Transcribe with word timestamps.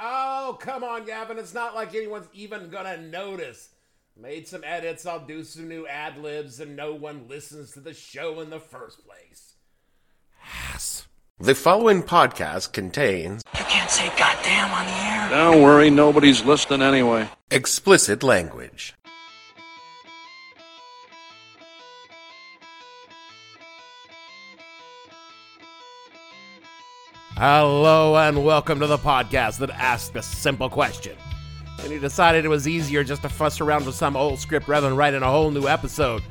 Oh, 0.00 0.56
come 0.60 0.82
on, 0.82 1.04
Gavin. 1.04 1.38
It's 1.38 1.52
not 1.52 1.74
like 1.74 1.94
anyone's 1.94 2.28
even 2.32 2.70
gonna 2.70 2.96
notice. 2.96 3.68
Made 4.16 4.48
some 4.48 4.64
edits, 4.64 5.06
I'll 5.06 5.24
do 5.24 5.44
some 5.44 5.68
new 5.68 5.86
ad 5.86 6.18
libs, 6.18 6.60
and 6.60 6.76
no 6.76 6.94
one 6.94 7.26
listens 7.28 7.72
to 7.72 7.80
the 7.80 7.94
show 7.94 8.40
in 8.40 8.50
the 8.50 8.60
first 8.60 9.06
place. 9.06 9.54
Ass. 10.72 11.06
The 11.38 11.54
following 11.54 12.02
podcast 12.02 12.72
contains 12.72 13.42
You 13.56 13.64
can't 13.64 13.90
say 13.90 14.08
goddamn 14.18 14.70
on 14.72 14.86
the 14.86 14.92
air. 14.92 15.28
Don't 15.30 15.62
worry, 15.62 15.88
nobody's 15.90 16.44
listening 16.44 16.82
anyway. 16.82 17.28
explicit 17.50 18.22
language. 18.22 18.94
Hello 27.42 28.18
and 28.18 28.44
welcome 28.44 28.80
to 28.80 28.86
the 28.86 28.98
podcast 28.98 29.60
that 29.60 29.70
asked 29.70 30.14
a 30.14 30.20
simple 30.20 30.68
question. 30.68 31.16
And 31.82 31.90
he 31.90 31.98
decided 31.98 32.44
it 32.44 32.48
was 32.48 32.68
easier 32.68 33.02
just 33.02 33.22
to 33.22 33.30
fuss 33.30 33.62
around 33.62 33.86
with 33.86 33.94
some 33.94 34.14
old 34.14 34.38
script 34.38 34.68
rather 34.68 34.90
than 34.90 34.94
write 34.98 35.14
in 35.14 35.22
a 35.22 35.30
whole 35.30 35.50
new 35.50 35.66
episode. 35.66 36.22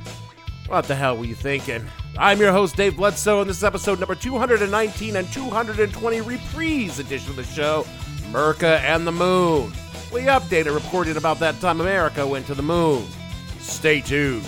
What 0.67 0.85
the 0.85 0.93
hell 0.93 1.17
were 1.17 1.25
you 1.25 1.33
thinking? 1.33 1.83
I'm 2.15 2.39
your 2.39 2.51
host, 2.51 2.75
Dave 2.75 2.95
Bledsoe, 2.95 3.41
and 3.41 3.49
this 3.49 3.57
is 3.57 3.63
episode 3.63 3.99
number 3.99 4.13
219 4.13 5.15
and 5.15 5.27
220 5.33 6.21
reprise 6.21 6.99
edition 6.99 7.31
of 7.31 7.37
the 7.37 7.43
show, 7.43 7.87
Murka 8.29 8.79
and 8.81 9.07
the 9.07 9.11
Moon. 9.11 9.73
We 10.13 10.25
updated 10.25 10.75
reporting 10.75 11.17
about 11.17 11.39
that 11.39 11.59
time 11.59 11.81
America 11.81 12.27
went 12.27 12.45
to 12.45 12.53
the 12.53 12.61
moon. 12.61 13.07
Stay 13.57 14.01
tuned. 14.01 14.45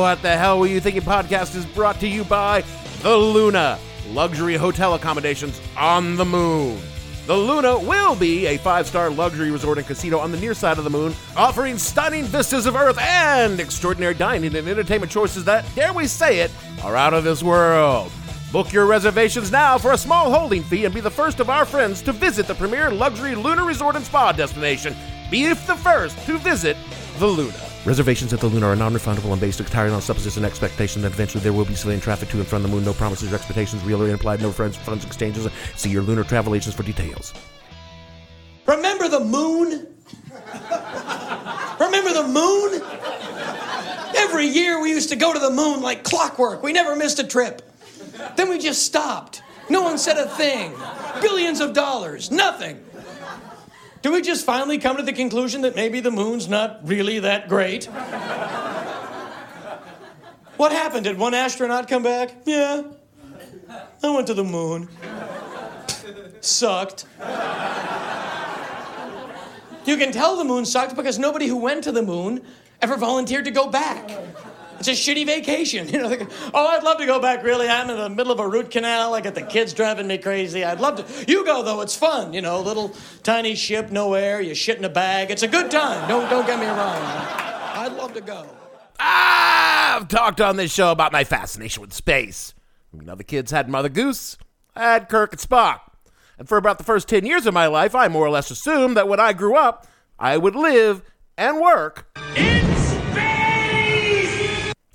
What 0.00 0.20
the 0.20 0.36
hell 0.36 0.58
were 0.58 0.66
you 0.66 0.80
thinking? 0.80 1.02
Podcast 1.02 1.54
is 1.54 1.64
brought 1.66 2.00
to 2.00 2.08
you 2.08 2.24
by 2.24 2.64
the 3.02 3.16
Luna, 3.16 3.78
luxury 4.08 4.56
hotel 4.56 4.94
accommodations 4.94 5.60
on 5.76 6.16
the 6.16 6.24
moon. 6.24 6.80
The 7.26 7.36
Luna 7.36 7.78
will 7.78 8.16
be 8.16 8.46
a 8.46 8.56
five 8.58 8.88
star 8.88 9.08
luxury 9.08 9.52
resort 9.52 9.78
and 9.78 9.86
casino 9.86 10.18
on 10.18 10.32
the 10.32 10.40
near 10.40 10.52
side 10.52 10.78
of 10.78 10.84
the 10.84 10.90
moon, 10.90 11.14
offering 11.36 11.78
stunning 11.78 12.24
vistas 12.24 12.66
of 12.66 12.74
Earth 12.74 12.98
and 12.98 13.60
extraordinary 13.60 14.14
dining 14.14 14.56
and 14.56 14.68
entertainment 14.68 15.12
choices 15.12 15.44
that, 15.44 15.64
dare 15.76 15.92
we 15.92 16.08
say 16.08 16.40
it, 16.40 16.50
are 16.82 16.96
out 16.96 17.14
of 17.14 17.22
this 17.22 17.40
world. 17.42 18.10
Book 18.50 18.72
your 18.72 18.86
reservations 18.86 19.52
now 19.52 19.78
for 19.78 19.92
a 19.92 19.98
small 19.98 20.32
holding 20.32 20.64
fee 20.64 20.86
and 20.86 20.94
be 20.94 21.00
the 21.00 21.08
first 21.08 21.38
of 21.38 21.50
our 21.50 21.64
friends 21.64 22.02
to 22.02 22.12
visit 22.12 22.48
the 22.48 22.54
premier 22.54 22.90
luxury 22.90 23.36
lunar 23.36 23.64
resort 23.64 23.94
and 23.94 24.04
spa 24.04 24.32
destination. 24.32 24.96
Be 25.30 25.46
the 25.46 25.76
first 25.76 26.18
to 26.26 26.36
visit 26.38 26.76
the 27.18 27.26
Luna. 27.28 27.75
Reservations 27.86 28.32
at 28.32 28.40
the 28.40 28.48
Luna 28.48 28.66
are 28.66 28.74
non-refundable 28.74 29.30
and 29.30 29.40
based 29.40 29.60
entirely 29.60 29.94
on 29.94 30.02
supposition 30.02 30.44
and 30.44 30.50
expectation 30.50 31.02
that 31.02 31.12
eventually 31.12 31.40
there 31.44 31.52
will 31.52 31.64
be 31.64 31.76
civilian 31.76 32.00
traffic 32.00 32.28
to 32.30 32.38
and 32.38 32.46
from 32.46 32.64
the 32.64 32.68
moon. 32.68 32.84
No 32.84 32.92
promises 32.92 33.30
or 33.30 33.36
expectations, 33.36 33.80
real 33.84 34.02
or 34.02 34.08
implied. 34.08 34.42
No 34.42 34.50
friends, 34.50 34.76
funds 34.76 35.04
exchanges. 35.04 35.46
See 35.76 35.90
your 35.90 36.02
lunar 36.02 36.24
travel 36.24 36.56
agents 36.56 36.76
for 36.76 36.82
details. 36.82 37.32
Remember 38.66 39.06
the 39.06 39.20
moon? 39.20 39.86
Remember 41.78 42.12
the 42.12 42.26
moon? 42.26 42.82
Every 44.16 44.46
year 44.46 44.82
we 44.82 44.90
used 44.90 45.10
to 45.10 45.16
go 45.16 45.32
to 45.32 45.38
the 45.38 45.50
moon 45.50 45.80
like 45.80 46.02
clockwork. 46.02 46.64
We 46.64 46.72
never 46.72 46.96
missed 46.96 47.20
a 47.20 47.24
trip. 47.24 47.62
Then 48.34 48.48
we 48.48 48.58
just 48.58 48.82
stopped. 48.82 49.42
No 49.70 49.82
one 49.82 49.96
said 49.96 50.16
a 50.18 50.28
thing. 50.30 50.74
Billions 51.20 51.60
of 51.60 51.72
dollars, 51.72 52.32
nothing. 52.32 52.84
Do 54.06 54.12
we 54.12 54.22
just 54.22 54.46
finally 54.46 54.78
come 54.78 54.98
to 54.98 55.02
the 55.02 55.12
conclusion 55.12 55.62
that 55.62 55.74
maybe 55.74 55.98
the 55.98 56.12
moon's 56.12 56.46
not 56.48 56.78
really 56.86 57.18
that 57.18 57.48
great? 57.48 57.86
What 60.56 60.70
happened? 60.70 61.02
Did 61.06 61.18
one 61.18 61.34
astronaut 61.34 61.88
come 61.88 62.04
back? 62.04 62.30
Yeah. 62.44 62.84
I 64.04 64.10
went 64.10 64.28
to 64.28 64.34
the 64.34 64.44
moon. 64.44 64.88
Sucked. 66.40 67.06
You 69.84 69.96
can 69.96 70.12
tell 70.12 70.36
the 70.36 70.44
moon 70.44 70.66
sucked 70.66 70.94
because 70.94 71.18
nobody 71.18 71.48
who 71.48 71.56
went 71.56 71.82
to 71.82 71.90
the 71.90 72.02
moon 72.02 72.42
ever 72.80 72.96
volunteered 72.96 73.46
to 73.46 73.50
go 73.50 73.68
back. 73.68 74.08
It's 74.78 74.88
a 74.88 74.92
shitty 74.92 75.26
vacation. 75.26 75.88
You 75.96 76.02
know, 76.02 76.16
go, 76.16 76.26
oh, 76.52 76.66
I'd 76.66 76.82
love 76.82 76.98
to 76.98 77.06
go 77.06 77.20
back, 77.20 77.42
really. 77.42 77.68
I'm 77.68 77.88
in 77.88 77.96
the 77.96 78.10
middle 78.10 78.32
of 78.32 78.38
a 78.38 78.46
root 78.46 78.70
canal. 78.70 79.14
I 79.14 79.20
got 79.20 79.34
the 79.34 79.42
kids 79.42 79.72
driving 79.72 80.06
me 80.06 80.18
crazy. 80.18 80.64
I'd 80.64 80.80
love 80.80 80.96
to. 80.96 81.30
You 81.30 81.44
go, 81.44 81.62
though. 81.62 81.80
It's 81.80 81.96
fun. 81.96 82.32
You 82.32 82.42
know, 82.42 82.60
little 82.60 82.94
tiny 83.22 83.54
ship, 83.54 83.90
no 83.90 84.14
air. 84.14 84.40
You 84.40 84.54
shit 84.54 84.76
in 84.76 84.84
a 84.84 84.90
bag. 84.90 85.30
It's 85.30 85.42
a 85.42 85.48
good 85.48 85.70
time. 85.70 86.06
Don't, 86.08 86.28
don't 86.28 86.46
get 86.46 86.58
me 86.60 86.66
wrong. 86.66 86.76
I'd 86.76 87.92
love 87.96 88.12
to 88.14 88.20
go. 88.20 88.46
I've 88.98 90.08
talked 90.08 90.40
on 90.40 90.56
this 90.56 90.72
show 90.72 90.90
about 90.92 91.12
my 91.12 91.24
fascination 91.24 91.80
with 91.80 91.92
space. 91.92 92.54
You 92.92 93.02
know, 93.02 93.14
the 93.14 93.24
kids 93.24 93.50
had 93.50 93.68
Mother 93.68 93.88
Goose, 93.88 94.36
I 94.74 94.92
had 94.92 95.08
Kirk 95.08 95.32
and 95.32 95.40
Spock. 95.40 95.80
And 96.38 96.48
for 96.48 96.58
about 96.58 96.78
the 96.78 96.84
first 96.84 97.08
10 97.08 97.24
years 97.24 97.46
of 97.46 97.54
my 97.54 97.66
life, 97.66 97.94
I 97.94 98.08
more 98.08 98.26
or 98.26 98.30
less 98.30 98.50
assumed 98.50 98.96
that 98.96 99.08
when 99.08 99.20
I 99.20 99.32
grew 99.32 99.56
up, 99.56 99.86
I 100.18 100.36
would 100.36 100.54
live 100.54 101.02
and 101.38 101.60
work 101.60 102.06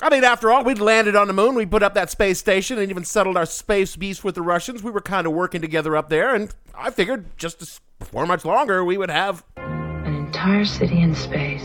I 0.03 0.09
mean, 0.09 0.23
after 0.23 0.51
all, 0.51 0.63
we'd 0.63 0.79
landed 0.79 1.15
on 1.15 1.27
the 1.27 1.33
moon, 1.33 1.53
we 1.53 1.67
put 1.67 1.83
up 1.83 1.93
that 1.93 2.09
space 2.09 2.39
station, 2.39 2.79
and 2.79 2.89
even 2.89 3.05
settled 3.05 3.37
our 3.37 3.45
space 3.45 3.95
beast 3.95 4.23
with 4.23 4.33
the 4.33 4.41
Russians. 4.41 4.81
We 4.81 4.89
were 4.89 5.01
kind 5.01 5.27
of 5.27 5.33
working 5.33 5.61
together 5.61 5.95
up 5.95 6.09
there, 6.09 6.33
and 6.33 6.51
I 6.75 6.89
figured 6.89 7.37
just 7.37 7.61
as, 7.61 7.79
before 7.99 8.25
much 8.25 8.43
longer, 8.43 8.83
we 8.83 8.97
would 8.97 9.11
have. 9.11 9.43
An 9.57 10.15
entire 10.15 10.65
city 10.65 10.99
in 11.01 11.13
space. 11.13 11.63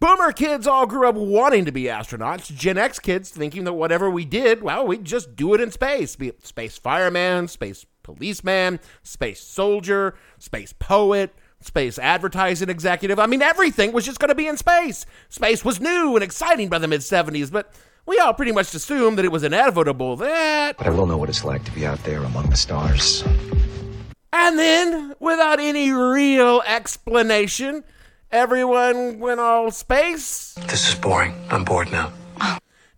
Boomer 0.00 0.32
kids 0.32 0.66
all 0.66 0.86
grew 0.86 1.08
up 1.08 1.14
wanting 1.14 1.64
to 1.64 1.72
be 1.72 1.84
astronauts. 1.84 2.54
Gen 2.54 2.76
X 2.76 2.98
kids 2.98 3.30
thinking 3.30 3.64
that 3.64 3.72
whatever 3.72 4.10
we 4.10 4.26
did, 4.26 4.62
well, 4.62 4.86
we'd 4.86 5.06
just 5.06 5.34
do 5.34 5.54
it 5.54 5.62
in 5.62 5.70
space. 5.70 6.14
Be 6.16 6.28
it 6.28 6.46
space 6.46 6.76
fireman, 6.76 7.48
space 7.48 7.86
policeman, 8.02 8.80
space 9.02 9.40
soldier, 9.40 10.14
space 10.38 10.74
poet, 10.78 11.34
space 11.64 11.98
advertising 11.98 12.68
executive. 12.68 13.18
I 13.18 13.26
mean, 13.26 13.42
everything 13.42 13.92
was 13.92 14.04
just 14.04 14.18
going 14.18 14.28
to 14.28 14.34
be 14.34 14.46
in 14.46 14.56
space. 14.56 15.06
Space 15.28 15.64
was 15.64 15.80
new 15.80 16.14
and 16.14 16.22
exciting 16.22 16.68
by 16.68 16.78
the 16.78 16.88
mid 16.88 17.00
70s, 17.00 17.50
but 17.50 17.72
we 18.06 18.18
all 18.18 18.34
pretty 18.34 18.52
much 18.52 18.74
assumed 18.74 19.18
that 19.18 19.24
it 19.24 19.32
was 19.32 19.42
inevitable 19.42 20.16
that. 20.16 20.76
But 20.76 20.86
I 20.86 20.90
will 20.90 21.06
know 21.06 21.16
what 21.16 21.28
it's 21.28 21.44
like 21.44 21.64
to 21.64 21.72
be 21.72 21.86
out 21.86 22.02
there 22.04 22.22
among 22.22 22.50
the 22.50 22.56
stars. 22.56 23.24
And 24.32 24.58
then, 24.58 25.14
without 25.20 25.60
any 25.60 25.92
real 25.92 26.60
explanation, 26.66 27.84
everyone 28.30 29.20
went 29.20 29.40
all 29.40 29.70
space. 29.70 30.54
This 30.66 30.88
is 30.88 30.94
boring. 30.96 31.34
I'm 31.50 31.64
bored 31.64 31.90
now. 31.92 32.12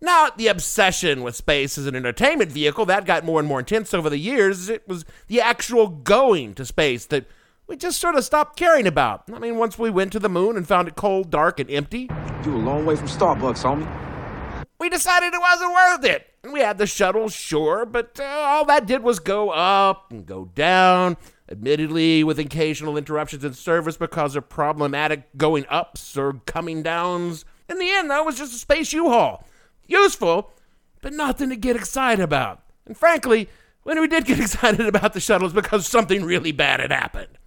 Now, 0.01 0.29
the 0.35 0.47
obsession 0.47 1.23
with 1.23 1.35
space 1.35 1.77
as 1.77 1.87
an 1.87 1.95
entertainment 1.95 2.51
vehicle, 2.51 2.85
that 2.85 3.05
got 3.05 3.23
more 3.23 3.39
and 3.39 3.47
more 3.47 3.59
intense 3.59 3.93
over 3.93 4.09
the 4.09 4.17
years. 4.17 4.69
It 4.69 4.87
was 4.87 5.05
the 5.27 5.41
actual 5.41 5.87
going 5.87 6.53
to 6.55 6.65
space 6.65 7.05
that 7.07 7.25
we 7.67 7.75
just 7.75 7.99
sort 7.99 8.15
of 8.15 8.23
stopped 8.23 8.57
caring 8.57 8.87
about. 8.87 9.23
I 9.33 9.39
mean, 9.39 9.57
once 9.57 9.77
we 9.77 9.89
went 9.89 10.11
to 10.13 10.19
the 10.19 10.29
moon 10.29 10.55
and 10.57 10.67
found 10.67 10.87
it 10.87 10.95
cold, 10.95 11.29
dark, 11.29 11.59
and 11.59 11.69
empty, 11.69 12.09
You 12.45 12.55
a 12.55 12.57
long 12.57 12.85
way 12.85 12.95
from 12.95 13.07
Starbucks, 13.07 13.63
homie. 13.63 14.65
we 14.79 14.89
decided 14.89 15.33
it 15.33 15.39
wasn't 15.41 15.73
worth 15.73 16.05
it. 16.05 16.27
And 16.43 16.53
we 16.53 16.61
had 16.61 16.77
the 16.77 16.87
shuttle, 16.87 17.27
sure, 17.29 17.85
but 17.85 18.19
uh, 18.19 18.23
all 18.23 18.65
that 18.65 18.85
did 18.87 19.03
was 19.03 19.19
go 19.19 19.49
up 19.49 20.11
and 20.11 20.25
go 20.25 20.45
down, 20.55 21.17
admittedly 21.49 22.23
with 22.23 22.39
occasional 22.39 22.95
interruptions 22.97 23.43
in 23.43 23.53
service 23.53 23.97
because 23.97 24.35
of 24.37 24.47
problematic 24.47 25.35
going 25.35 25.65
ups 25.69 26.15
or 26.17 26.41
coming 26.45 26.83
downs. 26.83 27.43
In 27.67 27.79
the 27.79 27.89
end, 27.91 28.09
that 28.11 28.25
was 28.25 28.37
just 28.37 28.53
a 28.53 28.57
space 28.57 28.93
U-Haul. 28.93 29.45
Useful, 29.87 30.53
but 31.01 31.11
nothing 31.11 31.49
to 31.49 31.57
get 31.57 31.75
excited 31.75 32.23
about. 32.23 32.63
And 32.85 32.95
frankly, 32.97 33.49
when 33.83 33.99
we 33.99 34.07
did 34.07 34.23
get 34.25 34.39
excited 34.39 34.87
about 34.87 35.11
the 35.11 35.19
shuttles 35.19 35.51
because 35.51 35.85
something 35.85 36.23
really 36.23 36.53
bad 36.53 36.79
had 36.79 36.91
happened. 36.91 37.37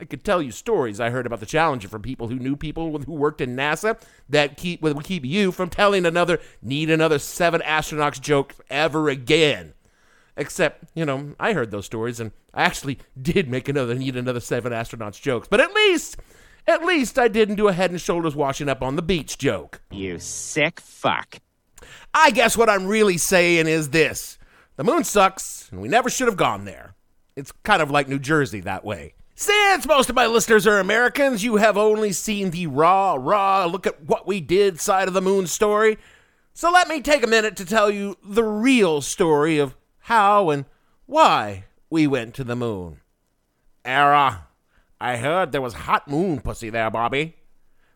I 0.00 0.04
could 0.04 0.24
tell 0.24 0.40
you 0.40 0.52
stories 0.52 1.00
I 1.00 1.10
heard 1.10 1.26
about 1.26 1.40
the 1.40 1.46
Challenger 1.46 1.88
from 1.88 2.02
people 2.02 2.28
who 2.28 2.38
knew 2.38 2.54
people 2.54 2.96
who 2.98 3.12
worked 3.12 3.40
in 3.40 3.56
NASA 3.56 4.00
that 4.28 4.56
keep 4.56 4.80
would 4.80 5.02
keep 5.02 5.24
you 5.24 5.50
from 5.50 5.70
telling 5.70 6.06
another 6.06 6.38
need 6.62 6.88
another 6.88 7.18
seven 7.18 7.60
astronauts 7.62 8.20
joke 8.20 8.54
ever 8.70 9.08
again. 9.08 9.74
Except, 10.36 10.84
you 10.94 11.04
know, 11.04 11.34
I 11.40 11.52
heard 11.52 11.72
those 11.72 11.86
stories 11.86 12.20
and 12.20 12.30
I 12.54 12.62
actually 12.62 12.98
did 13.20 13.48
make 13.48 13.68
another 13.68 13.94
need 13.94 14.16
another 14.16 14.40
seven 14.40 14.72
astronauts 14.72 15.20
jokes. 15.20 15.48
But 15.48 15.60
at 15.60 15.74
least, 15.74 16.16
at 16.68 16.84
least 16.84 17.18
I 17.18 17.26
didn't 17.26 17.56
do 17.56 17.66
a 17.66 17.72
head 17.72 17.90
and 17.90 18.00
shoulders 18.00 18.36
washing 18.36 18.68
up 18.68 18.82
on 18.82 18.94
the 18.94 19.02
beach 19.02 19.36
joke. 19.36 19.80
You 19.90 20.20
sick 20.20 20.78
fuck. 20.80 21.38
I 22.14 22.30
guess 22.30 22.56
what 22.56 22.70
I'm 22.70 22.86
really 22.86 23.18
saying 23.18 23.66
is 23.66 23.90
this. 23.90 24.38
The 24.76 24.84
moon 24.84 25.02
sucks, 25.02 25.68
and 25.72 25.80
we 25.80 25.88
never 25.88 26.08
should 26.08 26.28
have 26.28 26.36
gone 26.36 26.64
there. 26.64 26.94
It's 27.34 27.52
kind 27.64 27.82
of 27.82 27.90
like 27.90 28.08
New 28.08 28.20
Jersey 28.20 28.60
that 28.60 28.84
way. 28.84 29.14
Since 29.40 29.86
most 29.86 30.10
of 30.10 30.16
my 30.16 30.26
listeners 30.26 30.66
are 30.66 30.80
Americans, 30.80 31.44
you 31.44 31.58
have 31.58 31.78
only 31.78 32.10
seen 32.10 32.50
the 32.50 32.66
raw, 32.66 33.14
raw, 33.16 33.66
look 33.66 33.86
at 33.86 34.02
what 34.02 34.26
we 34.26 34.40
did 34.40 34.80
side 34.80 35.06
of 35.06 35.14
the 35.14 35.20
moon 35.20 35.46
story. 35.46 35.96
So 36.54 36.72
let 36.72 36.88
me 36.88 37.00
take 37.00 37.22
a 37.22 37.28
minute 37.28 37.54
to 37.58 37.64
tell 37.64 37.88
you 37.88 38.16
the 38.24 38.42
real 38.42 39.00
story 39.00 39.58
of 39.58 39.76
how 40.00 40.50
and 40.50 40.64
why 41.06 41.66
we 41.88 42.08
went 42.08 42.34
to 42.34 42.42
the 42.42 42.56
moon. 42.56 42.98
Era, 43.84 44.48
I 45.00 45.18
heard 45.18 45.52
there 45.52 45.62
was 45.62 45.74
hot 45.74 46.08
moon 46.08 46.40
pussy 46.40 46.68
there, 46.68 46.90
Bobby. 46.90 47.36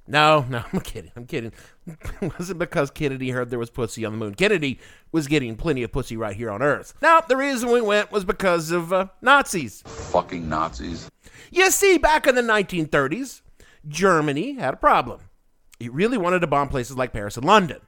No, 0.06 0.44
no, 0.49 0.64
I'm 0.72 0.81
kidding. 0.81 1.12
I'm 1.16 1.26
kidding. 1.26 1.52
It 2.20 2.38
wasn't 2.38 2.60
because 2.60 2.93
Kennedy 2.93 3.31
heard 3.31 3.50
there 3.50 3.58
was 3.58 3.70
pussy 3.70 4.04
on 4.04 4.12
the 4.12 4.19
moon. 4.19 4.34
Kennedy 4.34 4.78
was 5.10 5.26
getting 5.26 5.56
plenty 5.56 5.82
of 5.82 5.90
pussy 5.90 6.16
right 6.16 6.37
here 6.37 6.50
on 6.50 6.62
Earth. 6.62 6.94
Now, 7.02 7.20
the 7.20 7.37
reason 7.37 7.72
we 7.72 7.81
went 7.81 8.12
was 8.12 8.25
because 8.25 8.70
of 8.70 8.93
uh, 8.93 9.06
Nazis. 9.20 9.82
Fucking 9.84 10.49
Nazis. 10.49 11.10
You 11.50 11.70
see, 11.72 11.99
back 11.99 12.28
in 12.28 12.37
the 12.37 12.43
1930s, 12.43 13.43
Germany 13.88 14.54
had 14.54 14.75
a 14.75 14.76
problem. 14.76 15.22
It 15.81 15.93
really 15.93 16.19
wanted 16.19 16.40
to 16.40 16.46
bomb 16.46 16.69
places 16.69 16.96
like 16.96 17.12
Paris 17.12 17.37
and 17.37 17.44
London. 17.44 17.81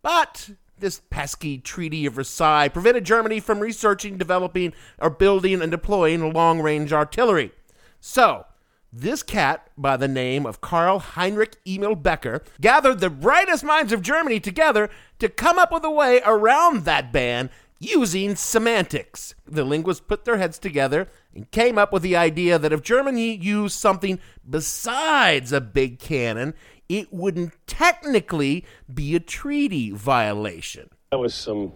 But 0.00 0.50
this 0.78 1.02
pesky 1.10 1.58
Treaty 1.58 2.06
of 2.06 2.14
Versailles 2.14 2.68
prevented 2.68 3.04
Germany 3.04 3.38
from 3.40 3.60
researching, 3.60 4.16
developing, 4.16 4.72
or 4.98 5.10
building 5.10 5.60
and 5.60 5.70
deploying 5.70 6.32
long 6.32 6.60
range 6.60 6.92
artillery. 6.92 7.52
So, 8.00 8.46
this 8.92 9.22
cat, 9.22 9.68
by 9.76 9.96
the 9.96 10.08
name 10.08 10.44
of 10.44 10.60
Karl 10.60 10.98
Heinrich 10.98 11.56
Emil 11.66 11.94
Becker, 11.94 12.42
gathered 12.60 13.00
the 13.00 13.08
brightest 13.08 13.64
minds 13.64 13.92
of 13.92 14.02
Germany 14.02 14.38
together 14.38 14.90
to 15.18 15.28
come 15.28 15.58
up 15.58 15.72
with 15.72 15.84
a 15.84 15.90
way 15.90 16.20
around 16.26 16.84
that 16.84 17.10
ban 17.10 17.48
using 17.78 18.36
semantics. 18.36 19.34
The 19.46 19.64
linguists 19.64 20.04
put 20.06 20.24
their 20.24 20.36
heads 20.36 20.58
together 20.58 21.08
and 21.34 21.50
came 21.50 21.78
up 21.78 21.92
with 21.92 22.02
the 22.02 22.16
idea 22.16 22.58
that 22.58 22.72
if 22.72 22.82
Germany 22.82 23.34
used 23.34 23.78
something 23.78 24.20
besides 24.48 25.52
a 25.52 25.60
big 25.60 25.98
cannon, 25.98 26.54
it 26.88 27.12
wouldn't 27.12 27.54
technically 27.66 28.64
be 28.92 29.14
a 29.14 29.20
treaty 29.20 29.90
violation. 29.90 30.90
That 31.10 31.18
was 31.18 31.34
some 31.34 31.72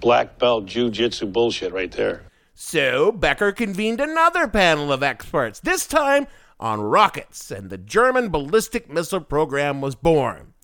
black 0.00 0.38
belt 0.38 0.66
jujitsu 0.66 1.32
bullshit 1.32 1.72
right 1.72 1.92
there. 1.92 2.24
So 2.54 3.12
Becker 3.12 3.52
convened 3.52 4.00
another 4.00 4.48
panel 4.48 4.92
of 4.92 5.02
experts, 5.02 5.60
this 5.60 5.86
time 5.86 6.26
on 6.60 6.80
rockets, 6.80 7.50
and 7.50 7.70
the 7.70 7.78
German 7.78 8.28
ballistic 8.30 8.90
missile 8.90 9.20
program 9.20 9.80
was 9.80 9.94
born. 9.94 10.54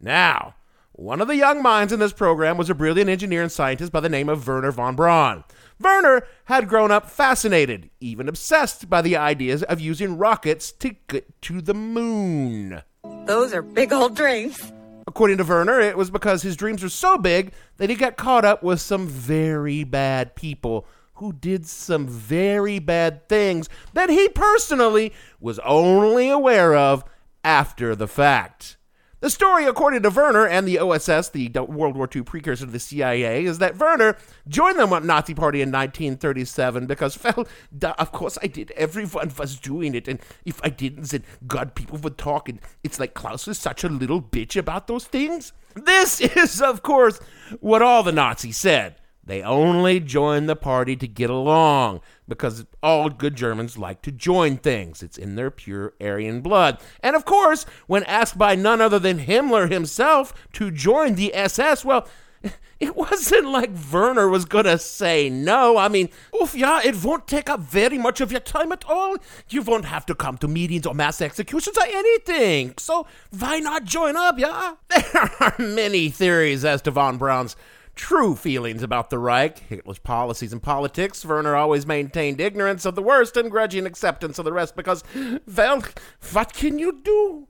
Now, 0.00 0.54
one 0.92 1.20
of 1.20 1.28
the 1.28 1.36
young 1.36 1.62
minds 1.62 1.92
in 1.92 1.98
this 1.98 2.12
program 2.12 2.56
was 2.56 2.70
a 2.70 2.74
brilliant 2.74 3.10
engineer 3.10 3.42
and 3.42 3.50
scientist 3.50 3.90
by 3.90 4.00
the 4.00 4.08
name 4.08 4.28
of 4.28 4.46
Wernher 4.46 4.70
von 4.70 4.94
Braun. 4.94 5.44
Wernher 5.80 6.26
had 6.44 6.68
grown 6.68 6.90
up 6.90 7.10
fascinated, 7.10 7.90
even 8.00 8.28
obsessed 8.28 8.88
by 8.88 9.02
the 9.02 9.16
ideas 9.16 9.62
of 9.64 9.80
using 9.80 10.18
rockets 10.18 10.70
to 10.70 10.94
get 11.08 11.42
to 11.42 11.60
the 11.60 11.74
moon. 11.74 12.82
Those 13.26 13.52
are 13.52 13.62
big 13.62 13.92
old 13.92 14.14
dreams. 14.14 14.72
According 15.06 15.38
to 15.38 15.44
Wernher, 15.44 15.80
it 15.80 15.96
was 15.96 16.10
because 16.10 16.42
his 16.42 16.56
dreams 16.56 16.82
were 16.82 16.88
so 16.88 17.18
big 17.18 17.52
that 17.76 17.90
he 17.90 17.96
got 17.96 18.16
caught 18.16 18.44
up 18.44 18.62
with 18.62 18.80
some 18.80 19.06
very 19.06 19.84
bad 19.84 20.34
people 20.34 20.86
who 21.24 21.32
did 21.32 21.66
some 21.66 22.06
very 22.06 22.78
bad 22.78 23.26
things 23.30 23.66
that 23.94 24.10
he 24.10 24.28
personally 24.28 25.10
was 25.40 25.58
only 25.60 26.28
aware 26.28 26.76
of 26.76 27.02
after 27.42 27.96
the 27.96 28.06
fact. 28.06 28.76
The 29.20 29.30
story, 29.30 29.64
according 29.64 30.02
to 30.02 30.10
Wernher 30.10 30.46
and 30.46 30.68
the 30.68 30.78
OSS, 30.78 31.30
the 31.30 31.48
World 31.66 31.96
War 31.96 32.06
II 32.14 32.24
precursor 32.24 32.66
to 32.66 32.70
the 32.70 32.78
CIA, 32.78 33.46
is 33.46 33.56
that 33.56 33.78
Wernher 33.78 34.18
joined 34.48 34.78
the 34.78 35.00
Nazi 35.00 35.32
Party 35.32 35.62
in 35.62 35.70
1937 35.70 36.84
because, 36.84 37.18
well, 37.24 37.46
duh, 37.76 37.94
of 37.98 38.12
course 38.12 38.36
I 38.42 38.48
did. 38.48 38.70
Everyone 38.72 39.32
was 39.38 39.58
doing 39.58 39.94
it, 39.94 40.08
and 40.08 40.20
if 40.44 40.60
I 40.62 40.68
didn't, 40.68 41.08
then 41.08 41.24
God, 41.46 41.74
people 41.74 41.96
would 42.00 42.18
talk, 42.18 42.50
and 42.50 42.60
it's 42.82 43.00
like 43.00 43.14
Klaus 43.14 43.48
is 43.48 43.56
such 43.56 43.82
a 43.82 43.88
little 43.88 44.20
bitch 44.20 44.56
about 44.56 44.88
those 44.88 45.06
things. 45.06 45.54
This 45.74 46.20
is, 46.36 46.60
of 46.60 46.82
course, 46.82 47.18
what 47.60 47.80
all 47.80 48.02
the 48.02 48.12
Nazis 48.12 48.58
said. 48.58 48.96
They 49.26 49.42
only 49.42 50.00
joined 50.00 50.48
the 50.48 50.56
party 50.56 50.96
to 50.96 51.08
get 51.08 51.30
along 51.30 52.00
because 52.28 52.66
all 52.82 53.08
good 53.08 53.36
Germans 53.36 53.78
like 53.78 54.02
to 54.02 54.12
join 54.12 54.58
things. 54.58 55.02
It's 55.02 55.16
in 55.16 55.34
their 55.34 55.50
pure 55.50 55.94
Aryan 56.00 56.42
blood. 56.42 56.78
And 57.00 57.16
of 57.16 57.24
course, 57.24 57.64
when 57.86 58.04
asked 58.04 58.36
by 58.36 58.54
none 58.54 58.80
other 58.80 58.98
than 58.98 59.20
Himmler 59.20 59.70
himself 59.70 60.34
to 60.54 60.70
join 60.70 61.14
the 61.14 61.34
SS, 61.34 61.84
well, 61.84 62.06
it 62.80 62.94
wasn't 62.96 63.48
like 63.48 63.70
Wernher 63.90 64.28
was 64.28 64.44
gonna 64.44 64.78
say 64.78 65.30
no. 65.30 65.78
I 65.78 65.88
mean, 65.88 66.10
oof, 66.40 66.54
yeah, 66.54 66.80
it 66.84 67.02
won't 67.02 67.26
take 67.26 67.48
up 67.48 67.60
very 67.60 67.96
much 67.96 68.20
of 68.20 68.30
your 68.30 68.40
time 68.40 68.72
at 68.72 68.84
all. 68.86 69.16
You 69.48 69.62
won't 69.62 69.86
have 69.86 70.04
to 70.06 70.14
come 70.14 70.36
to 70.38 70.48
meetings 70.48 70.86
or 70.86 70.94
mass 70.94 71.22
executions 71.22 71.78
or 71.78 71.86
anything. 71.86 72.74
So 72.78 73.06
why 73.38 73.58
not 73.60 73.84
join 73.84 74.16
up, 74.16 74.38
yeah? 74.38 74.74
There 75.14 75.30
are 75.40 75.54
many 75.58 76.10
theories 76.10 76.64
as 76.64 76.82
to 76.82 76.90
von 76.90 77.16
Braun's 77.16 77.56
true 77.94 78.34
feelings 78.34 78.82
about 78.82 79.10
the 79.10 79.18
Reich, 79.18 79.58
Hitler's 79.58 79.98
policies 79.98 80.52
and 80.52 80.62
politics, 80.62 81.24
Wernher 81.24 81.56
always 81.56 81.86
maintained 81.86 82.40
ignorance 82.40 82.84
of 82.84 82.94
the 82.94 83.02
worst 83.02 83.36
and 83.36 83.50
grudging 83.50 83.86
acceptance 83.86 84.38
of 84.38 84.44
the 84.44 84.52
rest 84.52 84.76
because, 84.76 85.04
well, 85.46 85.82
what 86.32 86.52
can 86.52 86.78
you 86.78 87.00
do? 87.02 87.48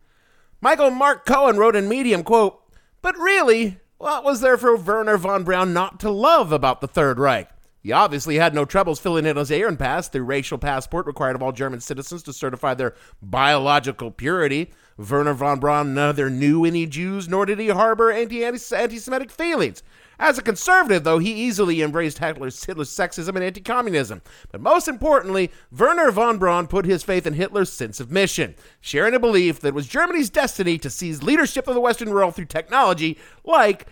Michael 0.61 0.91
Mark 0.91 1.27
Cohen 1.27 1.57
wrote 1.57 1.77
in 1.77 1.89
Medium, 1.89 2.23
quote, 2.23 2.63
But 3.03 3.17
really, 3.19 3.81
what 3.99 4.25
was 4.25 4.41
there 4.41 4.57
for 4.57 4.77
Wernher 4.77 5.17
von 5.17 5.45
Braun 5.45 5.73
not 5.73 6.01
to 6.01 6.11
love 6.11 6.53
about 6.53 6.81
the 6.81 6.89
Third 6.89 7.19
Reich? 7.19 7.49
He 7.85 7.93
obviously 7.93 8.37
had 8.37 8.55
no 8.55 8.65
troubles 8.65 8.99
filling 8.99 9.27
in 9.27 9.37
his 9.37 9.51
Ahnenpass, 9.51 10.11
the 10.11 10.23
racial 10.23 10.57
passport 10.57 11.05
required 11.07 11.37
of 11.37 11.43
all 11.43 11.53
German 11.53 11.81
citizens 11.81 12.23
to 12.23 12.33
certify 12.33 12.73
their 12.73 12.95
biological 13.21 14.11
purity. 14.11 14.73
Wernher 14.97 15.35
von 15.35 15.61
Braun 15.61 15.93
neither 15.93 16.31
knew 16.31 16.65
any 16.65 16.87
Jews 16.87 17.29
nor 17.29 17.45
did 17.45 17.59
he 17.59 17.69
harbor 17.69 18.11
anti 18.11 18.57
Semitic 18.57 19.31
feelings. 19.31 19.83
As 20.19 20.39
a 20.39 20.43
conservative, 20.43 21.05
though, 21.05 21.19
he 21.19 21.33
easily 21.33 21.83
embraced 21.83 22.19
Hitler's, 22.19 22.65
Hitler's 22.65 22.91
sexism 22.91 23.35
and 23.35 23.45
anti 23.45 23.61
communism. 23.61 24.23
But 24.51 24.61
most 24.61 24.89
importantly, 24.89 25.51
Wernher 25.71 26.11
von 26.11 26.39
Braun 26.39 26.67
put 26.67 26.85
his 26.85 27.03
faith 27.03 27.27
in 27.27 27.35
Hitler's 27.35 27.73
sense 27.73 28.01
of 28.01 28.11
mission, 28.11 28.55
sharing 28.81 29.15
a 29.15 29.21
belief 29.21 29.61
that 29.61 29.69
it 29.69 29.75
was 29.75 29.87
Germany's 29.87 30.31
destiny 30.31 30.79
to 30.79 30.91
seize 30.91 31.23
leadership 31.23 31.67
of 31.69 31.75
the 31.75 31.81
Western 31.81 32.11
world 32.11 32.35
through 32.35 32.47
technology 32.47 33.19
like 33.45 33.87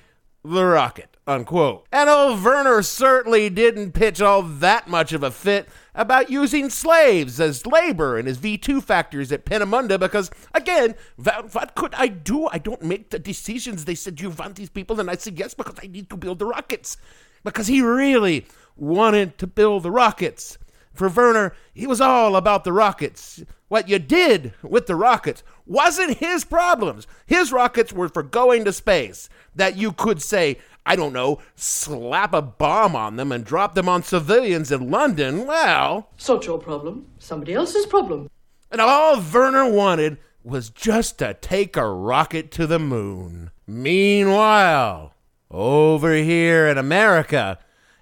the 0.45 0.65
rocket. 0.65 1.17
Unquote. 1.27 1.87
And 1.93 2.11
old 2.11 2.43
Wernher 2.43 2.83
certainly 2.83 3.49
didn't 3.49 3.93
pitch 3.93 4.21
all 4.21 4.43
that 4.43 4.89
much 4.89 5.13
of 5.13 5.23
a 5.23 5.31
fit 5.31 5.69
about 5.95 6.31
using 6.31 6.71
slaves 6.71 7.41
as 7.41 7.67
labor 7.67 8.19
in 8.19 8.27
his 8.27 8.39
V2 8.39 8.83
factories 8.83 9.31
at 9.31 9.45
Peenemünde 9.45 9.99
because, 10.01 10.31
again, 10.55 10.95
what 11.17 11.75
could 11.75 11.95
I 11.95 12.09
do? 12.09 12.49
I 12.51 12.59
don't 12.59 12.83
make 12.83 13.11
the 13.11 13.19
decisions. 13.19 13.85
They 13.85 13.95
said, 13.95 14.21
You 14.21 14.31
want 14.31 14.57
these 14.57 14.71
people? 14.71 14.99
And 15.01 15.11
I 15.11 15.17
said, 15.17 15.39
Yes, 15.39 15.55
because 15.55 15.77
I 15.83 15.87
need 15.87 16.09
to 16.11 16.17
build 16.17 16.39
the 16.39 16.47
rockets. 16.47 16.97
Because 17.45 17.67
he 17.67 17.83
really 17.83 18.47
wanted 18.77 19.37
to 19.39 19.47
build 19.47 19.83
the 19.83 19.91
rockets. 19.91 20.59
For 20.95 21.09
Wernher, 21.09 21.55
he 21.73 21.87
was 21.87 22.01
all 22.01 22.37
about 22.37 22.65
the 22.65 22.73
rockets. 22.73 23.43
What 23.69 23.89
you 23.89 23.99
did 23.99 24.53
with 24.63 24.87
the 24.87 24.95
rockets 24.95 25.43
wasn't 25.65 26.19
his 26.19 26.45
problems. 26.45 27.07
His 27.27 27.51
rockets 27.53 27.93
were 27.93 28.11
for 28.11 28.23
going 28.23 28.67
to 28.67 28.73
space. 28.73 29.31
That 29.55 29.77
you 29.77 29.93
could 29.93 30.21
say, 30.21 30.59
I 30.85 30.97
don't 30.97 31.13
know, 31.13 31.39
slap 31.55 32.35
a 32.35 32.43
bomb 32.43 32.97
on 32.97 33.17
them 33.17 33.31
and 33.31 33.45
drop 33.45 33.75
them 33.75 33.89
on 33.89 34.03
civilians 34.03 34.73
in 34.73 34.91
London, 34.91 35.47
well. 35.47 36.09
Not 36.29 36.47
your 36.47 36.59
problem. 36.59 37.07
Somebody 37.19 37.55
else's 37.55 37.87
problem. 37.87 38.29
And 38.71 38.81
all 38.81 39.21
Wernher 39.21 39.71
wanted 39.71 40.19
was 40.43 40.71
just 40.71 41.19
to 41.19 41.35
take 41.35 41.77
a 41.77 41.89
rocket 41.89 42.51
to 42.53 42.67
the 42.67 42.79
moon. 42.79 43.51
Meanwhile, 43.67 45.15
over 45.51 46.15
here 46.15 46.67
in 46.67 46.79
America, 46.79 47.59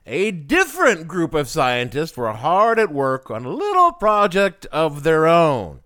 a 0.07 0.31
different 0.31 1.07
group 1.07 1.35
of 1.35 1.49
scientists 1.49 2.17
were 2.17 2.33
hard 2.33 2.79
at 2.79 2.93
work 2.93 3.31
on 3.31 3.45
a 3.45 3.51
little 3.51 3.93
project 3.93 4.65
of 4.67 5.03
their 5.03 5.27
own. 5.27 5.81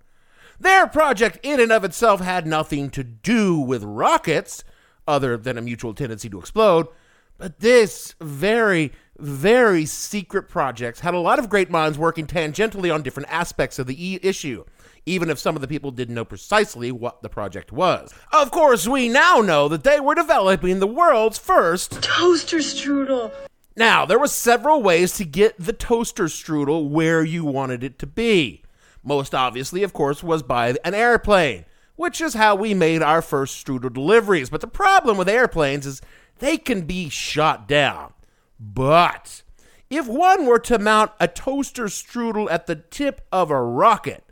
Their 0.61 0.87
project, 0.87 1.41
in 1.43 1.59
and 1.59 1.73
of 1.73 1.83
itself, 1.83 2.21
had 2.21 2.47
nothing 2.47 2.89
to 2.91 3.03
do 3.03 3.59
with 3.59 3.83
rockets 3.83 4.63
other 5.07 5.37
than 5.37 5.59
a 5.59 5.63
mutual 5.63 5.95
tendency 5.95 6.29
to 6.31 6.39
explode. 6.39 6.89
But 7.37 7.61
this 7.61 8.15
very, 8.21 8.93
very 9.19 9.87
secret 9.87 10.49
project 10.49 11.01
had 11.01 11.15
a 11.15 11.19
lot 11.19 11.39
of 11.39 11.49
great 11.49 11.71
minds 11.71 11.99
working 11.99 12.27
tangentially 12.27 12.95
on 12.95 13.03
different 13.03 13.31
aspects 13.31 13.79
of 13.79 13.87
the 13.87 14.13
e- 14.13 14.21
issue, 14.23 14.65
even 15.05 15.31
if 15.31 15.39
some 15.39 15.57
of 15.57 15.63
the 15.63 15.69
people 15.69 15.91
didn't 15.91 16.15
know 16.15 16.25
precisely 16.25 16.93
what 16.93 17.23
the 17.23 17.29
project 17.29 17.73
was. 17.73 18.13
Of 18.33 18.51
course, 18.51 18.87
we 18.87 19.09
now 19.09 19.41
know 19.41 19.69
that 19.69 19.85
they 19.85 19.99
were 19.99 20.15
developing 20.15 20.79
the 20.79 20.87
world's 20.87 21.39
first 21.39 22.03
toaster 22.03 22.59
strudel. 22.59 23.33
Now, 23.77 24.07
there 24.07 24.21
were 24.21 24.29
several 24.29 24.83
ways 24.83 25.17
to 25.17 25.25
get 25.25 25.59
the 25.59 25.73
toaster 25.73 26.25
strudel 26.25 26.89
where 26.89 27.25
you 27.25 27.45
wanted 27.45 27.83
it 27.83 27.99
to 27.99 28.07
be. 28.07 28.63
Most 29.03 29.35
obviously, 29.35 29.83
of 29.83 29.93
course, 29.93 30.23
was 30.23 30.45
by 30.45 30.77
an 30.85 30.95
airplane 30.95 31.65
which 31.97 32.21
is 32.21 32.35
how 32.35 32.55
we 32.55 32.75
made 32.75 33.03
our 33.03 33.23
first 33.23 33.65
strudel 33.65 33.93
deliveries. 33.93 34.51
But 34.51 34.61
the 34.61 34.67
problem 34.67 35.17
with 35.17 35.29
airplanes 35.29 35.87
is 35.87 36.03
they 36.39 36.57
can 36.57 36.83
be 36.83 37.09
shot 37.09 37.69
down. 37.69 38.13
But 38.59 39.43
If 39.91 40.09
one 40.09 40.47
were 40.47 40.59
to 40.61 40.79
mount 40.79 41.13
a 41.21 41.29
toaster 41.29 41.85
strudel 41.85 42.51
at 42.51 42.67
the 42.67 42.77
tip 42.77 43.21
of 43.31 43.51
a 43.51 43.63
rocket, 43.63 44.25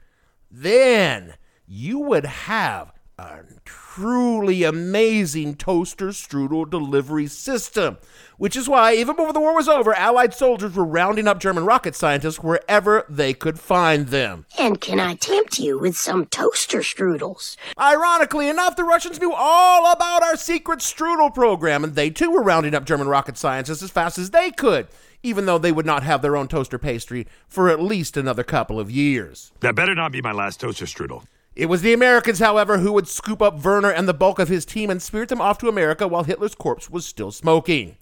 then 0.51 1.35
you 1.67 2.01
would 2.01 2.25
have 2.25 2.93
a 3.23 3.45
truly 3.65 4.65
amazing 4.65 5.55
toaster 5.55 6.09
strudel 6.09 6.69
delivery 6.69 7.27
system. 7.27 7.99
Which 8.37 8.57
is 8.57 8.69
why, 8.69 8.95
even 8.95 9.15
before 9.15 9.33
the 9.33 9.41
war 9.41 9.55
was 9.55 9.69
over, 9.69 9.95
Allied 9.95 10.35
soldiers 10.35 10.75
were 10.75 10.85
rounding 10.85 11.29
up 11.29 11.39
German 11.39 11.65
rocket 11.65 11.95
scientists 11.95 12.41
wherever 12.41 13.05
they 13.09 13.33
could 13.33 13.61
find 13.61 14.09
them. 14.09 14.47
And 14.59 14.81
can 14.81 14.99
I 14.99 15.15
tempt 15.15 15.61
you 15.61 15.79
with 15.79 15.97
some 15.97 16.27
toaster 16.27 16.81
strudels? 16.81 17.57
Ironically 17.79 18.49
enough, 18.49 18.75
the 18.75 18.85
Russians 18.85 19.21
knew 19.21 19.33
all 19.33 19.93
about 19.93 20.25
our 20.25 20.37
secret 20.37 20.81
strudel 20.81 21.33
program, 21.33 21.85
and 21.85 21.95
they 21.95 22.11
too 22.11 22.31
were 22.31 22.43
rounding 22.43 22.75
up 22.75 22.85
German 22.85 23.07
rocket 23.07 23.39
scientists 23.39 23.83
as 23.83 23.91
fast 23.91 24.19
as 24.19 24.31
they 24.31 24.51
could, 24.51 24.89
even 25.23 25.47
though 25.47 25.59
they 25.59 25.71
would 25.71 25.87
not 25.87 26.03
have 26.03 26.23
their 26.23 26.37
own 26.37 26.49
toaster 26.49 26.79
pastry 26.79 27.29
for 27.47 27.69
at 27.69 27.81
least 27.81 28.17
another 28.17 28.43
couple 28.43 28.81
of 28.81 28.91
years. 28.91 29.53
That 29.61 29.77
better 29.77 29.95
not 29.95 30.11
be 30.11 30.23
my 30.23 30.33
last 30.33 30.59
toaster 30.59 30.87
strudel. 30.87 31.25
It 31.55 31.67
was 31.67 31.83
the 31.83 31.93
Americans, 31.93 32.39
however, 32.39 32.79
who 32.79 32.93
would 32.93 33.09
scoop 33.09 33.43
up 33.43 33.63
Wernher 33.63 33.91
and 33.91 34.09
the 34.09 34.15
bulk 34.15 34.39
of 34.39 34.49
his 34.49 34.65
team 34.65 34.89
and 34.89 35.03
spirit 35.03 35.29
them 35.29 35.41
off 35.41 35.59
to 35.59 35.69
America 35.69 36.09
while 36.09 36.25
Hitler's 36.25 36.55
corpse 36.55 36.89
was 36.89 37.05
still 37.05 37.31
smoking. 37.31 37.97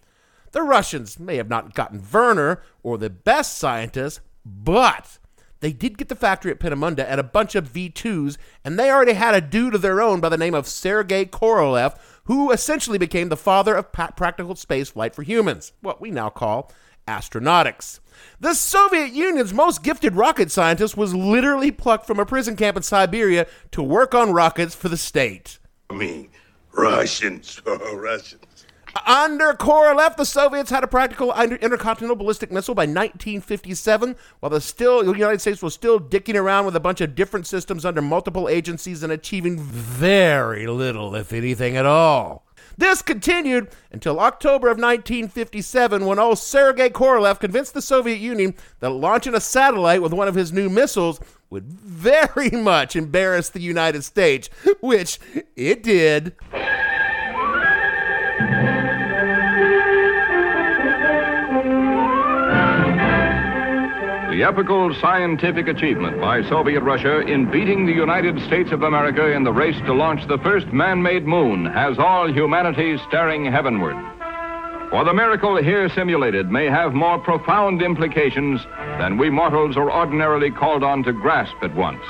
The 0.52 0.62
Russians 0.62 1.18
may 1.18 1.36
have 1.36 1.48
not 1.48 1.74
gotten 1.74 2.04
Wernher 2.12 2.62
or 2.82 2.96
the 2.96 3.10
best 3.10 3.58
scientists, 3.58 4.20
but 4.44 5.18
they 5.60 5.72
did 5.72 5.98
get 5.98 6.08
the 6.08 6.14
factory 6.14 6.50
at 6.50 6.60
Peenemünde 6.60 7.04
and 7.04 7.20
a 7.20 7.24
bunch 7.24 7.54
of 7.54 7.72
V2s, 7.72 8.36
and 8.64 8.78
they 8.78 8.90
already 8.90 9.12
had 9.14 9.34
a 9.34 9.40
dude 9.40 9.74
of 9.74 9.82
their 9.82 10.00
own 10.00 10.20
by 10.20 10.28
the 10.28 10.38
name 10.38 10.54
of 10.54 10.66
Sergei 10.66 11.24
Korolev, 11.24 11.98
who 12.24 12.52
essentially 12.52 12.98
became 12.98 13.28
the 13.28 13.36
father 13.36 13.74
of 13.74 13.92
practical 13.92 14.54
space 14.54 14.90
flight 14.90 15.14
for 15.14 15.22
humans, 15.22 15.72
what 15.80 16.00
we 16.00 16.10
now 16.10 16.30
call 16.30 16.70
astronautics. 17.10 17.98
The 18.38 18.54
Soviet 18.54 19.12
Union's 19.12 19.52
most 19.52 19.82
gifted 19.82 20.14
rocket 20.14 20.50
scientist 20.50 20.96
was 20.96 21.14
literally 21.14 21.70
plucked 21.70 22.06
from 22.06 22.20
a 22.20 22.26
prison 22.26 22.56
camp 22.56 22.76
in 22.76 22.82
Siberia 22.82 23.46
to 23.72 23.82
work 23.82 24.14
on 24.14 24.32
rockets 24.32 24.74
for 24.74 24.88
the 24.88 24.96
state. 24.96 25.58
I 25.90 25.94
mean, 25.94 26.30
Russians, 26.72 27.60
Russians. 27.66 28.44
Under 29.06 29.52
Korolev, 29.52 30.16
the 30.16 30.24
Soviets 30.24 30.70
had 30.70 30.82
a 30.82 30.88
practical 30.88 31.32
inter- 31.32 31.56
intercontinental 31.56 32.16
ballistic 32.16 32.50
missile 32.50 32.74
by 32.74 32.82
1957, 32.82 34.16
while 34.40 34.50
the 34.50 34.60
still 34.60 35.04
the 35.04 35.12
United 35.12 35.40
States 35.40 35.62
was 35.62 35.74
still 35.74 36.00
dicking 36.00 36.34
around 36.34 36.64
with 36.66 36.74
a 36.74 36.80
bunch 36.80 37.00
of 37.00 37.14
different 37.14 37.46
systems 37.46 37.84
under 37.84 38.02
multiple 38.02 38.48
agencies 38.48 39.02
and 39.02 39.12
achieving 39.12 39.60
very 39.60 40.66
little, 40.66 41.14
if 41.14 41.32
anything 41.32 41.76
at 41.76 41.86
all. 41.86 42.44
This 42.78 43.02
continued 43.02 43.68
until 43.92 44.20
October 44.20 44.68
of 44.68 44.78
1957 44.78 46.06
when 46.06 46.18
old 46.18 46.38
Sergei 46.38 46.88
Korolev 46.88 47.40
convinced 47.40 47.74
the 47.74 47.82
Soviet 47.82 48.18
Union 48.18 48.54
that 48.80 48.90
launching 48.90 49.34
a 49.34 49.40
satellite 49.40 50.02
with 50.02 50.12
one 50.12 50.28
of 50.28 50.34
his 50.34 50.52
new 50.52 50.68
missiles 50.68 51.20
would 51.50 51.64
very 51.64 52.50
much 52.52 52.96
embarrass 52.96 53.50
the 53.50 53.60
United 53.60 54.02
States, 54.04 54.48
which 54.80 55.18
it 55.56 55.82
did. 55.82 56.34
The 64.40 64.46
epical 64.46 64.94
scientific 65.02 65.68
achievement 65.68 66.18
by 66.18 66.40
Soviet 66.48 66.80
Russia 66.80 67.20
in 67.20 67.50
beating 67.50 67.84
the 67.84 67.92
United 67.92 68.40
States 68.46 68.72
of 68.72 68.84
America 68.84 69.32
in 69.32 69.44
the 69.44 69.52
race 69.52 69.76
to 69.84 69.92
launch 69.92 70.26
the 70.28 70.38
first 70.38 70.66
man 70.68 71.02
made 71.02 71.26
moon 71.26 71.66
has 71.66 71.98
all 71.98 72.32
humanity 72.32 72.96
staring 73.06 73.44
heavenward. 73.44 73.96
For 74.88 75.04
the 75.04 75.12
miracle 75.12 75.62
here 75.62 75.90
simulated 75.90 76.50
may 76.50 76.70
have 76.70 76.94
more 76.94 77.18
profound 77.18 77.82
implications 77.82 78.62
than 78.98 79.18
we 79.18 79.28
mortals 79.28 79.76
are 79.76 79.92
ordinarily 79.92 80.50
called 80.50 80.82
on 80.82 81.02
to 81.02 81.12
grasp 81.12 81.56
at 81.60 81.76
once. 81.76 82.00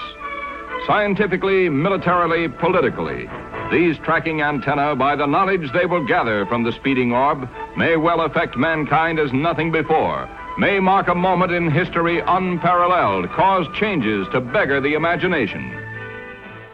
Scientifically, 0.86 1.68
militarily, 1.68 2.46
politically, 2.46 3.28
these 3.72 3.98
tracking 4.04 4.40
antennae, 4.40 4.94
by 4.94 5.16
the 5.16 5.26
knowledge 5.26 5.68
they 5.72 5.84
will 5.84 6.06
gather 6.06 6.46
from 6.46 6.62
the 6.62 6.70
speeding 6.70 7.10
orb, 7.10 7.48
may 7.76 7.96
well 7.96 8.20
affect 8.20 8.56
mankind 8.56 9.18
as 9.18 9.32
nothing 9.32 9.72
before 9.72 10.30
may 10.58 10.80
mark 10.80 11.08
a 11.08 11.14
moment 11.14 11.52
in 11.52 11.70
history 11.70 12.20
unparalleled, 12.20 13.30
cause 13.30 13.66
changes 13.74 14.26
to 14.32 14.40
beggar 14.40 14.80
the 14.80 14.94
imagination. 14.94 15.70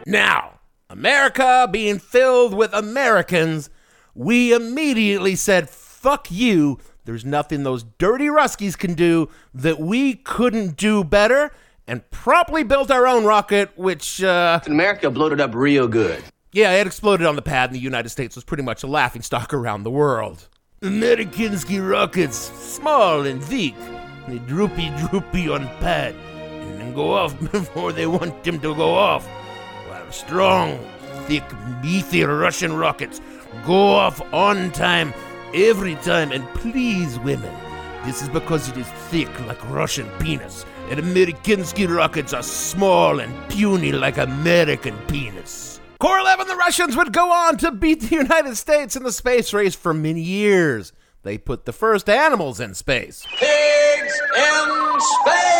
Now, 0.05 0.59
America 0.89 1.67
being 1.71 1.99
filled 1.99 2.53
with 2.53 2.73
Americans, 2.73 3.69
we 4.15 4.53
immediately 4.53 5.35
said, 5.35 5.69
fuck 5.69 6.31
you. 6.31 6.79
There's 7.05 7.25
nothing 7.25 7.63
those 7.63 7.83
dirty 7.97 8.25
Ruskies 8.25 8.77
can 8.77 8.93
do 8.93 9.29
that 9.53 9.79
we 9.79 10.15
couldn't 10.15 10.75
do 10.75 11.03
better, 11.03 11.51
and 11.87 12.09
promptly 12.11 12.63
built 12.63 12.91
our 12.91 13.07
own 13.07 13.23
rocket, 13.23 13.71
which, 13.77 14.21
uh. 14.21 14.59
America 14.65 15.09
blew 15.09 15.31
it 15.31 15.39
up 15.39 15.55
real 15.55 15.87
good. 15.87 16.21
Yeah, 16.51 16.73
it 16.73 16.87
exploded 16.87 17.25
on 17.25 17.35
the 17.35 17.41
pad, 17.41 17.69
and 17.69 17.75
the 17.75 17.81
United 17.81 18.09
States 18.09 18.35
was 18.35 18.43
pretty 18.43 18.63
much 18.63 18.83
a 18.83 18.87
laughing 18.87 19.21
stock 19.21 19.53
around 19.53 19.83
the 19.83 19.91
world. 19.91 20.49
Amerikansky 20.83 21.79
rockets, 21.81 22.37
small 22.37 23.25
and 23.25 23.43
weak. 23.49 23.73
They 24.27 24.37
droopy 24.37 24.91
droopy 24.99 25.49
on 25.49 25.65
pad, 25.79 26.13
and 26.13 26.79
then 26.79 26.93
go 26.93 27.13
off 27.13 27.39
before 27.51 27.91
they 27.91 28.05
want 28.05 28.43
them 28.43 28.59
to 28.59 28.75
go 28.75 28.93
off. 28.93 29.25
While 29.89 30.11
strong, 30.11 30.77
thick, 31.25 31.43
beefy 31.81 32.23
Russian 32.25 32.73
rockets 32.73 33.21
go 33.65 33.95
off 33.95 34.21
on 34.31 34.69
time, 34.69 35.15
every 35.55 35.95
time, 35.95 36.31
and 36.31 36.47
please 36.49 37.17
women. 37.21 37.55
This 38.05 38.21
is 38.21 38.29
because 38.29 38.69
it 38.69 38.77
is 38.77 38.87
thick 39.09 39.29
like 39.47 39.67
Russian 39.71 40.07
penis, 40.19 40.63
and 40.91 40.99
Amerikansky 40.99 41.89
rockets 41.89 42.33
are 42.33 42.43
small 42.43 43.19
and 43.19 43.33
puny 43.49 43.93
like 43.93 44.19
American 44.19 44.95
penis. 45.07 45.66
Korolev 45.99 46.39
and 46.41 46.49
the 46.49 46.55
Russians 46.55 46.95
would 46.95 47.11
go 47.11 47.31
on 47.31 47.57
to 47.57 47.71
beat 47.71 48.01
the 48.01 48.15
United 48.15 48.55
States 48.55 48.95
in 48.95 49.01
the 49.03 49.11
space 49.11 49.51
race 49.51 49.73
for 49.73 49.95
many 49.95 50.21
years. 50.21 50.93
They 51.23 51.39
put 51.39 51.65
the 51.65 51.73
first 51.73 52.07
animals 52.07 52.59
in 52.59 52.75
space. 52.75 53.25
Pigs 53.37 54.21
in 54.37 54.99
space! 55.25 55.57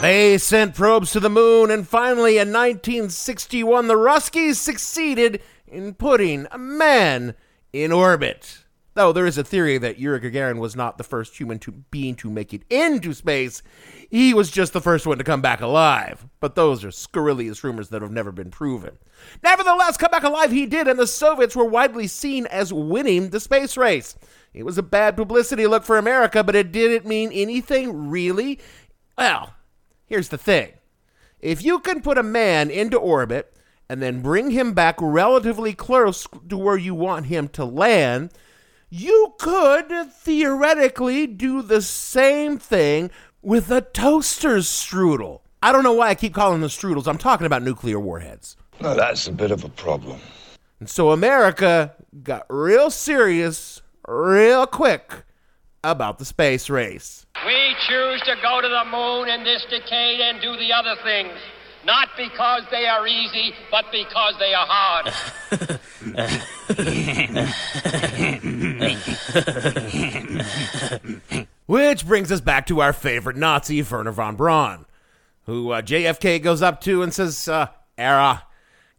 They 0.00 0.38
sent 0.38 0.74
probes 0.74 1.12
to 1.12 1.20
the 1.20 1.28
moon, 1.28 1.70
and 1.70 1.86
finally 1.86 2.38
in 2.38 2.48
1961, 2.48 3.86
the 3.86 3.94
Ruskies 3.94 4.56
succeeded 4.56 5.42
in 5.66 5.92
putting 5.94 6.46
a 6.50 6.58
man 6.58 7.34
in 7.72 7.92
orbit. 7.92 8.61
Though 8.94 9.12
there 9.12 9.26
is 9.26 9.38
a 9.38 9.44
theory 9.44 9.78
that 9.78 9.98
Yuri 9.98 10.20
Gagarin 10.20 10.58
was 10.58 10.76
not 10.76 10.98
the 10.98 11.04
first 11.04 11.38
human 11.38 11.58
to 11.60 11.72
being 11.72 12.14
to 12.16 12.30
make 12.30 12.52
it 12.52 12.62
into 12.68 13.14
space, 13.14 13.62
he 14.10 14.34
was 14.34 14.50
just 14.50 14.74
the 14.74 14.82
first 14.82 15.06
one 15.06 15.16
to 15.16 15.24
come 15.24 15.40
back 15.40 15.62
alive. 15.62 16.26
But 16.40 16.56
those 16.56 16.84
are 16.84 16.90
scurrilous 16.90 17.64
rumors 17.64 17.88
that 17.88 18.02
have 18.02 18.10
never 18.10 18.32
been 18.32 18.50
proven. 18.50 18.98
Nevertheless, 19.42 19.96
come 19.96 20.10
back 20.10 20.24
alive 20.24 20.52
he 20.52 20.66
did, 20.66 20.88
and 20.88 20.98
the 20.98 21.06
Soviets 21.06 21.56
were 21.56 21.64
widely 21.64 22.06
seen 22.06 22.44
as 22.46 22.72
winning 22.72 23.30
the 23.30 23.40
space 23.40 23.78
race. 23.78 24.14
It 24.52 24.64
was 24.64 24.76
a 24.76 24.82
bad 24.82 25.16
publicity 25.16 25.66
look 25.66 25.84
for 25.84 25.96
America, 25.96 26.44
but 26.44 26.54
it 26.54 26.70
didn't 26.70 27.06
mean 27.08 27.32
anything 27.32 28.10
really. 28.10 28.60
Well, 29.16 29.54
here's 30.04 30.28
the 30.28 30.38
thing 30.38 30.72
if 31.40 31.64
you 31.64 31.80
can 31.80 32.02
put 32.02 32.18
a 32.18 32.22
man 32.22 32.70
into 32.70 32.98
orbit 32.98 33.56
and 33.88 34.02
then 34.02 34.22
bring 34.22 34.50
him 34.50 34.74
back 34.74 34.96
relatively 35.00 35.72
close 35.72 36.26
to 36.48 36.56
where 36.56 36.76
you 36.76 36.94
want 36.94 37.26
him 37.26 37.48
to 37.48 37.64
land, 37.64 38.30
you 38.92 39.32
could 39.38 39.90
theoretically 40.12 41.26
do 41.26 41.62
the 41.62 41.80
same 41.80 42.58
thing 42.58 43.10
with 43.40 43.70
a 43.70 43.80
toaster 43.80 44.58
strudel. 44.58 45.40
I 45.62 45.72
don't 45.72 45.82
know 45.82 45.94
why 45.94 46.08
I 46.08 46.14
keep 46.14 46.34
calling 46.34 46.60
them 46.60 46.68
strudels. 46.68 47.06
I'm 47.08 47.16
talking 47.16 47.46
about 47.46 47.62
nuclear 47.62 47.98
warheads. 47.98 48.54
Now 48.82 48.92
that's 48.92 49.26
a 49.26 49.32
bit 49.32 49.50
of 49.50 49.64
a 49.64 49.70
problem. 49.70 50.20
And 50.78 50.90
so 50.90 51.10
America 51.10 51.94
got 52.22 52.44
real 52.50 52.90
serious 52.90 53.80
real 54.06 54.66
quick 54.66 55.24
about 55.82 56.18
the 56.18 56.26
space 56.26 56.68
race. 56.68 57.24
We 57.46 57.74
choose 57.88 58.20
to 58.26 58.34
go 58.42 58.60
to 58.60 58.68
the 58.68 58.84
moon 58.90 59.30
in 59.30 59.42
this 59.42 59.64
decade 59.70 60.20
and 60.20 60.38
do 60.42 60.54
the 60.58 60.70
other 60.70 60.96
things. 61.02 61.32
Not 61.84 62.10
because 62.16 62.62
they 62.70 62.86
are 62.86 63.06
easy, 63.06 63.54
but 63.70 63.86
because 63.90 64.34
they 64.38 64.54
are 64.54 64.66
hard. 64.68 65.08
Which 71.66 72.06
brings 72.06 72.30
us 72.30 72.40
back 72.40 72.66
to 72.66 72.80
our 72.80 72.92
favorite 72.92 73.36
Nazi, 73.36 73.82
Wernher 73.82 74.12
von 74.12 74.36
Braun, 74.36 74.86
who 75.46 75.70
uh, 75.70 75.82
JFK 75.82 76.42
goes 76.42 76.62
up 76.62 76.80
to 76.82 77.02
and 77.02 77.12
says, 77.12 77.48
uh, 77.48 77.66
Era, 77.98 78.44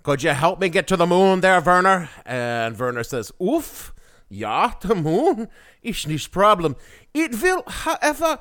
could 0.04 0.22
you 0.22 0.32
help 0.32 0.60
me 0.60 0.68
get 0.68 0.88
to 0.88 0.98
the 0.98 1.08
moon 1.08 1.40
there, 1.40 1.62
Wernher? 1.62 2.10
And 2.25 2.78
Wernher 2.78 3.04
says, 3.04 3.32
Oof, 3.42 3.94
ja, 4.30 4.74
the 4.82 4.96
moon 4.96 5.48
is 5.82 6.06
nicht 6.06 6.32
problem. 6.32 6.75
It 7.13 7.42
will, 7.42 7.63
however, 7.66 8.40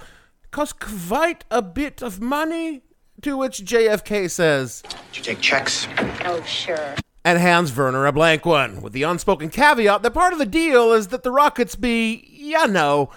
cost 0.50 0.80
quite 0.80 1.44
a 1.50 1.62
bit 1.62 2.02
of 2.02 2.20
money. 2.20 2.82
To 3.22 3.36
which 3.36 3.64
JFK 3.64 4.28
says, 4.28 4.82
Did 5.12 5.16
you 5.16 5.22
take 5.22 5.40
checks? 5.40 5.86
Oh, 6.24 6.42
sure. 6.42 6.96
And 7.24 7.38
hands 7.38 7.76
Wernher 7.76 8.04
a 8.04 8.12
blank 8.12 8.44
one, 8.44 8.82
with 8.82 8.92
the 8.92 9.04
unspoken 9.04 9.48
caveat 9.48 10.02
that 10.02 10.10
part 10.10 10.32
of 10.32 10.40
the 10.40 10.46
deal 10.46 10.92
is 10.92 11.08
that 11.08 11.22
the 11.22 11.30
rockets 11.30 11.76
be, 11.76 12.26
you 12.32 12.66
know, 12.66 13.10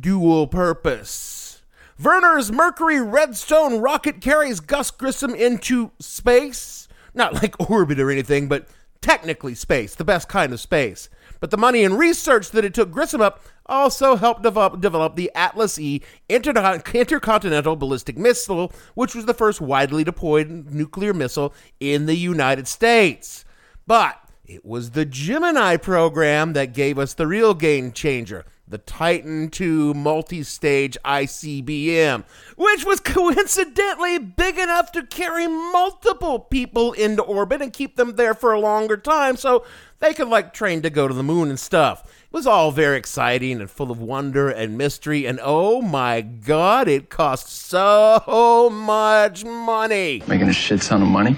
dual 0.00 0.46
purpose. 0.46 1.60
Wernher's 2.00 2.52
Mercury 2.52 3.00
Redstone 3.02 3.80
rocket 3.80 4.20
carries 4.20 4.60
Gus 4.60 4.92
Grissom 4.92 5.34
into 5.34 5.90
space. 5.98 6.86
Not 7.12 7.34
like 7.34 7.58
orbit 7.70 7.98
or 7.98 8.12
anything, 8.12 8.46
but 8.46 8.68
technically 9.00 9.56
space, 9.56 9.96
the 9.96 10.04
best 10.04 10.28
kind 10.28 10.52
of 10.52 10.60
space. 10.60 11.08
But 11.40 11.50
the 11.50 11.56
money 11.56 11.84
and 11.84 11.98
research 11.98 12.50
that 12.50 12.64
it 12.64 12.74
took 12.74 12.90
Grissom 12.90 13.20
up 13.20 13.40
also 13.66 14.16
helped 14.16 14.42
develop, 14.42 14.80
develop 14.80 15.16
the 15.16 15.30
Atlas 15.34 15.78
E 15.78 16.02
intercontinental 16.28 17.76
ballistic 17.76 18.16
missile, 18.16 18.72
which 18.94 19.14
was 19.14 19.26
the 19.26 19.34
first 19.34 19.60
widely 19.60 20.04
deployed 20.04 20.48
nuclear 20.48 21.12
missile 21.12 21.52
in 21.80 22.06
the 22.06 22.16
United 22.16 22.68
States. 22.68 23.44
But 23.86 24.18
it 24.44 24.64
was 24.64 24.90
the 24.90 25.04
Gemini 25.04 25.76
program 25.76 26.52
that 26.52 26.72
gave 26.72 26.98
us 26.98 27.14
the 27.14 27.26
real 27.26 27.54
game 27.54 27.92
changer 27.92 28.44
the 28.68 28.78
Titan 28.78 29.50
II 29.58 29.94
multi 29.94 30.42
stage 30.42 30.96
ICBM, 31.04 32.24
which 32.56 32.84
was 32.84 33.00
coincidentally 33.04 34.18
big 34.18 34.58
enough 34.58 34.92
to 34.92 35.06
carry 35.06 35.46
multiple 35.46 36.38
people 36.38 36.92
into 36.92 37.22
orbit 37.22 37.62
and 37.62 37.72
keep 37.72 37.96
them 37.96 38.16
there 38.16 38.34
for 38.34 38.52
a 38.52 38.60
longer 38.60 38.96
time 38.96 39.36
so 39.36 39.64
they 39.98 40.12
could, 40.12 40.28
like, 40.28 40.52
train 40.52 40.82
to 40.82 40.90
go 40.90 41.08
to 41.08 41.14
the 41.14 41.22
moon 41.22 41.48
and 41.48 41.58
stuff. 41.58 42.04
It 42.04 42.32
was 42.32 42.46
all 42.46 42.70
very 42.70 42.98
exciting 42.98 43.60
and 43.60 43.70
full 43.70 43.90
of 43.90 44.00
wonder 44.00 44.50
and 44.50 44.76
mystery, 44.76 45.26
and 45.26 45.40
oh 45.42 45.80
my 45.80 46.20
god, 46.20 46.88
it 46.88 47.08
cost 47.08 47.48
so 47.48 48.68
much 48.70 49.44
money. 49.44 50.22
Making 50.26 50.48
a 50.48 50.52
shit 50.52 50.82
ton 50.82 51.02
of 51.02 51.08
money? 51.08 51.36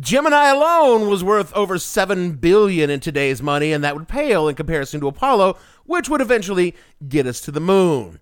Gemini 0.00 0.50
alone 0.50 1.08
was 1.08 1.24
worth 1.24 1.52
over 1.54 1.76
7 1.76 2.32
billion 2.32 2.88
in 2.88 3.00
today's 3.00 3.42
money 3.42 3.72
and 3.72 3.82
that 3.82 3.96
would 3.96 4.06
pale 4.06 4.46
in 4.46 4.54
comparison 4.54 5.00
to 5.00 5.08
Apollo 5.08 5.56
which 5.88 6.08
would 6.08 6.20
eventually 6.20 6.76
get 7.08 7.26
us 7.26 7.40
to 7.40 7.50
the 7.50 7.60
moon. 7.60 8.20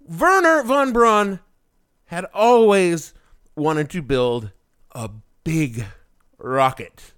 Werner 0.00 0.62
von 0.62 0.92
Braun 0.92 1.40
had 2.04 2.26
always 2.34 3.14
wanted 3.56 3.88
to 3.90 4.02
build 4.02 4.52
a 4.92 5.10
big 5.42 5.86
rocket, 6.36 7.14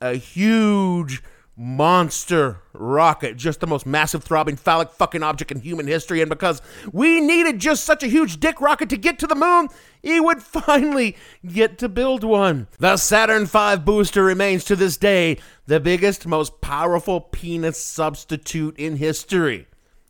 a 0.00 0.14
huge 0.14 1.20
monster 1.56 2.60
rocket, 2.72 3.36
just 3.36 3.60
the 3.60 3.66
most 3.66 3.86
massive, 3.86 4.24
throbbing, 4.24 4.56
phallic 4.56 4.90
fucking 4.90 5.22
object 5.22 5.52
in 5.52 5.60
human 5.60 5.86
history. 5.86 6.20
And 6.20 6.28
because 6.28 6.60
we 6.92 7.20
needed 7.20 7.58
just 7.58 7.84
such 7.84 8.02
a 8.02 8.08
huge 8.08 8.40
dick 8.40 8.60
rocket 8.60 8.88
to 8.90 8.96
get 8.96 9.18
to 9.20 9.26
the 9.26 9.34
moon, 9.34 9.68
he 10.02 10.20
would 10.20 10.42
finally 10.42 11.16
get 11.46 11.78
to 11.78 11.88
build 11.88 12.24
one. 12.24 12.66
The 12.78 12.96
Saturn 12.96 13.46
V 13.46 13.76
booster 13.76 14.24
remains 14.24 14.64
to 14.64 14.76
this 14.76 14.96
day 14.96 15.38
the 15.66 15.80
biggest, 15.80 16.26
most 16.26 16.60
powerful 16.60 17.20
penis 17.20 17.78
substitute 17.78 18.76
in 18.76 18.96
history. 18.96 19.66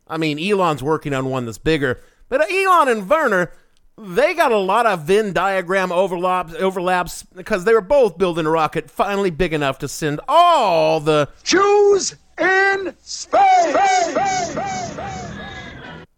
I 0.07 0.17
mean, 0.17 0.39
Elon's 0.39 0.83
working 0.83 1.13
on 1.13 1.29
one 1.29 1.45
that's 1.45 1.57
bigger, 1.57 1.99
but 2.29 2.41
Elon 2.51 2.87
and 2.87 3.09
Wernher 3.09 3.51
they 3.97 4.33
got 4.33 4.51
a 4.51 4.57
lot 4.57 4.85
of 4.85 5.03
Venn 5.03 5.33
diagram 5.33 5.91
overlaps, 5.91 6.53
overlaps 6.55 7.23
because 7.23 7.63
they 7.63 7.73
were 7.73 7.81
both 7.81 8.17
building 8.17 8.45
a 8.45 8.49
rocket 8.49 8.89
finally 8.91 9.31
big 9.31 9.53
enough 9.53 9.79
to 9.79 9.87
send 9.87 10.19
all 10.27 10.99
the 10.99 11.29
Jews 11.43 12.15
in 12.39 12.93
space. 12.99 13.41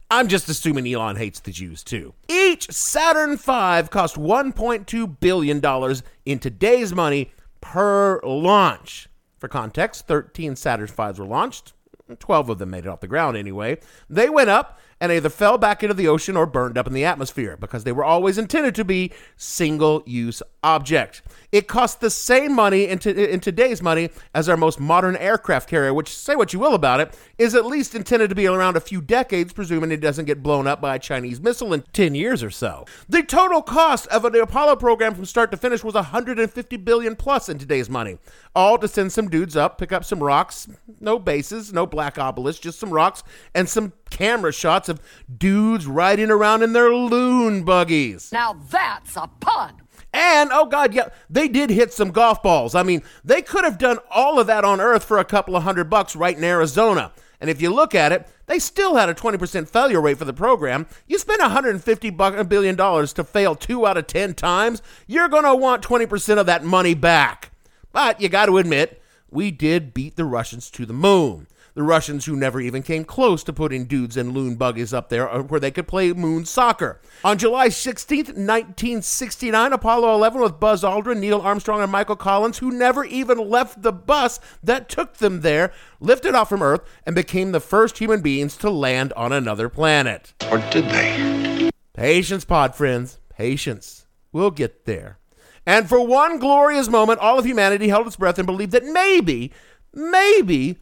I'm 0.09 0.29
just 0.29 0.47
assuming 0.47 0.87
Elon 0.87 1.17
hates 1.17 1.41
the 1.41 1.51
Jews 1.51 1.83
too. 1.83 2.13
Each 2.29 2.71
Saturn 2.71 3.35
V 3.35 3.87
cost 3.89 4.15
1.2 4.15 5.19
billion 5.19 5.59
dollars 5.59 6.01
in 6.25 6.39
today's 6.39 6.93
money 6.93 7.31
per 7.61 8.21
launch. 8.23 9.09
For 9.37 9.47
context, 9.47 10.07
13 10.07 10.55
Saturn 10.55 10.87
V's 10.87 11.19
were 11.19 11.25
launched. 11.25 11.73
12 12.19 12.49
of 12.49 12.57
them 12.57 12.69
made 12.69 12.85
it 12.85 12.87
off 12.87 13.01
the 13.01 13.07
ground 13.07 13.35
anyway. 13.35 13.77
They 14.09 14.29
went 14.29 14.49
up 14.49 14.79
and 14.99 15.11
either 15.11 15.29
fell 15.29 15.57
back 15.57 15.83
into 15.83 15.93
the 15.93 16.07
ocean 16.07 16.35
or 16.35 16.45
burned 16.45 16.77
up 16.77 16.87
in 16.87 16.93
the 16.93 17.05
atmosphere 17.05 17.55
because 17.57 17.83
they 17.83 17.91
were 17.91 18.03
always 18.03 18.37
intended 18.37 18.75
to 18.75 18.83
be 18.83 19.11
single 19.35 20.03
use 20.05 20.41
objects. 20.63 21.21
It 21.51 21.67
cost 21.67 22.01
the 22.01 22.09
same 22.09 22.53
money 22.53 22.87
in, 22.87 22.99
t- 22.99 23.11
in, 23.11 23.39
today's 23.39 23.81
money 23.81 24.09
as 24.33 24.49
our 24.49 24.57
most 24.57 24.79
modern 24.79 25.15
aircraft 25.15 25.69
carrier, 25.69 25.93
which, 25.93 26.15
say 26.15 26.35
what 26.35 26.51
you 26.51 26.59
will 26.59 26.73
about 26.73 26.99
it, 26.99 27.17
is 27.37 27.55
at 27.55 27.65
least 27.65 27.95
intended 27.95 28.29
to 28.29 28.35
be 28.35 28.47
around 28.47 28.75
a 28.75 28.81
few 28.81 29.01
decades, 29.01 29.53
presuming 29.53 29.91
it 29.91 30.01
doesn't 30.01 30.25
get 30.25 30.43
blown 30.43 30.67
up 30.67 30.81
by 30.81 30.95
a 30.95 30.99
Chinese 30.99 31.39
missile 31.39 31.73
in 31.73 31.83
10 31.93 32.15
years 32.15 32.43
or 32.43 32.51
so. 32.51 32.85
The 33.07 33.23
total 33.23 33.61
cost 33.61 34.07
of 34.07 34.23
the 34.23 34.41
Apollo 34.41 34.77
program 34.77 35.15
from 35.15 35.25
start 35.25 35.51
to 35.51 35.57
finish 35.57 35.83
was 35.83 35.93
150 35.93 36.77
billion 36.77 37.15
plus 37.15 37.47
in 37.47 37.57
today's 37.57 37.89
money, 37.89 38.17
all 38.55 38.77
to 38.79 38.87
send 38.87 39.11
some 39.11 39.29
dudes 39.29 39.55
up, 39.55 39.77
pick 39.77 39.91
up 39.91 40.03
some 40.03 40.21
rocks, 40.21 40.67
no 40.99 41.17
bases, 41.19 41.71
no 41.71 41.85
black 41.85 42.17
obelisk, 42.17 42.61
just 42.61 42.79
some 42.79 42.89
rocks 42.89 43.23
and 43.55 43.69
some 43.69 43.93
camera 44.09 44.51
shots 44.51 44.89
of 44.89 45.01
dudes 45.37 45.85
riding 45.85 46.29
around 46.31 46.63
in 46.63 46.73
their 46.73 46.93
loon 46.93 47.63
buggies. 47.63 48.31
Now 48.31 48.53
that's 48.69 49.15
a 49.15 49.29
pun. 49.39 49.81
And 50.13 50.49
oh 50.51 50.65
god, 50.65 50.93
yeah, 50.93 51.09
they 51.29 51.47
did 51.47 51.69
hit 51.69 51.93
some 51.93 52.11
golf 52.11 52.41
balls. 52.41 52.75
I 52.75 52.83
mean, 52.83 53.03
they 53.23 53.41
could 53.41 53.63
have 53.63 53.77
done 53.77 53.99
all 54.09 54.39
of 54.39 54.47
that 54.47 54.65
on 54.65 54.81
Earth 54.81 55.03
for 55.03 55.17
a 55.19 55.25
couple 55.25 55.55
of 55.55 55.63
hundred 55.63 55.89
bucks 55.89 56.15
right 56.15 56.35
in 56.35 56.43
Arizona. 56.43 57.11
And 57.39 57.49
if 57.49 57.61
you 57.61 57.69
look 57.71 57.93
at 57.93 58.11
it, 58.11 58.27
they 58.47 58.57
still 58.57 58.95
had 58.95 59.09
a 59.09 59.13
20% 59.13 59.69
failure 59.69 60.01
rate 60.01 60.17
for 60.17 60.25
the 60.25 60.33
program. 60.33 60.87
You 61.05 61.19
spend 61.19 61.39
150 61.39 62.09
billion 62.09 62.75
dollars 62.75 63.13
to 63.13 63.23
fail 63.23 63.53
2 63.55 63.85
out 63.85 63.97
of 63.97 64.07
10 64.07 64.33
times, 64.33 64.81
you're 65.05 65.27
going 65.27 65.43
to 65.43 65.55
want 65.55 65.83
20% 65.83 66.39
of 66.39 66.45
that 66.47 66.63
money 66.63 66.95
back. 66.95 67.51
But 67.91 68.19
you 68.21 68.29
got 68.29 68.47
to 68.47 68.57
admit, 68.57 69.01
we 69.29 69.51
did 69.51 69.93
beat 69.93 70.15
the 70.15 70.25
Russians 70.25 70.71
to 70.71 70.85
the 70.85 70.93
moon 70.93 71.47
the 71.77 71.83
Russians 71.83 72.25
who 72.25 72.35
never 72.35 72.59
even 72.59 72.81
came 72.81 73.05
close 73.05 73.43
to 73.43 73.53
putting 73.53 73.85
dudes 73.85 74.17
in 74.17 74.31
loon 74.31 74.55
buggies 74.55 74.95
up 74.95 75.09
there 75.09 75.29
uh, 75.29 75.43
where 75.43 75.59
they 75.59 75.69
could 75.69 75.87
play 75.87 76.11
moon 76.11 76.43
soccer. 76.43 76.99
On 77.23 77.37
July 77.37 77.67
16th, 77.67 78.29
1969, 78.29 79.73
Apollo 79.73 80.15
11 80.15 80.41
with 80.41 80.59
Buzz 80.59 80.81
Aldrin, 80.81 81.19
Neil 81.19 81.39
Armstrong, 81.39 81.83
and 81.83 81.91
Michael 81.91 82.15
Collins, 82.15 82.57
who 82.57 82.71
never 82.71 83.05
even 83.05 83.37
left 83.37 83.83
the 83.83 83.91
bus 83.91 84.39
that 84.63 84.89
took 84.89 85.17
them 85.17 85.41
there, 85.41 85.71
lifted 85.99 86.33
off 86.33 86.49
from 86.49 86.63
Earth 86.63 86.81
and 87.05 87.15
became 87.15 87.51
the 87.51 87.59
first 87.59 87.99
human 87.99 88.21
beings 88.21 88.57
to 88.57 88.71
land 88.71 89.13
on 89.13 89.31
another 89.31 89.69
planet. 89.69 90.33
Or 90.51 90.57
did 90.71 90.85
they? 90.85 91.69
Patience, 91.93 92.43
pod 92.43 92.73
friends. 92.73 93.19
Patience. 93.29 94.07
We'll 94.31 94.49
get 94.49 94.85
there. 94.85 95.19
And 95.63 95.87
for 95.87 96.03
one 96.03 96.39
glorious 96.39 96.89
moment, 96.89 97.19
all 97.19 97.37
of 97.37 97.45
humanity 97.45 97.89
held 97.89 98.07
its 98.07 98.15
breath 98.15 98.39
and 98.39 98.47
believed 98.47 98.71
that 98.71 98.83
maybe, 98.83 99.53
maybe 99.93 100.79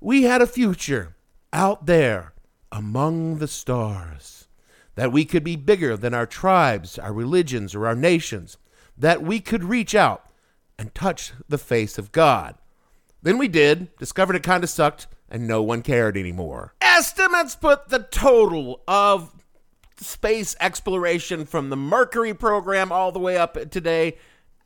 we 0.00 0.22
had 0.22 0.40
a 0.40 0.46
future 0.46 1.16
out 1.52 1.86
there 1.86 2.32
among 2.70 3.38
the 3.38 3.48
stars, 3.48 4.48
that 4.94 5.12
we 5.12 5.24
could 5.24 5.44
be 5.44 5.56
bigger 5.56 5.96
than 5.96 6.14
our 6.14 6.26
tribes, 6.26 6.98
our 6.98 7.12
religions, 7.12 7.74
or 7.74 7.86
our 7.86 7.94
nations, 7.94 8.58
that 8.96 9.22
we 9.22 9.40
could 9.40 9.64
reach 9.64 9.94
out 9.94 10.26
and 10.78 10.94
touch 10.94 11.32
the 11.48 11.58
face 11.58 11.98
of 11.98 12.12
God. 12.12 12.56
Then 13.22 13.38
we 13.38 13.48
did, 13.48 13.96
discovered 13.96 14.36
it 14.36 14.42
kind 14.42 14.62
of 14.62 14.70
sucked, 14.70 15.06
and 15.28 15.46
no 15.46 15.62
one 15.62 15.82
cared 15.82 16.16
anymore. 16.16 16.74
Estimates 16.80 17.56
put 17.56 17.88
the 17.88 18.00
total 18.00 18.82
of 18.86 19.32
space 20.00 20.54
exploration 20.60 21.44
from 21.44 21.70
the 21.70 21.76
Mercury 21.76 22.34
program 22.34 22.92
all 22.92 23.10
the 23.10 23.18
way 23.18 23.36
up 23.36 23.70
today 23.70 24.16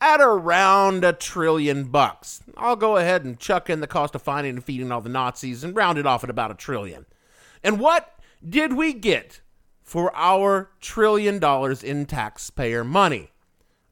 at 0.02 0.20
around 0.20 1.04
a 1.04 1.12
trillion 1.12 1.84
bucks. 1.84 2.42
I'll 2.56 2.74
go 2.74 2.96
ahead 2.96 3.24
and 3.24 3.38
chuck 3.38 3.70
in 3.70 3.80
the 3.80 3.86
cost 3.86 4.16
of 4.16 4.22
finding 4.22 4.56
and 4.56 4.64
feeding 4.64 4.90
all 4.90 5.00
the 5.00 5.08
Nazis 5.08 5.62
and 5.62 5.76
round 5.76 5.96
it 5.96 6.06
off 6.06 6.24
at 6.24 6.30
about 6.30 6.50
a 6.50 6.54
trillion. 6.54 7.06
And 7.62 7.78
what 7.78 8.18
did 8.46 8.72
we 8.72 8.94
get 8.94 9.40
for 9.80 10.10
our 10.16 10.70
trillion 10.80 11.38
dollars 11.38 11.84
in 11.84 12.06
taxpayer 12.06 12.82
money? 12.82 13.30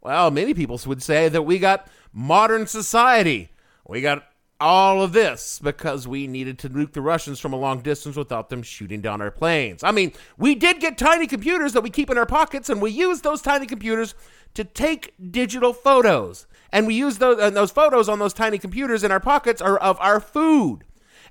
Well, 0.00 0.32
many 0.32 0.52
people 0.52 0.80
would 0.84 1.02
say 1.02 1.28
that 1.28 1.42
we 1.42 1.60
got 1.60 1.86
modern 2.12 2.66
society. 2.66 3.50
We 3.86 4.00
got 4.00 4.24
all 4.60 5.02
of 5.02 5.12
this 5.12 5.58
because 5.62 6.06
we 6.06 6.26
needed 6.26 6.58
to 6.58 6.68
nuke 6.68 6.92
the 6.92 7.00
Russians 7.00 7.40
from 7.40 7.52
a 7.52 7.56
long 7.56 7.80
distance 7.80 8.16
without 8.16 8.50
them 8.50 8.62
shooting 8.62 9.00
down 9.00 9.22
our 9.22 9.30
planes. 9.30 9.82
I 9.82 9.90
mean, 9.90 10.12
we 10.36 10.54
did 10.54 10.80
get 10.80 10.98
tiny 10.98 11.26
computers 11.26 11.72
that 11.72 11.82
we 11.82 11.90
keep 11.90 12.10
in 12.10 12.18
our 12.18 12.26
pockets, 12.26 12.68
and 12.68 12.82
we 12.82 12.90
use 12.90 13.22
those 13.22 13.40
tiny 13.40 13.66
computers 13.66 14.14
to 14.54 14.64
take 14.64 15.14
digital 15.30 15.72
photos. 15.72 16.46
And 16.72 16.86
we 16.86 16.94
use 16.94 17.18
those, 17.18 17.40
and 17.40 17.56
those 17.56 17.70
photos 17.70 18.08
on 18.08 18.18
those 18.18 18.32
tiny 18.32 18.58
computers 18.58 19.04
in 19.04 19.10
our 19.10 19.20
pockets 19.20 19.60
are 19.60 19.78
of 19.78 19.98
our 20.00 20.20
food. 20.20 20.84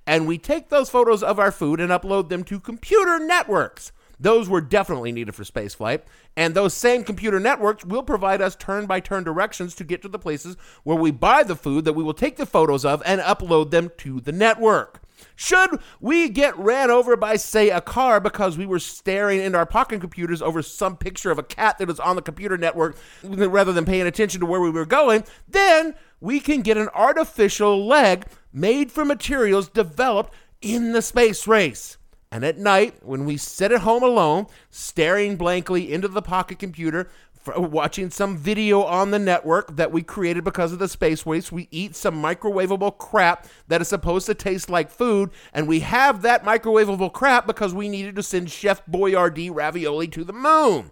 And 0.05 0.27
we 0.27 0.37
take 0.37 0.69
those 0.69 0.89
photos 0.89 1.21
of 1.23 1.39
our 1.39 1.51
food 1.51 1.79
and 1.79 1.91
upload 1.91 2.29
them 2.29 2.43
to 2.45 2.59
computer 2.59 3.19
networks. 3.19 3.91
Those 4.19 4.49
were 4.49 4.61
definitely 4.61 5.11
needed 5.11 5.33
for 5.33 5.43
spaceflight. 5.43 6.01
And 6.35 6.53
those 6.53 6.73
same 6.73 7.03
computer 7.03 7.39
networks 7.39 7.85
will 7.85 8.03
provide 8.03 8.41
us 8.41 8.55
turn 8.55 8.85
by 8.85 8.99
turn 8.99 9.23
directions 9.23 9.75
to 9.75 9.83
get 9.83 10.01
to 10.01 10.09
the 10.09 10.19
places 10.19 10.57
where 10.83 10.97
we 10.97 11.11
buy 11.11 11.43
the 11.43 11.55
food 11.55 11.85
that 11.85 11.93
we 11.93 12.03
will 12.03 12.13
take 12.13 12.37
the 12.37 12.45
photos 12.45 12.83
of 12.83 13.01
and 13.05 13.21
upload 13.21 13.71
them 13.71 13.91
to 13.99 14.19
the 14.19 14.31
network. 14.31 15.01
Should 15.41 15.79
we 16.01 16.27
get 16.27 16.57
ran 16.57 16.91
over 16.91 17.15
by, 17.15 17.37
say, 17.37 17.69
a 17.69 17.79
car 17.79 18.19
because 18.19 18.57
we 18.57 18.65
were 18.65 18.77
staring 18.77 19.39
into 19.39 19.57
our 19.57 19.65
pocket 19.65 20.01
computers 20.01 20.41
over 20.41 20.61
some 20.61 20.97
picture 20.97 21.31
of 21.31 21.39
a 21.39 21.43
cat 21.43 21.77
that 21.77 21.87
was 21.87 21.97
on 21.97 22.17
the 22.17 22.21
computer 22.21 22.57
network 22.57 22.97
rather 23.23 23.71
than 23.71 23.85
paying 23.85 24.05
attention 24.05 24.41
to 24.41 24.45
where 24.45 24.59
we 24.59 24.69
were 24.69 24.85
going, 24.85 25.23
then 25.47 25.95
we 26.19 26.41
can 26.41 26.61
get 26.61 26.75
an 26.75 26.89
artificial 26.93 27.87
leg 27.87 28.25
made 28.51 28.91
from 28.91 29.07
materials 29.07 29.69
developed 29.69 30.33
in 30.61 30.91
the 30.91 31.01
space 31.01 31.47
race. 31.47 31.97
And 32.31 32.43
at 32.43 32.57
night, 32.57 32.95
when 33.01 33.23
we 33.23 33.37
sit 33.37 33.71
at 33.71 33.79
home 33.79 34.03
alone, 34.03 34.47
staring 34.69 35.37
blankly 35.37 35.93
into 35.93 36.09
the 36.09 36.21
pocket 36.21 36.59
computer, 36.59 37.09
watching 37.57 38.09
some 38.09 38.37
video 38.37 38.83
on 38.83 39.11
the 39.11 39.19
network 39.19 39.75
that 39.75 39.91
we 39.91 40.03
created 40.03 40.43
because 40.43 40.73
of 40.73 40.79
the 40.79 40.87
space 40.87 41.25
waste, 41.25 41.51
we 41.51 41.67
eat 41.71 41.95
some 41.95 42.21
microwavable 42.21 42.97
crap 42.97 43.47
that 43.67 43.81
is 43.81 43.87
supposed 43.87 44.25
to 44.27 44.33
taste 44.33 44.69
like 44.69 44.89
food, 44.89 45.29
and 45.53 45.67
we 45.67 45.81
have 45.81 46.21
that 46.21 46.43
microwavable 46.43 47.11
crap 47.11 47.47
because 47.47 47.73
we 47.73 47.89
needed 47.89 48.15
to 48.15 48.23
send 48.23 48.49
Chef 48.49 48.85
Boyardee 48.85 49.53
ravioli 49.53 50.07
to 50.09 50.23
the 50.23 50.33
moon. 50.33 50.91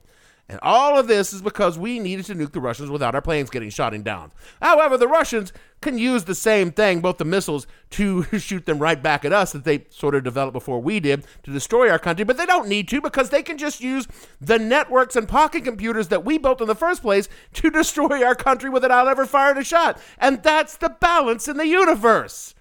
And 0.50 0.60
all 0.64 0.98
of 0.98 1.08
this 1.08 1.34
is 1.34 1.42
because 1.42 1.78
we 1.78 2.00
needed 2.00 2.26
to 2.26 2.36
nuke 2.36 2.54
the 2.54 2.62
Russians 2.62 2.90
without 2.90 3.14
our 3.14 3.22
planes 3.22 3.50
getting 3.50 3.70
shot 3.70 3.92
down. 4.04 4.32
However, 4.62 4.98
the 4.98 5.08
Russians 5.08 5.52
can 5.82 5.98
use 5.98 6.24
the 6.24 6.36
same 6.36 6.72
thing, 6.72 7.02
both 7.02 7.18
the 7.18 7.26
missiles, 7.26 7.68
to 7.92 8.24
shoot 8.40 8.66
them 8.66 8.80
right 8.80 9.02
back 9.02 9.26
at 9.26 9.34
us 9.34 9.52
that 9.52 9.66
they 9.66 9.86
sort 9.90 10.16
of 10.16 10.24
developed 10.24 10.54
before 10.54 10.82
we 10.82 11.02
did 11.02 11.26
to 11.44 11.52
destroy 11.52 11.90
our 11.90 12.00
country, 12.00 12.24
but 12.24 12.38
they 12.38 12.46
don't 12.46 12.70
need 12.70 12.88
to 12.88 13.02
because 13.02 13.30
they 13.30 13.44
can 13.44 13.58
just 13.58 13.82
use 13.82 14.08
the 14.40 14.58
networks 14.58 15.18
and 15.18 15.28
pocket 15.28 15.66
computers 15.66 16.08
that 16.08 16.24
we 16.24 16.38
built 16.38 16.62
in 16.62 16.68
the 16.68 16.76
first 16.76 17.02
place 17.02 17.28
to 17.54 17.70
destroy 17.72 18.24
our 18.24 18.36
country 18.36 18.70
without 18.70 19.08
ever 19.08 19.26
firing 19.26 19.58
a 19.58 19.64
shot. 19.66 20.00
And 20.18 20.42
that's 20.44 20.78
the 20.78 20.90
balance 20.90 21.50
in 21.50 21.58
the 21.58 21.68
universe. 21.68 22.56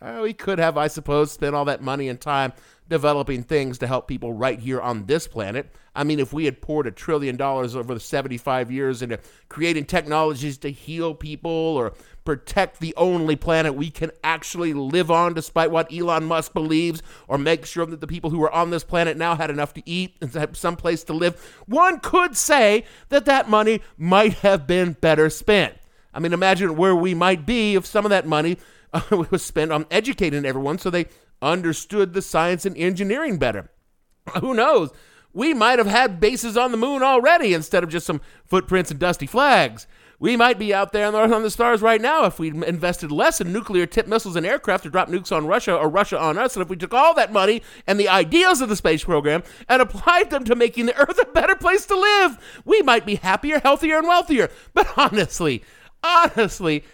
Ah, 0.00 0.20
we 0.22 0.32
could 0.32 0.60
have, 0.60 0.78
I 0.78 0.86
suppose, 0.86 1.32
spent 1.32 1.56
all 1.56 1.64
that 1.64 1.82
money 1.82 2.08
and 2.08 2.20
time 2.20 2.52
developing 2.88 3.42
things 3.42 3.78
to 3.78 3.86
help 3.86 4.08
people 4.08 4.32
right 4.32 4.58
here 4.58 4.80
on 4.80 5.06
this 5.06 5.26
planet. 5.26 5.70
I 5.94 6.04
mean, 6.04 6.20
if 6.20 6.32
we 6.32 6.44
had 6.44 6.60
poured 6.62 6.86
a 6.86 6.90
trillion 6.90 7.36
dollars 7.36 7.74
over 7.74 7.92
the 7.92 8.00
75 8.00 8.70
years 8.70 9.02
into 9.02 9.18
creating 9.48 9.84
technologies 9.86 10.56
to 10.58 10.70
heal 10.70 11.14
people 11.14 11.50
or 11.50 11.92
protect 12.24 12.80
the 12.80 12.94
only 12.96 13.36
planet 13.36 13.74
we 13.74 13.90
can 13.90 14.10
actually 14.22 14.74
live 14.74 15.10
on, 15.10 15.34
despite 15.34 15.70
what 15.70 15.92
Elon 15.92 16.24
Musk 16.24 16.52
believes, 16.52 17.02
or 17.26 17.36
make 17.36 17.66
sure 17.66 17.86
that 17.86 18.00
the 18.00 18.06
people 18.06 18.30
who 18.30 18.42
are 18.42 18.52
on 18.52 18.70
this 18.70 18.84
planet 18.84 19.16
now 19.16 19.34
had 19.34 19.50
enough 19.50 19.74
to 19.74 19.82
eat 19.88 20.16
and 20.20 20.32
have 20.34 20.56
some 20.56 20.76
place 20.76 21.02
to 21.04 21.12
live, 21.12 21.40
one 21.66 22.00
could 22.00 22.36
say 22.36 22.84
that 23.08 23.24
that 23.24 23.48
money 23.48 23.82
might 23.96 24.34
have 24.34 24.66
been 24.66 24.92
better 24.92 25.28
spent. 25.30 25.74
I 26.14 26.20
mean, 26.20 26.32
imagine 26.32 26.76
where 26.76 26.94
we 26.94 27.14
might 27.14 27.44
be 27.44 27.74
if 27.74 27.86
some 27.86 28.04
of 28.04 28.10
that 28.10 28.26
money 28.26 28.58
uh, 28.92 29.02
was 29.30 29.42
spent 29.42 29.72
on 29.72 29.86
educating 29.90 30.44
everyone 30.44 30.78
so 30.78 30.90
they 30.90 31.06
understood 31.42 32.12
the 32.12 32.22
science 32.22 32.64
and 32.66 32.76
engineering 32.76 33.38
better. 33.38 33.70
Who 34.40 34.54
knows? 34.54 34.90
We 35.32 35.54
might 35.54 35.78
have 35.78 35.86
had 35.86 36.20
bases 36.20 36.56
on 36.56 36.72
the 36.72 36.76
moon 36.78 37.02
already 37.02 37.54
instead 37.54 37.84
of 37.84 37.90
just 37.90 38.06
some 38.06 38.20
footprints 38.44 38.90
and 38.90 38.98
dusty 38.98 39.26
flags. 39.26 39.86
We 40.20 40.36
might 40.36 40.58
be 40.58 40.74
out 40.74 40.92
there 40.92 41.06
on 41.06 41.42
the 41.42 41.50
stars 41.50 41.80
right 41.80 42.00
now 42.00 42.24
if 42.24 42.40
we 42.40 42.48
invested 42.48 43.12
less 43.12 43.40
in 43.40 43.52
nuclear 43.52 43.86
tipped 43.86 44.08
missiles 44.08 44.34
and 44.34 44.44
aircraft 44.44 44.82
to 44.82 44.90
drop 44.90 45.08
nukes 45.08 45.30
on 45.30 45.46
Russia 45.46 45.76
or 45.76 45.88
Russia 45.88 46.18
on 46.18 46.36
us. 46.36 46.56
And 46.56 46.62
if 46.62 46.68
we 46.68 46.76
took 46.76 46.92
all 46.92 47.14
that 47.14 47.32
money 47.32 47.62
and 47.86 48.00
the 48.00 48.08
ideas 48.08 48.60
of 48.60 48.68
the 48.68 48.74
space 48.74 49.04
program 49.04 49.44
and 49.68 49.80
applied 49.80 50.30
them 50.30 50.42
to 50.44 50.56
making 50.56 50.86
the 50.86 50.96
Earth 50.96 51.20
a 51.22 51.26
better 51.26 51.54
place 51.54 51.86
to 51.86 51.96
live, 51.96 52.62
we 52.64 52.82
might 52.82 53.06
be 53.06 53.14
happier, 53.14 53.60
healthier, 53.60 53.98
and 53.98 54.08
wealthier. 54.08 54.50
But 54.74 54.92
honestly, 54.96 55.62
honestly, 56.02 56.84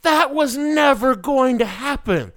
that 0.00 0.32
was 0.32 0.56
never 0.56 1.14
going 1.14 1.58
to 1.58 1.66
happen. 1.66 2.32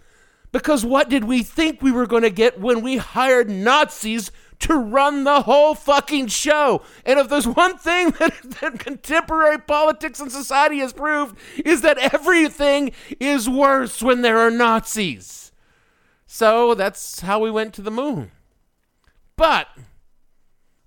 Because 0.56 0.86
what 0.86 1.10
did 1.10 1.26
we 1.26 1.44
think 1.44 1.82
we 1.82 1.92
were 1.92 2.08
going 2.08 2.24
to 2.24 2.30
get 2.30 2.62
when 2.62 2.82
we 2.82 2.96
hired 2.96 3.50
Nazis 3.50 4.32
to 4.60 4.74
run 4.74 5.26
the 5.26 5.42
whole 5.42 5.76
fucking 5.76 6.28
show? 6.28 6.82
And 7.06 7.20
if 7.20 7.28
there's 7.28 7.46
one 7.46 7.78
thing 7.78 8.12
that, 8.20 8.34
that 8.62 8.80
contemporary 8.80 9.60
politics 9.60 10.22
and 10.22 10.32
society 10.32 10.80
has 10.80 10.94
proved, 10.94 11.38
is 11.66 11.82
that 11.82 11.98
everything 11.98 12.94
is 13.20 13.50
worse 13.50 14.02
when 14.02 14.22
there 14.22 14.38
are 14.38 14.50
Nazis. 14.50 15.52
So 16.26 16.74
that's 16.74 17.20
how 17.20 17.40
we 17.40 17.52
went 17.52 17.74
to 17.74 17.82
the 17.82 17.92
moon. 17.92 18.32
But 19.36 19.68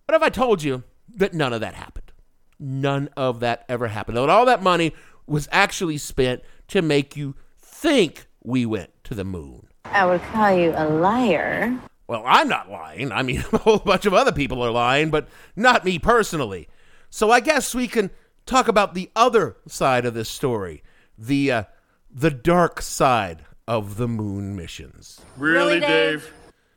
what 0.07 0.15
if 0.15 0.23
I 0.23 0.31
told 0.31 0.63
you 0.63 0.83
that 1.15 1.35
none 1.35 1.53
of 1.53 1.61
that 1.61 1.75
happened? 1.75 2.11
None 2.59 3.11
of 3.19 3.41
that 3.41 3.67
ever 3.69 3.89
happened. 3.89 4.17
That 4.17 4.31
all 4.31 4.47
that 4.47 4.63
money 4.63 4.95
was 5.27 5.47
actually 5.53 5.99
spent 5.99 6.41
to 6.69 6.81
make 6.81 7.19
you 7.19 7.35
think 7.59 8.28
we 8.43 8.67
went 8.67 8.91
to 9.05 9.15
the 9.15 9.25
moon. 9.25 9.69
I 9.85 10.07
would 10.07 10.23
call 10.23 10.53
you 10.53 10.73
a 10.77 10.89
liar. 10.89 11.79
Well, 12.07 12.23
I'm 12.27 12.49
not 12.49 12.71
lying. 12.71 13.13
I 13.13 13.23
mean, 13.23 13.45
a 13.53 13.59
whole 13.59 13.79
bunch 13.79 14.07
of 14.07 14.15
other 14.15 14.33
people 14.33 14.63
are 14.63 14.71
lying, 14.71 15.11
but 15.11 15.29
not 15.57 15.85
me 15.85 15.99
personally. 15.99 16.69
So 17.11 17.31
I 17.31 17.41
guess 17.41 17.75
we 17.75 17.89
can 17.89 18.11
talk 18.47 18.69
about 18.69 18.95
the 18.95 19.11
other 19.15 19.57
side 19.67 20.05
of 20.05 20.15
this 20.15 20.29
story, 20.29 20.83
the 21.17 21.53
uh, 21.53 21.63
the 22.11 22.31
dark 22.31 22.81
side 22.81 23.45
of 23.67 23.97
the 23.97 24.09
moon 24.09 24.57
missions. 24.57 25.21
Really, 25.37 25.81
Dave? 25.81 26.33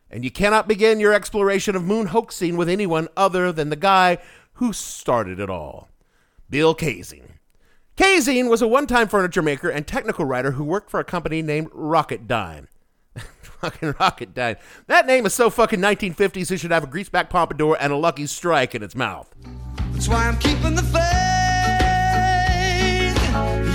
And 0.09 0.25
you 0.25 0.31
cannot 0.31 0.67
begin 0.67 0.99
your 0.99 1.13
exploration 1.13 1.75
of 1.75 1.85
moon 1.85 2.07
hoaxing 2.07 2.57
with 2.57 2.67
anyone 2.67 3.07
other 3.15 3.53
than 3.53 3.69
the 3.69 3.77
guy 3.77 4.17
who 4.53 4.73
started 4.73 5.39
it 5.39 5.49
all, 5.49 5.87
Bill 6.49 6.75
Kaysing. 6.75 7.29
Kaysing 7.97 8.49
was 8.49 8.61
a 8.61 8.67
one-time 8.67 9.07
furniture 9.07 9.41
maker 9.41 9.69
and 9.69 9.85
technical 9.85 10.25
writer 10.25 10.51
who 10.51 10.63
worked 10.63 10.89
for 10.89 10.99
a 10.99 11.03
company 11.03 11.41
named 11.41 11.69
Rocketdyne. 11.71 12.67
fucking 13.15 13.93
Rocketdyne. 13.93 14.57
That 14.87 15.05
name 15.05 15.25
is 15.25 15.33
so 15.33 15.49
fucking 15.49 15.79
1950s, 15.79 16.51
it 16.51 16.57
should 16.59 16.71
have 16.71 16.85
a 16.85 16.87
greaseback 16.87 17.29
pompadour 17.29 17.77
and 17.79 17.91
a 17.91 17.97
lucky 17.97 18.27
strike 18.27 18.73
in 18.75 18.81
its 18.81 18.95
mouth. 18.95 19.33
That's 19.91 20.07
why 20.07 20.27
I'm 20.27 20.37
keeping 20.37 20.75
the 20.75 20.83
faith. 20.83 21.01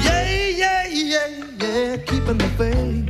Yeah, 0.04 0.26
yeah, 0.26 0.86
yeah, 0.86 1.26
yeah, 1.60 1.96
keeping 1.98 2.38
the 2.38 2.48
faith. 2.56 3.02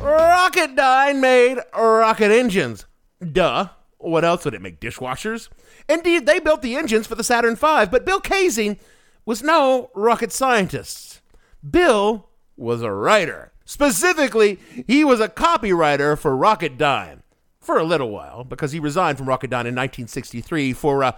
Rocketdyne 0.00 1.18
made 1.18 1.58
rocket 1.74 2.30
engines. 2.30 2.86
Duh. 3.32 3.68
What 3.98 4.24
else 4.24 4.44
would 4.44 4.54
it 4.54 4.62
make? 4.62 4.78
Dishwashers? 4.78 5.48
Indeed, 5.88 6.26
they 6.26 6.38
built 6.38 6.62
the 6.62 6.76
engines 6.76 7.08
for 7.08 7.16
the 7.16 7.24
Saturn 7.24 7.56
V, 7.56 7.86
but 7.90 8.04
Bill 8.04 8.20
Kaysing 8.20 8.78
was 9.26 9.42
no 9.42 9.90
rocket 9.94 10.32
scientist. 10.32 11.20
Bill 11.68 12.28
was 12.56 12.80
a 12.80 12.92
writer. 12.92 13.52
Specifically, 13.64 14.58
he 14.86 15.04
was 15.04 15.20
a 15.20 15.28
copywriter 15.28 16.16
for 16.16 16.36
Rocketdyne 16.36 17.22
for 17.60 17.76
a 17.76 17.84
little 17.84 18.10
while 18.10 18.44
because 18.44 18.70
he 18.70 18.78
resigned 18.78 19.18
from 19.18 19.26
Rocketdyne 19.26 19.66
in 19.66 19.74
1963 19.74 20.72
for 20.72 21.02
uh, 21.02 21.12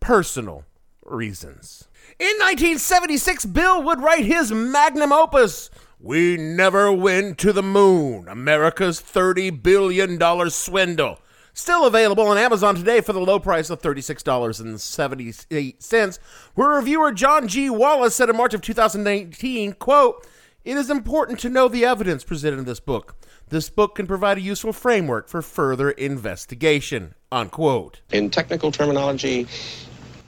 personal 0.00 0.64
reasons. 1.04 1.86
In 2.18 2.34
1976, 2.38 3.44
Bill 3.46 3.82
would 3.82 4.00
write 4.00 4.24
his 4.24 4.50
magnum 4.50 5.12
opus, 5.12 5.68
We 6.00 6.38
Never 6.38 6.90
Went 6.90 7.36
to 7.38 7.52
the 7.52 7.62
Moon, 7.62 8.26
America's 8.28 9.00
$30 9.02 9.62
billion 9.62 10.50
swindle. 10.50 11.20
Still 11.58 11.86
available 11.86 12.26
on 12.28 12.38
Amazon 12.38 12.76
today 12.76 13.00
for 13.00 13.12
the 13.12 13.18
low 13.18 13.40
price 13.40 13.68
of 13.68 13.82
$36.78, 13.82 16.18
where 16.54 16.68
reviewer 16.68 17.10
John 17.10 17.48
G. 17.48 17.68
Wallace 17.68 18.14
said 18.14 18.30
in 18.30 18.36
March 18.36 18.54
of 18.54 18.62
2019, 18.62 19.72
quote, 19.72 20.24
it 20.64 20.76
is 20.76 20.88
important 20.88 21.40
to 21.40 21.48
know 21.48 21.66
the 21.66 21.84
evidence 21.84 22.22
presented 22.22 22.60
in 22.60 22.64
this 22.64 22.78
book. 22.78 23.16
This 23.48 23.70
book 23.70 23.96
can 23.96 24.06
provide 24.06 24.38
a 24.38 24.40
useful 24.40 24.72
framework 24.72 25.28
for 25.28 25.42
further 25.42 25.90
investigation. 25.90 27.16
Unquote. 27.32 28.02
In 28.12 28.30
technical 28.30 28.70
terminology, 28.70 29.48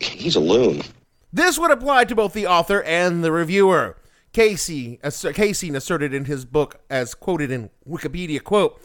he's 0.01 0.35
a 0.35 0.40
loon. 0.40 0.83
This 1.33 1.61
would 1.61 1.71
apply 1.71 2.07
to 2.07 2.16
both 2.16 2.33
the 2.33 2.49
author 2.49 2.83
and 2.83 3.23
the 3.23 3.31
reviewer. 3.31 3.97
Kaysing, 4.33 5.01
Kaysing 5.01 5.77
asserted 5.77 6.12
in 6.12 6.25
his 6.25 6.45
book, 6.45 6.81
as 6.90 7.14
quoted 7.14 7.53
in 7.53 7.71
Wikipedia, 7.88 8.43
quote, 8.43 8.83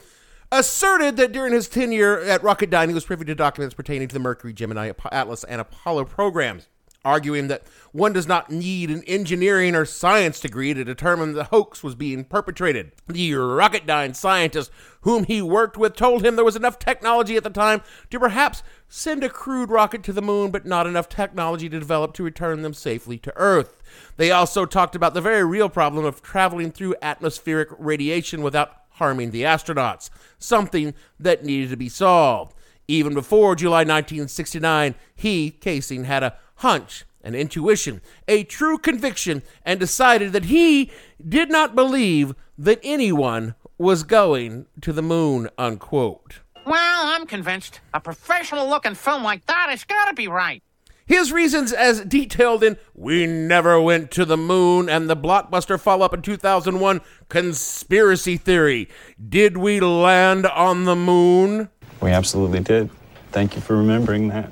asserted 0.60 1.18
that 1.18 1.32
during 1.32 1.54
his 1.54 1.68
tenure 1.68 2.20
at 2.22 2.41
Rocketdyne, 2.41 2.88
he 2.88 2.94
was 2.94 3.06
privy 3.06 3.26
to 3.26 3.36
documents 3.36 3.76
pertaining 3.76 4.08
to 4.08 4.13
the 4.13 4.20
Mercury, 4.20 4.54
Gemini, 4.54 4.91
Atlas, 5.12 5.44
and 5.44 5.62
Apollo 5.62 6.06
programs 6.06 6.68
arguing 7.06 7.48
that 7.48 7.62
one 7.91 8.12
does 8.12 8.28
not 8.28 8.50
need 8.50 8.89
an 8.89 9.04
engineering 9.04 9.76
or 9.76 9.86
science 9.86 10.39
degree 10.39 10.74
to 10.74 10.84
determine 10.84 11.34
the 11.34 11.46
hoax 11.46 11.84
was 11.84 11.96
being 11.96 12.26
perpetrated. 12.26 12.91
The 13.08 13.32
Rocketdyne 13.32 14.15
scientist 14.15 14.72
whom 15.02 15.24
he 15.26 15.41
worked 15.41 15.78
with 15.78 15.96
told 15.96 16.26
him 16.26 16.36
there 16.36 16.44
was 16.44 16.56
enough 16.56 16.80
technology 16.80 17.38
at 17.38 17.44
the 17.44 17.52
time 17.52 17.84
to 18.10 18.20
perhaps 18.20 18.63
send 18.89 19.24
a 19.24 19.30
crude 19.30 19.70
rocket 19.70 20.02
to 20.04 20.13
the 20.13 20.22
moon, 20.22 20.50
but 20.50 20.65
not 20.65 20.88
enough 20.88 21.08
technology 21.08 21.70
to 21.70 21.80
develop 21.80 22.13
to 22.15 22.24
return 22.24 22.63
them 22.63 22.74
safely 22.74 23.20
to 23.20 23.32
Earth. 23.36 23.78
They 24.18 24.32
also 24.32 24.65
talked 24.65 24.96
about 24.96 25.13
the 25.13 25.22
very 25.22 25.46
real 25.46 25.70
problem 25.70 26.06
of 26.06 26.24
traveling 26.24 26.72
through 26.72 26.96
atmospheric 27.04 27.70
radiation 27.78 28.41
without 28.41 28.85
harming 28.96 29.32
the 29.32 29.44
astronauts, 29.44 30.10
something 30.38 30.94
that 31.20 31.44
needed 31.44 31.70
to 31.70 31.78
be 31.78 31.90
solved. 31.90 32.56
Even 32.88 33.14
before 33.14 33.56
July 33.56 33.80
1969, 33.80 34.96
he, 35.16 35.58
Kaysing, 35.60 36.06
had 36.06 36.24
a 36.24 36.36
hunch, 36.56 37.06
an 37.24 37.36
intuition, 37.36 38.02
a 38.28 38.44
true 38.44 38.78
conviction, 38.78 39.42
and 39.64 39.80
decided 39.80 40.34
that 40.34 40.46
he 40.46 40.92
did 41.28 41.50
not 41.50 41.76
believe 41.76 42.36
that 42.58 42.80
anyone 42.84 43.56
was 43.78 44.04
going 44.04 44.68
to 44.82 44.94
the 44.94 45.02
moon, 45.02 45.50
unquote. 45.58 46.40
Well, 46.66 47.08
I'm 47.08 47.26
convinced. 47.26 47.82
A 47.94 48.00
professional 48.00 48.70
looking 48.70 48.96
film 48.96 49.24
like 49.24 49.46
that 49.48 49.68
has 49.70 49.84
got 49.84 50.06
to 50.06 50.14
be 50.14 50.28
right. 50.28 50.64
His 51.08 51.32
reasons, 51.32 51.72
as 51.72 52.02
detailed 52.02 52.63
in 52.63 52.78
We 52.96 53.28
Never 53.28 53.80
Went 53.80 54.10
to 54.12 54.26
the 54.26 54.38
Moon 54.38 54.89
and 54.89 55.08
the 55.08 55.15
blockbuster 55.15 55.80
follow 55.80 56.04
up 56.04 56.15
in 56.15 56.24
2001, 56.24 57.02
Conspiracy 57.30 58.38
Theory. 58.38 58.89
Did 59.30 59.58
we 59.58 59.80
land 59.80 60.48
on 60.48 60.86
the 60.86 60.96
moon? 60.96 61.70
We 62.02 62.10
absolutely 62.10 62.62
did. 62.62 62.89
Thank 63.32 63.56
you 63.56 63.62
for 63.62 63.78
remembering 63.78 64.30
that 64.30 64.52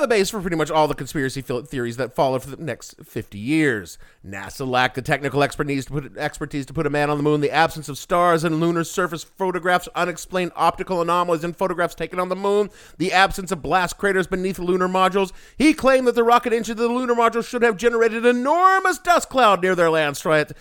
the 0.00 0.08
base 0.08 0.30
for 0.30 0.40
pretty 0.40 0.56
much 0.56 0.70
all 0.70 0.88
the 0.88 0.94
conspiracy 0.94 1.40
theories 1.40 1.96
that 1.96 2.14
followed 2.14 2.42
for 2.42 2.50
the 2.50 2.62
next 2.62 2.96
50 3.04 3.38
years. 3.38 3.98
NASA 4.26 4.66
lacked 4.66 4.94
the 4.94 5.02
technical 5.02 5.42
expertise 5.42 5.86
to, 5.86 5.92
put, 5.92 6.16
expertise 6.16 6.66
to 6.66 6.72
put 6.72 6.86
a 6.86 6.90
man 6.90 7.10
on 7.10 7.16
the 7.16 7.22
moon, 7.22 7.40
the 7.40 7.50
absence 7.50 7.88
of 7.88 7.98
stars 7.98 8.44
and 8.44 8.60
lunar 8.60 8.84
surface 8.84 9.24
photographs, 9.24 9.88
unexplained 9.94 10.52
optical 10.56 11.00
anomalies 11.00 11.44
in 11.44 11.52
photographs 11.52 11.94
taken 11.94 12.18
on 12.18 12.28
the 12.28 12.36
moon, 12.36 12.70
the 12.98 13.12
absence 13.12 13.52
of 13.52 13.62
blast 13.62 13.98
craters 13.98 14.26
beneath 14.26 14.58
lunar 14.58 14.88
modules. 14.88 15.32
He 15.56 15.74
claimed 15.74 16.06
that 16.06 16.14
the 16.14 16.24
rocket 16.24 16.52
engine 16.52 16.72
of 16.72 16.78
the 16.78 16.88
lunar 16.88 17.14
module 17.14 17.46
should 17.46 17.62
have 17.62 17.76
generated 17.76 18.24
an 18.24 18.36
enormous 18.36 18.98
dust 18.98 19.28
cloud 19.28 19.62
near 19.62 19.74
their 19.74 19.90
land 19.90 20.16
site, 20.16 20.52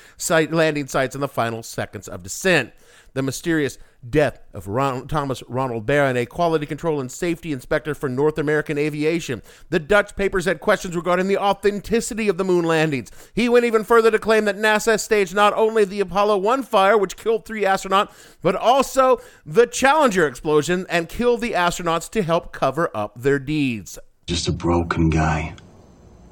landing 0.52 0.88
sites 0.88 1.16
in 1.16 1.22
the 1.22 1.28
final 1.28 1.64
seconds 1.64 2.08
of 2.08 2.24
descent. 2.24 2.74
The 3.18 3.24
mysterious 3.24 3.80
death 4.08 4.42
of 4.54 4.68
Ron- 4.68 5.08
Thomas 5.08 5.42
Ronald 5.48 5.88
Baron, 5.88 6.16
a 6.16 6.28
quality 6.28 6.68
control 6.68 7.02
and 7.02 7.12
safety 7.12 7.52
inspector 7.52 7.96
for 7.96 8.08
North 8.08 8.38
American 8.38 8.78
Aviation. 8.78 9.42
The 9.72 9.80
Dutch 9.80 10.16
papers 10.16 10.46
had 10.46 10.60
questions 10.60 10.96
regarding 10.96 11.28
the 11.28 11.40
authenticity 11.40 12.30
of 12.30 12.38
the 12.38 12.44
moon 12.44 12.64
landings. 12.64 13.10
He 13.34 13.50
went 13.50 13.66
even 13.66 13.84
further 13.84 14.12
to 14.12 14.20
claim 14.20 14.46
that 14.46 14.56
NASA 14.56 15.00
staged 15.00 15.34
not 15.34 15.52
only 15.54 15.84
the 15.84 16.00
Apollo 16.00 16.38
1 16.38 16.62
fire, 16.62 16.96
which 16.96 17.18
killed 17.18 17.44
three 17.44 17.64
astronauts, 17.64 18.12
but 18.44 18.54
also 18.54 19.20
the 19.44 19.66
Challenger 19.66 20.28
explosion 20.28 20.86
and 20.88 21.10
killed 21.10 21.42
the 21.42 21.54
astronauts 21.54 22.12
to 22.12 22.22
help 22.22 22.54
cover 22.54 22.92
up 22.94 23.20
their 23.20 23.40
deeds. 23.40 23.98
Just 24.28 24.48
a 24.48 24.52
broken 24.52 25.10
guy, 25.10 25.56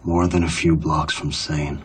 more 0.03 0.27
than 0.27 0.43
a 0.43 0.49
few 0.51 0.75
blocks 0.75 1.15
from 1.15 1.31
sane. 1.31 1.83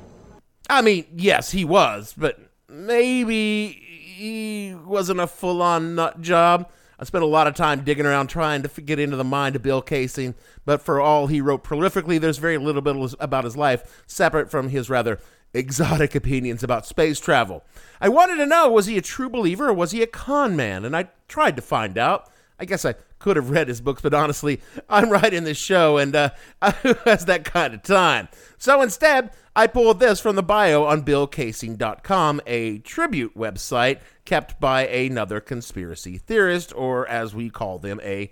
I 0.69 0.83
mean, 0.83 1.07
yes, 1.17 1.53
he 1.53 1.65
was, 1.65 2.15
but 2.19 2.39
maybe 2.69 3.87
he 4.21 4.75
wasn't 4.75 5.19
a 5.19 5.27
full 5.27 5.63
on 5.63 5.95
nut 5.95 6.21
job. 6.21 6.71
I 6.99 7.05
spent 7.05 7.25
a 7.25 7.27
lot 7.27 7.47
of 7.47 7.55
time 7.55 7.85
digging 7.85 8.05
around 8.05 8.27
trying 8.27 8.63
to 8.63 8.81
get 8.83 8.99
into 8.99 9.17
the 9.17 9.25
mind 9.25 9.57
of 9.57 9.63
Bill 9.63 9.83
Kaysing, 9.83 10.35
but 10.67 10.83
for 10.83 11.01
all 11.01 11.27
he 11.27 11.41
wrote 11.41 11.65
prolifically, 11.65 12.21
there's 12.21 12.37
very 12.37 12.59
little 12.59 12.83
bit 12.83 13.15
about 13.19 13.45
his 13.45 13.57
life 13.57 14.05
separate 14.07 14.51
from 14.51 14.69
his 14.69 14.91
rather 14.91 15.19
exotic 15.55 16.15
opinions 16.15 16.63
about 16.63 16.85
space 16.85 17.19
travel. 17.19 17.65
I 17.99 18.11
wanted 18.11 18.37
to 18.37 18.47
know 18.47 18.69
was 18.69 18.85
he 18.85 18.99
a 18.99 19.03
true 19.03 19.31
believer 19.31 19.71
or 19.71 19.73
was 19.73 19.93
he 19.93 20.03
a 20.03 20.07
con 20.07 20.55
man? 20.55 20.85
And 20.85 20.95
I 20.95 21.09
tried 21.27 21.57
to 21.57 21.63
find 21.63 21.97
out. 21.97 22.31
I 22.61 22.67
guess 22.67 22.85
I 22.85 22.95
could 23.19 23.37
have 23.37 23.49
read 23.49 23.69
his 23.69 23.81
books, 23.81 24.03
but 24.03 24.13
honestly, 24.13 24.61
I'm 24.89 25.09
writing 25.09 25.45
this 25.45 25.57
show 25.57 25.97
and 25.97 26.15
uh, 26.15 26.31
who 26.83 26.93
has 27.07 27.25
that 27.25 27.45
kind 27.45 27.73
of 27.73 27.83
time? 27.83 28.29
So 28.59 28.83
instead, 28.83 29.31
I 29.57 29.67
pulled 29.67 29.99
this 29.99 30.21
from 30.21 30.37
the 30.37 30.43
bio 30.43 30.85
on 30.85 31.03
BillKaysing.com, 31.03 32.43
a 32.47 32.79
tribute 32.79 33.35
website 33.35 34.01
kept 34.27 34.61
by 34.61 34.87
another 34.87 35.41
conspiracy 35.41 36.19
theorist, 36.19 36.75
or 36.77 37.09
as 37.09 37.35
we 37.35 37.49
call 37.49 37.79
them, 37.79 37.99
a 38.03 38.29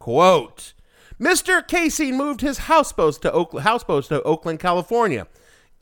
quote. 0.00 0.74
Mr. 1.20 1.64
Kaysing 1.64 2.14
moved 2.14 2.40
his 2.40 2.58
houseboat 2.58 3.22
to, 3.22 3.60
houseboat 3.60 4.04
to 4.06 4.20
Oakland, 4.24 4.58
California. 4.58 5.28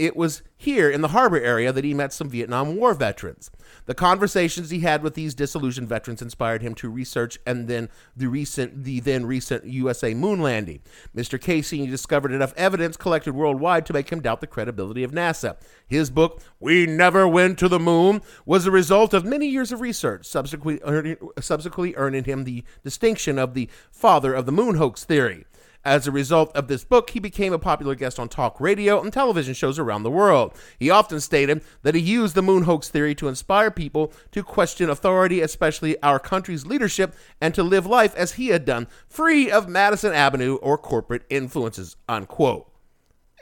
It 0.00 0.16
was 0.16 0.40
here 0.56 0.88
in 0.88 1.02
the 1.02 1.08
harbor 1.08 1.38
area 1.38 1.74
that 1.74 1.84
he 1.84 1.92
met 1.92 2.14
some 2.14 2.30
Vietnam 2.30 2.74
War 2.76 2.94
veterans. 2.94 3.50
The 3.84 3.92
conversations 3.94 4.70
he 4.70 4.80
had 4.80 5.02
with 5.02 5.12
these 5.12 5.34
disillusioned 5.34 5.90
veterans 5.90 6.22
inspired 6.22 6.62
him 6.62 6.74
to 6.76 6.88
research 6.88 7.38
and 7.46 7.68
then 7.68 7.90
the 8.16 8.28
recent 8.28 8.84
the 8.84 9.00
then 9.00 9.26
recent 9.26 9.66
USA 9.66 10.14
moon 10.14 10.40
landing. 10.40 10.80
Mr. 11.14 11.38
Kaysing 11.38 11.90
discovered 11.90 12.32
enough 12.32 12.54
evidence 12.56 12.96
collected 12.96 13.34
worldwide 13.34 13.84
to 13.84 13.92
make 13.92 14.08
him 14.08 14.22
doubt 14.22 14.40
the 14.40 14.46
credibility 14.46 15.04
of 15.04 15.12
NASA. 15.12 15.58
His 15.86 16.08
book, 16.08 16.40
We 16.58 16.86
Never 16.86 17.28
Went 17.28 17.58
to 17.58 17.68
the 17.68 17.78
Moon, 17.78 18.22
was 18.46 18.64
a 18.64 18.70
result 18.70 19.12
of 19.12 19.26
many 19.26 19.48
years 19.48 19.70
of 19.70 19.82
research, 19.82 20.24
subsequently 20.24 20.80
earning, 20.82 21.18
subsequently 21.38 21.94
earning 21.96 22.24
him 22.24 22.44
the 22.44 22.64
distinction 22.82 23.38
of 23.38 23.52
the 23.52 23.68
father 23.90 24.32
of 24.32 24.46
the 24.46 24.52
moon 24.52 24.76
hoax 24.76 25.04
theory. 25.04 25.44
As 25.84 26.06
a 26.06 26.12
result 26.12 26.54
of 26.54 26.68
this 26.68 26.84
book, 26.84 27.10
he 27.10 27.20
became 27.20 27.54
a 27.54 27.58
popular 27.58 27.94
guest 27.94 28.18
on 28.18 28.28
talk 28.28 28.60
radio 28.60 29.00
and 29.00 29.10
television 29.10 29.54
shows 29.54 29.78
around 29.78 30.02
the 30.02 30.10
world. 30.10 30.54
He 30.78 30.90
often 30.90 31.20
stated 31.20 31.62
that 31.82 31.94
he 31.94 32.00
used 32.00 32.34
the 32.34 32.42
moon 32.42 32.64
hoax 32.64 32.90
theory 32.90 33.14
to 33.14 33.28
inspire 33.28 33.70
people 33.70 34.12
to 34.32 34.42
question 34.42 34.90
authority, 34.90 35.40
especially 35.40 36.00
our 36.02 36.18
country's 36.18 36.66
leadership, 36.66 37.14
and 37.40 37.54
to 37.54 37.62
live 37.62 37.86
life 37.86 38.14
as 38.14 38.32
he 38.32 38.48
had 38.48 38.66
done, 38.66 38.88
free 39.08 39.50
of 39.50 39.68
Madison 39.68 40.12
Avenue 40.12 40.56
or 40.56 40.76
corporate 40.76 41.22
influences. 41.30 41.96
Unquote. 42.08 42.70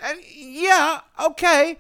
And 0.01 0.21
yeah, 0.33 1.01
okay. 1.21 1.79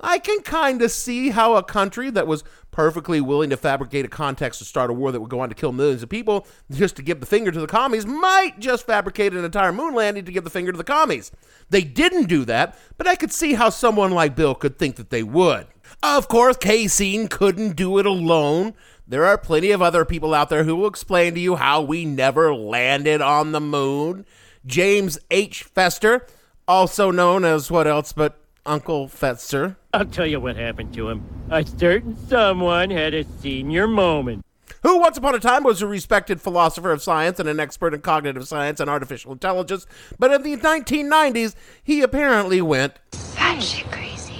I 0.00 0.18
can 0.20 0.40
kind 0.42 0.80
of 0.80 0.90
see 0.90 1.30
how 1.30 1.56
a 1.56 1.62
country 1.62 2.08
that 2.10 2.26
was 2.26 2.44
perfectly 2.78 3.20
willing 3.20 3.50
to 3.50 3.56
fabricate 3.56 4.04
a 4.04 4.08
context 4.08 4.60
to 4.60 4.64
start 4.64 4.88
a 4.88 4.92
war 4.92 5.10
that 5.10 5.20
would 5.20 5.28
go 5.28 5.40
on 5.40 5.48
to 5.48 5.54
kill 5.56 5.72
millions 5.72 6.00
of 6.00 6.08
people 6.08 6.46
just 6.70 6.94
to 6.94 7.02
give 7.02 7.18
the 7.18 7.26
finger 7.26 7.50
to 7.50 7.58
the 7.58 7.66
commies 7.66 8.06
might 8.06 8.56
just 8.60 8.86
fabricate 8.86 9.32
an 9.32 9.44
entire 9.44 9.72
moon 9.72 9.92
landing 9.92 10.24
to 10.24 10.30
give 10.30 10.44
the 10.44 10.48
finger 10.48 10.70
to 10.70 10.78
the 10.78 10.84
commies. 10.84 11.32
They 11.70 11.82
didn't 11.82 12.28
do 12.28 12.44
that, 12.44 12.78
but 12.96 13.08
I 13.08 13.16
could 13.16 13.32
see 13.32 13.54
how 13.54 13.70
someone 13.70 14.12
like 14.12 14.36
Bill 14.36 14.54
could 14.54 14.78
think 14.78 14.94
that 14.94 15.10
they 15.10 15.24
would. 15.24 15.66
Of 16.04 16.28
course, 16.28 16.56
Kaysing 16.56 17.28
couldn't 17.28 17.74
do 17.74 17.98
it 17.98 18.06
alone. 18.06 18.74
There 19.08 19.24
are 19.24 19.36
plenty 19.36 19.72
of 19.72 19.82
other 19.82 20.04
people 20.04 20.32
out 20.32 20.48
there 20.48 20.62
who 20.62 20.76
will 20.76 20.86
explain 20.86 21.34
to 21.34 21.40
you 21.40 21.56
how 21.56 21.82
we 21.82 22.04
never 22.04 22.54
landed 22.54 23.20
on 23.20 23.50
the 23.50 23.60
moon. 23.60 24.24
James 24.64 25.18
H. 25.32 25.66
Fetzer, 25.74 26.28
also 26.68 27.10
known 27.10 27.44
as 27.44 27.72
what 27.72 27.88
else 27.88 28.12
but 28.12 28.38
Uncle 28.68 29.08
Fetzer. 29.08 29.76
I'll 29.94 30.04
tell 30.04 30.26
you 30.26 30.38
what 30.38 30.56
happened 30.56 30.92
to 30.94 31.08
him. 31.08 31.24
A 31.50 31.64
certain 31.64 32.16
someone 32.28 32.90
had 32.90 33.14
a 33.14 33.24
senior 33.40 33.88
moment. 33.88 34.44
Who 34.82 34.98
once 34.98 35.16
upon 35.16 35.34
a 35.34 35.40
time 35.40 35.64
was 35.64 35.80
a 35.80 35.86
respected 35.86 36.40
philosopher 36.40 36.92
of 36.92 37.02
science 37.02 37.40
and 37.40 37.48
an 37.48 37.58
expert 37.58 37.94
in 37.94 38.02
cognitive 38.02 38.46
science 38.46 38.78
and 38.78 38.90
artificial 38.90 39.32
intelligence, 39.32 39.86
but 40.18 40.32
in 40.32 40.42
the 40.42 40.56
1990s, 40.56 41.54
he 41.82 42.02
apparently 42.02 42.60
went 42.60 42.94
batshit 43.10 43.90
crazy 43.90 44.34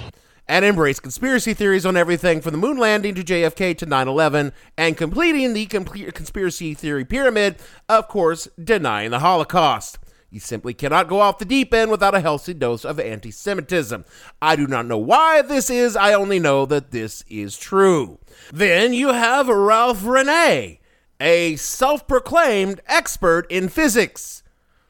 and 0.47 0.63
embraced 0.63 1.01
conspiracy 1.01 1.53
theories 1.53 1.85
on 1.85 1.97
everything 1.97 2.39
from 2.39 2.51
the 2.51 2.57
moon 2.57 2.77
landing 2.77 3.15
to 3.15 3.23
JFK 3.23 3.77
to 3.79 3.85
9 3.85 4.07
11, 4.07 4.53
and 4.77 4.95
completing 4.95 5.53
the 5.53 5.65
complete 5.65 6.13
conspiracy 6.13 6.75
theory 6.75 7.03
pyramid, 7.03 7.55
of 7.89 8.07
course, 8.07 8.47
denying 8.63 9.09
the 9.09 9.19
Holocaust. 9.19 9.97
You 10.31 10.39
simply 10.39 10.75
cannot 10.75 11.07
go 11.07 11.21
off 11.21 11.39
the 11.39 11.45
deep 11.45 11.73
end 11.73 11.89
without 11.89 12.13
a 12.13 12.19
healthy 12.19 12.53
dose 12.53 12.85
of 12.85 12.99
anti 12.99 13.31
Semitism. 13.31 14.05
I 14.41 14.55
do 14.55 14.67
not 14.67 14.85
know 14.85 14.97
why 14.97 15.41
this 15.41 15.69
is, 15.69 15.95
I 15.95 16.13
only 16.13 16.39
know 16.39 16.65
that 16.67 16.91
this 16.91 17.23
is 17.27 17.57
true. 17.57 18.19
Then 18.53 18.93
you 18.93 19.09
have 19.09 19.47
Ralph 19.47 20.05
Rene, 20.05 20.79
a 21.19 21.55
self 21.55 22.07
proclaimed 22.07 22.81
expert 22.85 23.47
in 23.49 23.69
physics. 23.69 24.43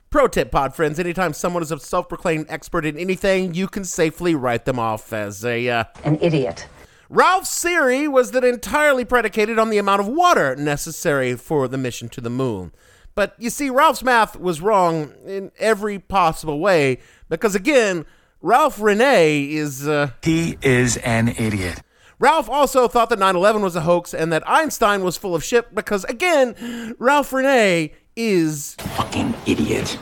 Pro 0.09 0.27
tip, 0.27 0.51
pod 0.51 0.75
friends 0.75 0.99
anytime 0.99 1.33
someone 1.33 1.63
is 1.63 1.71
a 1.71 1.79
self 1.79 2.09
proclaimed 2.09 2.47
expert 2.49 2.85
in 2.85 2.97
anything, 2.97 3.53
you 3.53 3.67
can 3.67 3.85
safely 3.85 4.35
write 4.35 4.65
them 4.65 4.79
off 4.79 5.13
as 5.13 5.45
a. 5.45 5.69
Uh, 5.69 5.83
An 6.03 6.17
idiot. 6.19 6.67
Ralph's 7.09 7.61
theory 7.61 8.07
was 8.07 8.31
that 8.31 8.43
entirely 8.43 9.05
predicated 9.05 9.57
on 9.57 9.69
the 9.69 9.77
amount 9.77 10.01
of 10.01 10.07
water 10.07 10.55
necessary 10.55 11.35
for 11.35 11.67
the 11.67 11.77
mission 11.77 12.09
to 12.09 12.21
the 12.21 12.29
moon. 12.29 12.71
But 13.19 13.35
you 13.37 13.49
see, 13.49 13.69
Ralph's 13.69 14.01
math 14.01 14.39
was 14.39 14.61
wrong 14.61 15.11
in 15.25 15.51
every 15.59 15.99
possible 15.99 16.57
way 16.57 16.99
because, 17.27 17.53
again, 17.53 18.05
Ralph 18.41 18.79
Rene 18.79 19.43
is. 19.43 19.85
Uh, 19.85 20.11
he 20.23 20.57
is 20.61 20.95
an 20.95 21.27
idiot. 21.27 21.81
Ralph 22.17 22.49
also 22.49 22.87
thought 22.87 23.09
that 23.09 23.19
9 23.19 23.35
11 23.35 23.61
was 23.61 23.75
a 23.75 23.81
hoax 23.81 24.13
and 24.13 24.31
that 24.31 24.47
Einstein 24.47 25.03
was 25.03 25.17
full 25.17 25.35
of 25.35 25.43
shit 25.43 25.75
because, 25.75 26.05
again, 26.05 26.95
Ralph 26.97 27.33
Rene 27.33 27.91
is. 28.15 28.75
Fucking 28.75 29.35
idiot. 29.45 29.99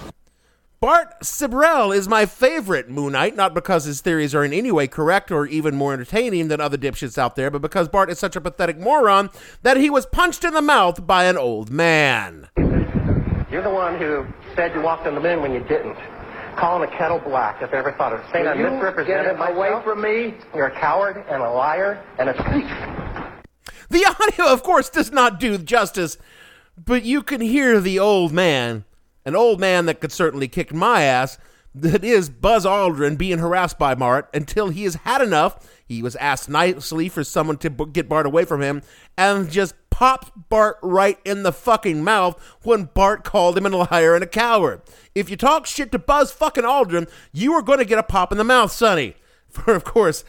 Bart 0.80 1.20
Sibrel 1.24 1.96
is 1.96 2.08
my 2.08 2.28
favorite 2.28 2.88
Moonite, 2.88 3.36
not 3.36 3.56
because 3.56 3.86
his 3.86 4.00
theories 4.00 4.36
are 4.36 4.44
in 4.46 4.54
any 4.54 4.72
way 4.72 4.86
correct 4.86 5.32
or 5.32 5.48
even 5.48 5.76
more 5.76 5.92
entertaining 5.92 6.50
than 6.50 6.62
other 6.62 6.78
dipshits 6.78 7.18
out 7.18 7.36
there, 7.36 7.50
but 7.50 7.64
because 7.64 7.90
Bart 7.90 8.12
is 8.12 8.20
such 8.20 8.36
a 8.36 8.42
pathetic 8.42 8.78
moron 8.78 9.32
that 9.64 9.78
he 9.78 9.90
was 9.90 10.06
punched 10.06 10.44
in 10.44 10.54
the 10.54 10.62
mouth 10.62 11.08
by 11.08 11.24
an 11.24 11.36
old 11.36 11.72
man. 11.72 12.50
You're 13.58 13.63
the 13.63 13.72
one 13.72 13.98
who 13.98 14.24
said 14.56 14.76
you 14.76 14.82
walked 14.82 15.08
on 15.08 15.15
the 15.15 15.20
moon 15.20 15.41
when 15.41 15.52
you 15.52 15.62
didn't. 15.62 15.98
Calling 16.58 16.88
a 16.88 16.96
kettle 16.96 17.17
black, 17.17 17.60
if 17.63 17.74
I 17.74 17.78
ever 17.78 17.91
thought 17.91 18.13
of 18.13 18.22
saying 18.32 18.46
I 18.46 18.54
misrepresented 18.54 19.36
myself. 19.36 19.58
away 19.58 19.82
from 19.84 20.00
me. 20.00 20.36
You're 20.54 20.67
a 20.67 20.80
coward 20.80 21.26
and 21.28 21.41
a 21.41 21.50
liar 21.50 22.00
and 22.20 22.30
a 22.30 22.34
thief. 22.34 22.70
The 23.89 24.06
audio, 24.22 24.54
of 24.54 24.62
course, 24.62 24.91
does 24.91 25.12
not 25.12 25.39
do 25.39 25.58
justice, 25.58 26.20
but 26.78 27.02
you 27.04 27.24
can 27.24 27.41
hear 27.41 27.82
the 27.82 27.98
old 27.98 28.32
man, 28.32 28.86
an 29.26 29.36
old 29.36 29.60
man 29.60 29.88
that 29.88 30.02
could 30.02 30.12
certainly 30.12 30.48
kick 30.48 30.72
my 30.72 31.02
ass, 31.02 31.39
that 31.74 32.04
is 32.04 32.30
Buzz 32.30 32.63
Aldrin 32.63 33.17
being 33.17 33.39
harassed 33.39 33.80
by 33.80 33.96
Bart 33.96 34.30
until 34.36 34.70
he 34.70 34.84
has 34.84 34.93
had 34.93 35.20
enough. 35.20 35.67
He 35.84 36.04
was 36.04 36.15
asked 36.17 36.48
nicely 36.48 37.10
for 37.10 37.24
someone 37.24 37.58
to 37.58 37.72
get 37.72 38.08
Bart 38.08 38.28
away 38.28 38.46
from 38.46 38.62
him 38.62 38.84
and 39.17 39.50
just 39.50 39.74
popped 39.98 40.32
Bart 40.48 40.78
right 40.84 41.18
in 41.26 41.42
the 41.42 41.52
fucking 41.52 42.04
mouth 42.04 42.40
when 42.62 42.84
Bart 42.84 43.24
called 43.24 43.58
him 43.58 43.66
a 43.66 43.70
liar 43.70 44.14
and 44.14 44.24
a 44.24 44.28
coward. 44.28 44.84
If 45.16 45.28
you 45.28 45.36
talk 45.36 45.66
shit 45.66 45.92
to 45.92 45.98
Buzz 45.98 46.32
fucking 46.32 46.66
Aldrin, 46.66 47.10
you 47.34 47.52
are 47.54 47.64
going 47.64 47.80
to 47.80 47.86
get 47.86 47.98
a 47.98 48.04
pop 48.04 48.32
in 48.32 48.38
the 48.38 48.44
mouth, 48.44 48.72
Sonny. 48.72 49.16
For, 49.50 49.74
of 49.74 49.84
course, 49.84 50.24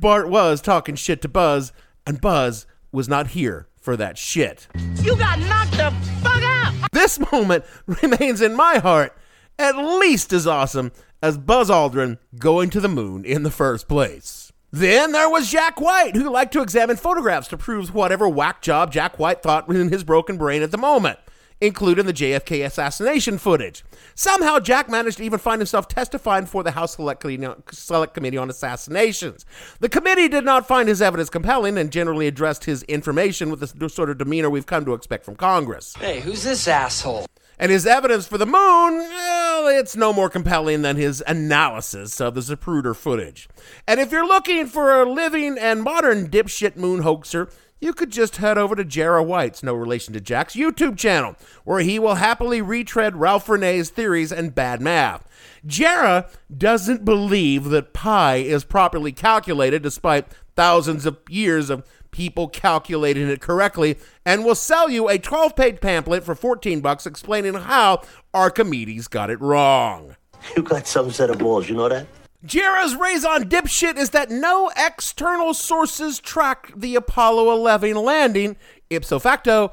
Bart 0.00 0.28
was 0.28 0.60
talking 0.60 0.96
shit 0.96 1.22
to 1.22 1.28
Buzz, 1.28 1.72
and 2.04 2.20
Buzz 2.20 2.66
was 2.90 3.08
not 3.08 3.28
here 3.28 3.68
for 3.80 3.96
that 3.96 4.18
shit. 4.18 4.66
You 5.00 5.14
got 5.14 5.38
knocked 5.38 5.76
the 5.76 5.92
fuck 6.20 6.42
out! 6.42 6.74
This 6.90 7.20
moment 7.30 7.64
remains 7.86 8.40
in 8.40 8.56
my 8.56 8.78
heart 8.78 9.16
at 9.56 9.76
least 9.76 10.32
as 10.32 10.48
awesome 10.48 10.90
as 11.22 11.38
Buzz 11.38 11.70
Aldrin 11.70 12.18
going 12.40 12.70
to 12.70 12.80
the 12.80 12.88
moon 12.88 13.24
in 13.24 13.44
the 13.44 13.52
first 13.52 13.86
place. 13.86 14.41
Then 14.74 15.12
there 15.12 15.28
was 15.28 15.50
Jack 15.50 15.82
White, 15.82 16.16
who 16.16 16.30
liked 16.30 16.54
to 16.54 16.62
examine 16.62 16.96
photographs 16.96 17.46
to 17.48 17.58
prove 17.58 17.94
whatever 17.94 18.26
whack 18.26 18.62
job 18.62 18.90
Jack 18.90 19.18
White 19.18 19.42
thought 19.42 19.68
was 19.68 19.78
in 19.78 19.90
his 19.90 20.02
broken 20.02 20.38
brain 20.38 20.62
at 20.62 20.70
the 20.70 20.78
moment, 20.78 21.18
including 21.60 22.06
the 22.06 22.14
JFK 22.14 22.64
assassination 22.64 23.36
footage. 23.36 23.84
Somehow, 24.14 24.58
Jack 24.60 24.88
managed 24.88 25.18
to 25.18 25.24
even 25.24 25.38
find 25.38 25.60
himself 25.60 25.88
testifying 25.88 26.46
for 26.46 26.62
the 26.62 26.70
House 26.70 26.94
Select 26.94 27.20
Committee 27.20 28.38
on 28.38 28.48
Assassinations. 28.48 29.44
The 29.80 29.90
committee 29.90 30.28
did 30.28 30.46
not 30.46 30.66
find 30.66 30.88
his 30.88 31.02
evidence 31.02 31.28
compelling 31.28 31.76
and 31.76 31.92
generally 31.92 32.26
addressed 32.26 32.64
his 32.64 32.82
information 32.84 33.50
with 33.50 33.78
the 33.78 33.90
sort 33.90 34.08
of 34.08 34.16
demeanor 34.16 34.48
we've 34.48 34.64
come 34.64 34.86
to 34.86 34.94
expect 34.94 35.26
from 35.26 35.36
Congress. 35.36 35.94
Hey, 35.98 36.20
who's 36.20 36.44
this 36.44 36.66
asshole? 36.66 37.26
And 37.58 37.70
his 37.70 37.86
evidence 37.86 38.26
for 38.26 38.38
the 38.38 38.46
moon, 38.46 38.54
well, 38.54 39.68
it's 39.68 39.94
no 39.94 40.12
more 40.12 40.28
compelling 40.28 40.82
than 40.82 40.96
his 40.96 41.22
analysis 41.26 42.20
of 42.20 42.34
the 42.34 42.40
Zapruder 42.40 42.96
footage. 42.96 43.48
And 43.86 44.00
if 44.00 44.10
you're 44.10 44.26
looking 44.26 44.66
for 44.66 45.00
a 45.00 45.10
living 45.10 45.56
and 45.58 45.82
modern 45.82 46.28
dipshit 46.28 46.76
moon 46.76 47.02
hoaxer, 47.02 47.48
you 47.82 47.92
could 47.92 48.10
just 48.10 48.36
head 48.36 48.58
over 48.58 48.76
to 48.76 48.84
Jarrah 48.84 49.24
White's, 49.24 49.62
no 49.64 49.74
relation 49.74 50.14
to 50.14 50.20
Jack's, 50.20 50.54
YouTube 50.54 50.96
channel, 50.96 51.34
where 51.64 51.80
he 51.80 51.98
will 51.98 52.14
happily 52.14 52.62
retread 52.62 53.16
Ralph 53.16 53.48
René's 53.48 53.90
theories 53.90 54.30
and 54.30 54.54
bad 54.54 54.80
math. 54.80 55.26
Jarrah 55.66 56.28
doesn't 56.56 57.04
believe 57.04 57.64
that 57.70 57.92
pi 57.92 58.36
is 58.36 58.62
properly 58.62 59.10
calculated 59.10 59.82
despite 59.82 60.28
thousands 60.54 61.06
of 61.06 61.18
years 61.28 61.70
of 61.70 61.84
people 62.12 62.46
calculating 62.46 63.28
it 63.28 63.40
correctly 63.40 63.98
and 64.24 64.44
will 64.44 64.54
sell 64.54 64.88
you 64.88 65.08
a 65.08 65.18
12-page 65.18 65.80
pamphlet 65.80 66.22
for 66.22 66.34
14 66.34 66.80
bucks 66.80 67.06
explaining 67.06 67.54
how 67.54 68.02
Archimedes 68.32 69.08
got 69.08 69.30
it 69.30 69.40
wrong. 69.40 70.14
You 70.56 70.62
got 70.62 70.86
some 70.86 71.10
set 71.10 71.30
of 71.30 71.38
balls, 71.38 71.68
you 71.68 71.74
know 71.74 71.88
that? 71.88 72.06
Jarrah's 72.44 72.96
raison 72.96 73.48
dipshit 73.48 73.96
is 73.96 74.10
that 74.10 74.30
no 74.30 74.70
external 74.76 75.54
sources 75.54 76.18
tracked 76.18 76.80
the 76.80 76.96
Apollo 76.96 77.52
11 77.52 77.94
landing. 77.96 78.56
Ipso 78.90 79.18
facto, 79.18 79.72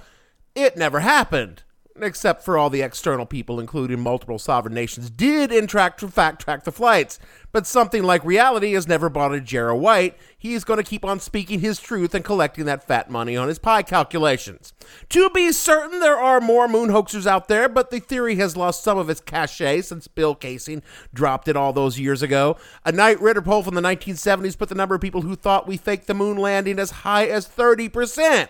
it 0.56 0.78
never 0.78 0.99
happened 0.99 1.63
except 2.02 2.43
for 2.43 2.58
all 2.58 2.69
the 2.69 2.82
external 2.82 3.25
people, 3.25 3.60
including 3.60 3.99
multiple 3.99 4.39
sovereign 4.39 4.73
nations, 4.73 5.10
did 5.10 5.52
in 5.52 5.67
track, 5.67 5.99
fact 5.99 6.41
track 6.41 6.63
the 6.63 6.71
flights. 6.71 7.19
But 7.52 7.66
something 7.66 8.04
like 8.04 8.24
reality 8.24 8.74
has 8.74 8.88
never 8.88 9.10
bothered 9.10 9.46
Jarrah 9.46 9.76
White. 9.76 10.18
He's 10.38 10.64
going 10.64 10.78
to 10.78 10.84
keep 10.84 11.04
on 11.04 11.20
speaking 11.20 11.60
his 11.60 11.80
truth 11.80 12.14
and 12.14 12.24
collecting 12.24 12.66
that 12.66 12.86
fat 12.86 13.10
money 13.10 13.36
on 13.36 13.48
his 13.48 13.58
pie 13.58 13.82
calculations. 13.82 14.74
To 15.10 15.30
be 15.32 15.52
certain, 15.52 16.00
there 16.00 16.20
are 16.20 16.40
more 16.40 16.68
moon 16.68 16.90
hoaxers 16.90 17.26
out 17.26 17.48
there, 17.48 17.68
but 17.68 17.90
the 17.90 18.00
theory 18.00 18.36
has 18.36 18.56
lost 18.56 18.84
some 18.84 18.98
of 18.98 19.10
its 19.10 19.22
cachet 19.22 19.82
since 19.82 20.08
Bill 20.08 20.36
Kaysing 20.36 20.84
dropped 21.14 21.48
it 21.48 21.58
all 21.58 21.74
those 21.74 22.00
years 22.00 22.22
ago. 22.22 22.58
A 22.86 22.92
Knight 22.92 23.20
Ridder 23.20 23.42
poll 23.42 23.64
from 23.64 23.76
the 23.76 23.82
1970s 23.82 24.58
put 24.58 24.70
the 24.70 24.76
number 24.76 24.96
of 24.96 25.02
people 25.02 25.22
who 25.22 25.36
thought 25.36 25.68
we 25.68 25.78
faked 25.78 26.08
the 26.08 26.14
moon 26.14 26.38
landing 26.38 26.78
as 26.78 26.92
high 26.92 27.26
as 27.26 27.48
30% 27.48 28.50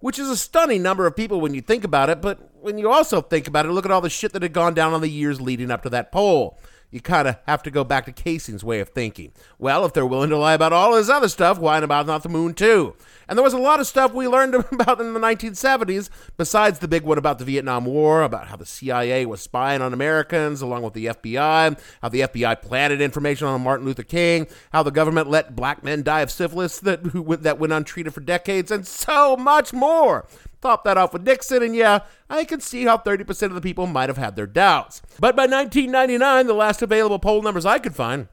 which 0.00 0.18
is 0.18 0.28
a 0.28 0.36
stunning 0.36 0.82
number 0.82 1.06
of 1.06 1.14
people 1.14 1.40
when 1.40 1.54
you 1.54 1.60
think 1.60 1.84
about 1.84 2.10
it. 2.10 2.20
But 2.20 2.50
when 2.60 2.78
you 2.78 2.90
also 2.90 3.20
think 3.20 3.46
about 3.46 3.66
it, 3.66 3.72
look 3.72 3.84
at 3.84 3.90
all 3.90 4.00
the 4.00 4.10
shit 4.10 4.32
that 4.32 4.42
had 4.42 4.52
gone 4.52 4.74
down 4.74 4.92
on 4.92 5.02
the 5.02 5.10
years 5.10 5.40
leading 5.40 5.70
up 5.70 5.82
to 5.82 5.90
that 5.90 6.10
poll. 6.10 6.58
You 6.90 7.00
kind 7.00 7.28
of 7.28 7.36
have 7.46 7.62
to 7.62 7.70
go 7.70 7.84
back 7.84 8.06
to 8.06 8.12
Kaysing's 8.12 8.64
way 8.64 8.80
of 8.80 8.88
thinking. 8.88 9.32
Well, 9.58 9.84
if 9.84 9.92
they're 9.92 10.06
willing 10.06 10.30
to 10.30 10.36
lie 10.36 10.54
about 10.54 10.72
all 10.72 10.94
this 10.94 11.08
other 11.08 11.28
stuff, 11.28 11.58
why 11.58 11.78
about 11.78 12.06
not 12.06 12.22
the 12.22 12.28
moon 12.28 12.54
too? 12.54 12.96
And 13.28 13.38
there 13.38 13.44
was 13.44 13.52
a 13.52 13.58
lot 13.58 13.78
of 13.78 13.86
stuff 13.86 14.12
we 14.12 14.26
learned 14.26 14.54
about 14.72 15.00
in 15.00 15.14
the 15.14 15.20
1970s, 15.20 16.10
besides 16.36 16.80
the 16.80 16.88
big 16.88 17.04
one 17.04 17.16
about 17.16 17.38
the 17.38 17.44
Vietnam 17.44 17.84
War, 17.84 18.22
about 18.22 18.48
how 18.48 18.56
the 18.56 18.66
CIA 18.66 19.24
was 19.24 19.40
spying 19.40 19.82
on 19.82 19.92
Americans 19.92 20.62
along 20.62 20.82
with 20.82 20.94
the 20.94 21.06
FBI, 21.06 21.78
how 22.02 22.08
the 22.08 22.22
FBI 22.22 22.60
planted 22.60 23.00
information 23.00 23.46
on 23.46 23.60
Martin 23.60 23.86
Luther 23.86 24.02
King, 24.02 24.48
how 24.72 24.82
the 24.82 24.90
government 24.90 25.30
let 25.30 25.54
black 25.54 25.84
men 25.84 26.02
die 26.02 26.22
of 26.22 26.30
syphilis 26.30 26.80
that, 26.80 27.00
who, 27.06 27.36
that 27.36 27.60
went 27.60 27.72
untreated 27.72 28.12
for 28.12 28.20
decades, 28.20 28.72
and 28.72 28.84
so 28.84 29.36
much 29.36 29.72
more. 29.72 30.26
Top 30.60 30.84
that 30.84 30.98
off 30.98 31.12
with 31.12 31.22
Nixon, 31.22 31.62
and 31.62 31.74
yeah, 31.74 32.00
I 32.28 32.44
can 32.44 32.60
see 32.60 32.84
how 32.84 32.98
30% 32.98 33.44
of 33.44 33.54
the 33.54 33.60
people 33.62 33.86
might 33.86 34.10
have 34.10 34.18
had 34.18 34.36
their 34.36 34.46
doubts. 34.46 35.00
But 35.18 35.34
by 35.34 35.46
1999, 35.46 36.46
the 36.46 36.52
last 36.52 36.82
available 36.82 37.18
poll 37.18 37.40
numbers 37.40 37.64
I 37.64 37.78
could 37.78 37.94
find, 37.94 38.28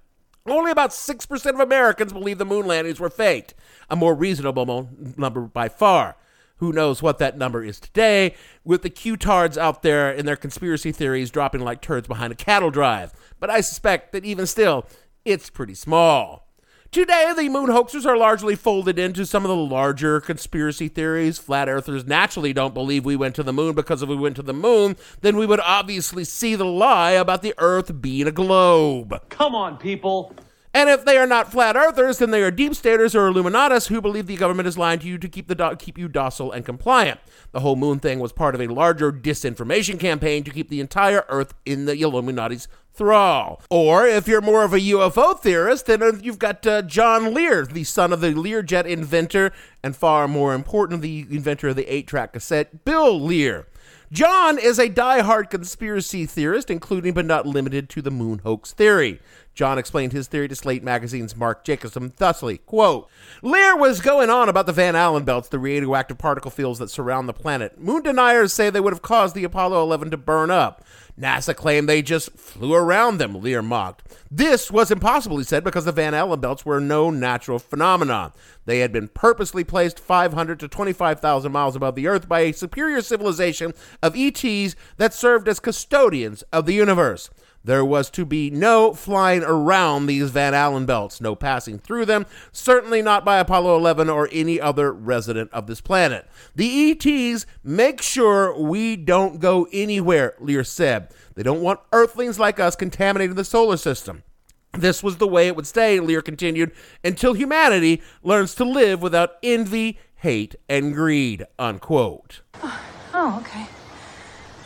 only 0.45 0.71
about 0.71 0.89
6% 0.89 1.45
of 1.53 1.59
Americans 1.59 2.11
believe 2.11 2.37
the 2.37 2.45
moon 2.45 2.67
landings 2.67 2.99
were 2.99 3.09
faked 3.09 3.53
a 3.89 3.95
more 3.95 4.13
reasonable 4.13 4.89
number 5.15 5.41
by 5.41 5.69
far. 5.69 6.17
Who 6.57 6.73
knows 6.73 7.01
what 7.01 7.19
that 7.19 7.37
number 7.37 7.63
is 7.63 7.79
today, 7.79 8.33
with 8.63 8.81
the 8.81 8.89
Q-tards 8.89 9.57
out 9.57 9.83
there 9.83 10.11
in 10.11 10.25
their 10.25 10.35
conspiracy 10.35 10.91
theories 10.91 11.29
dropping 11.29 11.61
like 11.61 11.81
turds 11.81 12.07
behind 12.07 12.33
a 12.33 12.35
cattle 12.35 12.71
drive. 12.71 13.13
But 13.39 13.49
I 13.49 13.61
suspect 13.61 14.11
that 14.11 14.25
even 14.25 14.47
still, 14.47 14.85
it's 15.23 15.49
pretty 15.49 15.75
small. 15.75 16.46
Today, 16.91 17.33
the 17.35 17.49
moon 17.49 17.67
hoaxers 17.69 18.05
are 18.05 18.17
largely 18.17 18.55
folded 18.55 18.97
into 18.97 19.25
some 19.25 19.43
of 19.43 19.49
the 19.49 19.55
larger 19.55 20.21
conspiracy 20.21 20.87
theories. 20.87 21.37
Flat 21.37 21.67
earthers 21.67 22.05
naturally 22.05 22.53
don't 22.53 22.73
believe 22.73 23.03
we 23.03 23.17
went 23.17 23.35
to 23.35 23.43
the 23.43 23.51
moon 23.51 23.75
because 23.75 24.01
if 24.01 24.07
we 24.07 24.15
went 24.15 24.37
to 24.37 24.41
the 24.41 24.53
moon, 24.53 24.95
then 25.19 25.35
we 25.35 25.45
would 25.45 25.59
obviously 25.59 26.23
see 26.23 26.55
the 26.55 26.65
lie 26.65 27.11
about 27.11 27.41
the 27.41 27.53
earth 27.57 28.01
being 28.01 28.25
a 28.25 28.31
globe. 28.31 29.21
Come 29.27 29.53
on, 29.53 29.77
people. 29.77 30.33
And 30.77 30.91
if 30.91 31.05
they 31.05 31.17
are 31.17 31.25
not 31.25 31.51
flat 31.51 31.75
earthers, 31.75 32.19
then 32.19 32.29
they 32.29 32.43
are 32.43 32.51
deep 32.51 32.75
staters 32.75 33.15
or 33.15 33.31
Illuminatus 33.31 33.87
who 33.87 33.99
believe 33.99 34.27
the 34.27 34.37
government 34.37 34.67
is 34.67 34.77
lying 34.77 34.99
to 34.99 35.07
you 35.07 35.17
to 35.17 35.27
keep 35.27 35.47
the 35.47 35.55
do- 35.55 35.75
keep 35.75 35.97
you 35.97 36.07
docile 36.07 36.51
and 36.51 36.63
compliant. 36.63 37.19
The 37.51 37.61
whole 37.61 37.75
moon 37.75 37.97
thing 37.97 38.19
was 38.19 38.31
part 38.31 38.53
of 38.53 38.61
a 38.61 38.67
larger 38.67 39.11
disinformation 39.11 39.99
campaign 39.99 40.43
to 40.43 40.51
keep 40.51 40.69
the 40.69 40.79
entire 40.79 41.25
Earth 41.29 41.55
in 41.65 41.85
the 41.85 41.95
Illuminati's 41.95 42.67
thrall. 42.93 43.59
Or 43.71 44.05
if 44.05 44.27
you're 44.27 44.39
more 44.39 44.63
of 44.63 44.71
a 44.71 44.79
UFO 44.79 45.39
theorist, 45.39 45.87
then 45.87 46.03
uh, 46.03 46.11
you've 46.21 46.37
got 46.37 46.67
uh, 46.67 46.83
John 46.83 47.33
Lear, 47.33 47.65
the 47.65 47.83
son 47.83 48.13
of 48.13 48.21
the 48.21 48.33
Learjet 48.33 48.85
inventor, 48.85 49.51
and 49.83 49.95
far 49.95 50.27
more 50.27 50.53
important, 50.53 51.01
the 51.01 51.21
inventor 51.21 51.69
of 51.69 51.75
the 51.75 51.91
eight-track 51.91 52.33
cassette, 52.33 52.85
Bill 52.85 53.19
Lear. 53.19 53.65
John 54.11 54.57
is 54.57 54.79
a 54.79 54.87
die-hard 54.87 55.49
conspiracy 55.49 56.25
theorist, 56.25 56.69
including 56.69 57.13
but 57.13 57.25
not 57.25 57.45
limited 57.45 57.89
to 57.89 58.01
the 58.01 58.09
moon 58.09 58.39
hoax 58.39 58.71
theory. 58.71 59.19
John 59.53 59.77
explained 59.77 60.13
his 60.13 60.27
theory 60.27 60.47
to 60.47 60.55
Slate 60.55 60.81
magazine's 60.83 61.35
Mark 61.35 61.65
Jacobson 61.65 62.13
thusly, 62.15 62.59
quote, 62.59 63.09
Lear 63.41 63.75
was 63.75 63.99
going 63.99 64.29
on 64.29 64.47
about 64.47 64.65
the 64.65 64.71
Van 64.71 64.95
Allen 64.95 65.25
belts, 65.25 65.49
the 65.49 65.59
radioactive 65.59 66.17
particle 66.17 66.51
fields 66.51 66.79
that 66.79 66.89
surround 66.89 67.27
the 67.27 67.33
planet. 67.33 67.81
Moon 67.81 68.01
deniers 68.01 68.53
say 68.53 68.69
they 68.69 68.79
would 68.79 68.93
have 68.93 69.01
caused 69.01 69.35
the 69.35 69.43
Apollo 69.43 69.81
11 69.83 70.11
to 70.11 70.17
burn 70.17 70.51
up. 70.51 70.85
NASA 71.19 71.55
claimed 71.55 71.89
they 71.89 72.03
just 72.03 72.31
flew 72.33 72.75
around 72.75 73.17
them, 73.17 73.41
Lear 73.41 73.63
mocked. 73.63 74.03
This 74.29 74.69
was 74.69 74.91
impossible, 74.91 75.39
he 75.39 75.43
said, 75.43 75.63
because 75.63 75.85
the 75.85 75.91
Van 75.91 76.13
Allen 76.13 76.39
belts 76.39 76.63
were 76.63 76.79
no 76.79 77.09
natural 77.09 77.57
phenomenon. 77.57 78.33
They 78.65 78.79
had 78.79 78.91
been 78.91 79.07
purposely 79.07 79.63
placed 79.63 79.99
500 79.99 80.59
to 80.59 80.67
25,000 80.67 81.51
miles 81.51 81.75
above 81.75 81.95
the 81.95 82.07
Earth 82.07 82.29
by 82.29 82.41
a 82.41 82.53
superior 82.53 83.01
civilization 83.01 83.73
of 84.03 84.15
ETs 84.15 84.75
that 84.97 85.13
served 85.13 85.47
as 85.47 85.59
custodians 85.59 86.43
of 86.53 86.67
the 86.67 86.73
universe. 86.73 87.31
There 87.67 87.83
was 87.83 88.09
to 88.11 88.25
be 88.25 88.49
no 88.49 88.93
flying 88.93 89.43
around 89.43 90.05
these 90.05 90.29
Van 90.29 90.53
Allen 90.53 90.85
belts, 90.85 91.19
no 91.19 91.35
passing 91.35 91.77
through 91.77 92.05
them, 92.05 92.25
certainly 92.53 93.01
not 93.01 93.25
by 93.25 93.39
Apollo 93.39 93.75
11 93.75 94.09
or 94.09 94.29
any 94.31 94.57
other 94.57 94.93
resident 94.93 95.51
of 95.51 95.67
this 95.67 95.81
planet. 95.81 96.29
The 96.55 96.91
ETs 96.91 97.45
make 97.65 98.01
sure 98.01 98.57
we 98.57 98.95
don't 98.95 99.41
go 99.41 99.67
anywhere, 99.73 100.35
Lear 100.39 100.63
said. 100.63 101.11
They 101.35 101.43
don't 101.43 101.59
want 101.59 101.81
Earthlings 101.91 102.39
like 102.39 102.57
us 102.57 102.77
contaminating 102.77 103.35
the 103.35 103.43
solar 103.43 103.75
system. 103.75 104.23
This 104.71 105.03
was 105.03 105.17
the 105.17 105.27
way 105.27 105.47
it 105.47 105.57
would 105.57 105.67
stay, 105.67 105.99
Lear 105.99 106.21
continued, 106.21 106.71
until 107.03 107.33
humanity 107.33 108.01
learns 108.23 108.55
to 108.55 108.63
live 108.63 109.01
without 109.01 109.33
envy, 109.43 109.99
hate, 110.15 110.55
and 110.69 110.93
greed. 110.93 111.45
Unquote. 111.59 112.43
Oh, 112.63 112.81
oh 113.13 113.39
okay. 113.41 113.65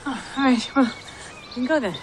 Oh, 0.05 0.23
all 0.37 0.43
right, 0.43 0.75
well, 0.75 0.93
you 1.47 1.53
can 1.55 1.65
go 1.65 1.79
then. 1.79 1.95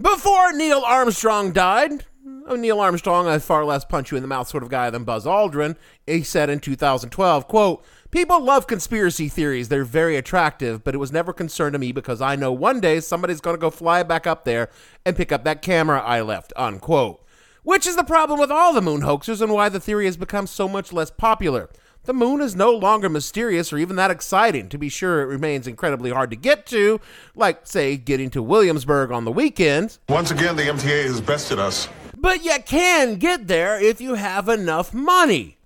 Before 0.00 0.52
Neil 0.52 0.84
Armstrong 0.86 1.50
died, 1.50 2.04
oh, 2.46 2.54
Neil 2.54 2.78
Armstrong, 2.78 3.26
a 3.26 3.40
far 3.40 3.64
less 3.64 3.84
punch 3.84 4.12
you 4.12 4.16
in 4.16 4.22
the 4.22 4.28
mouth 4.28 4.46
sort 4.46 4.62
of 4.62 4.68
guy 4.68 4.90
than 4.90 5.02
Buzz 5.02 5.26
Aldrin, 5.26 5.74
he 6.06 6.22
said 6.22 6.48
in 6.48 6.60
2012, 6.60 7.48
quote, 7.48 7.84
People 8.12 8.40
love 8.40 8.68
conspiracy 8.68 9.28
theories. 9.28 9.68
They're 9.68 9.82
very 9.82 10.16
attractive, 10.16 10.84
but 10.84 10.94
it 10.94 10.98
was 10.98 11.10
never 11.10 11.32
concerned 11.32 11.72
to 11.72 11.80
me 11.80 11.90
because 11.90 12.22
I 12.22 12.36
know 12.36 12.52
one 12.52 12.78
day 12.78 13.00
somebody's 13.00 13.40
going 13.40 13.56
to 13.56 13.60
go 13.60 13.70
fly 13.70 14.04
back 14.04 14.24
up 14.24 14.44
there 14.44 14.70
and 15.04 15.16
pick 15.16 15.32
up 15.32 15.42
that 15.42 15.62
camera 15.62 16.00
I 16.00 16.20
left, 16.20 16.52
unquote. 16.54 17.20
Which 17.64 17.84
is 17.84 17.96
the 17.96 18.04
problem 18.04 18.38
with 18.38 18.52
all 18.52 18.72
the 18.72 18.80
moon 18.80 19.00
hoaxers 19.00 19.42
and 19.42 19.52
why 19.52 19.68
the 19.68 19.80
theory 19.80 20.04
has 20.06 20.16
become 20.16 20.46
so 20.46 20.68
much 20.68 20.92
less 20.92 21.10
popular. 21.10 21.68
The 22.08 22.14
moon 22.14 22.40
is 22.40 22.56
no 22.56 22.70
longer 22.70 23.10
mysterious 23.10 23.70
or 23.70 23.76
even 23.76 23.96
that 23.96 24.10
exciting. 24.10 24.70
To 24.70 24.78
be 24.78 24.88
sure, 24.88 25.20
it 25.20 25.26
remains 25.26 25.66
incredibly 25.66 26.08
hard 26.10 26.30
to 26.30 26.36
get 26.36 26.64
to, 26.68 27.02
like, 27.34 27.66
say, 27.66 27.98
getting 27.98 28.30
to 28.30 28.42
Williamsburg 28.42 29.12
on 29.12 29.26
the 29.26 29.30
weekends. 29.30 30.00
Once 30.08 30.30
again, 30.30 30.56
the 30.56 30.62
MTA 30.62 31.02
has 31.02 31.20
bested 31.20 31.58
us. 31.58 31.86
But 32.16 32.42
you 32.42 32.56
can 32.64 33.16
get 33.16 33.46
there 33.46 33.78
if 33.78 34.00
you 34.00 34.14
have 34.14 34.48
enough 34.48 34.94
money. 34.94 35.58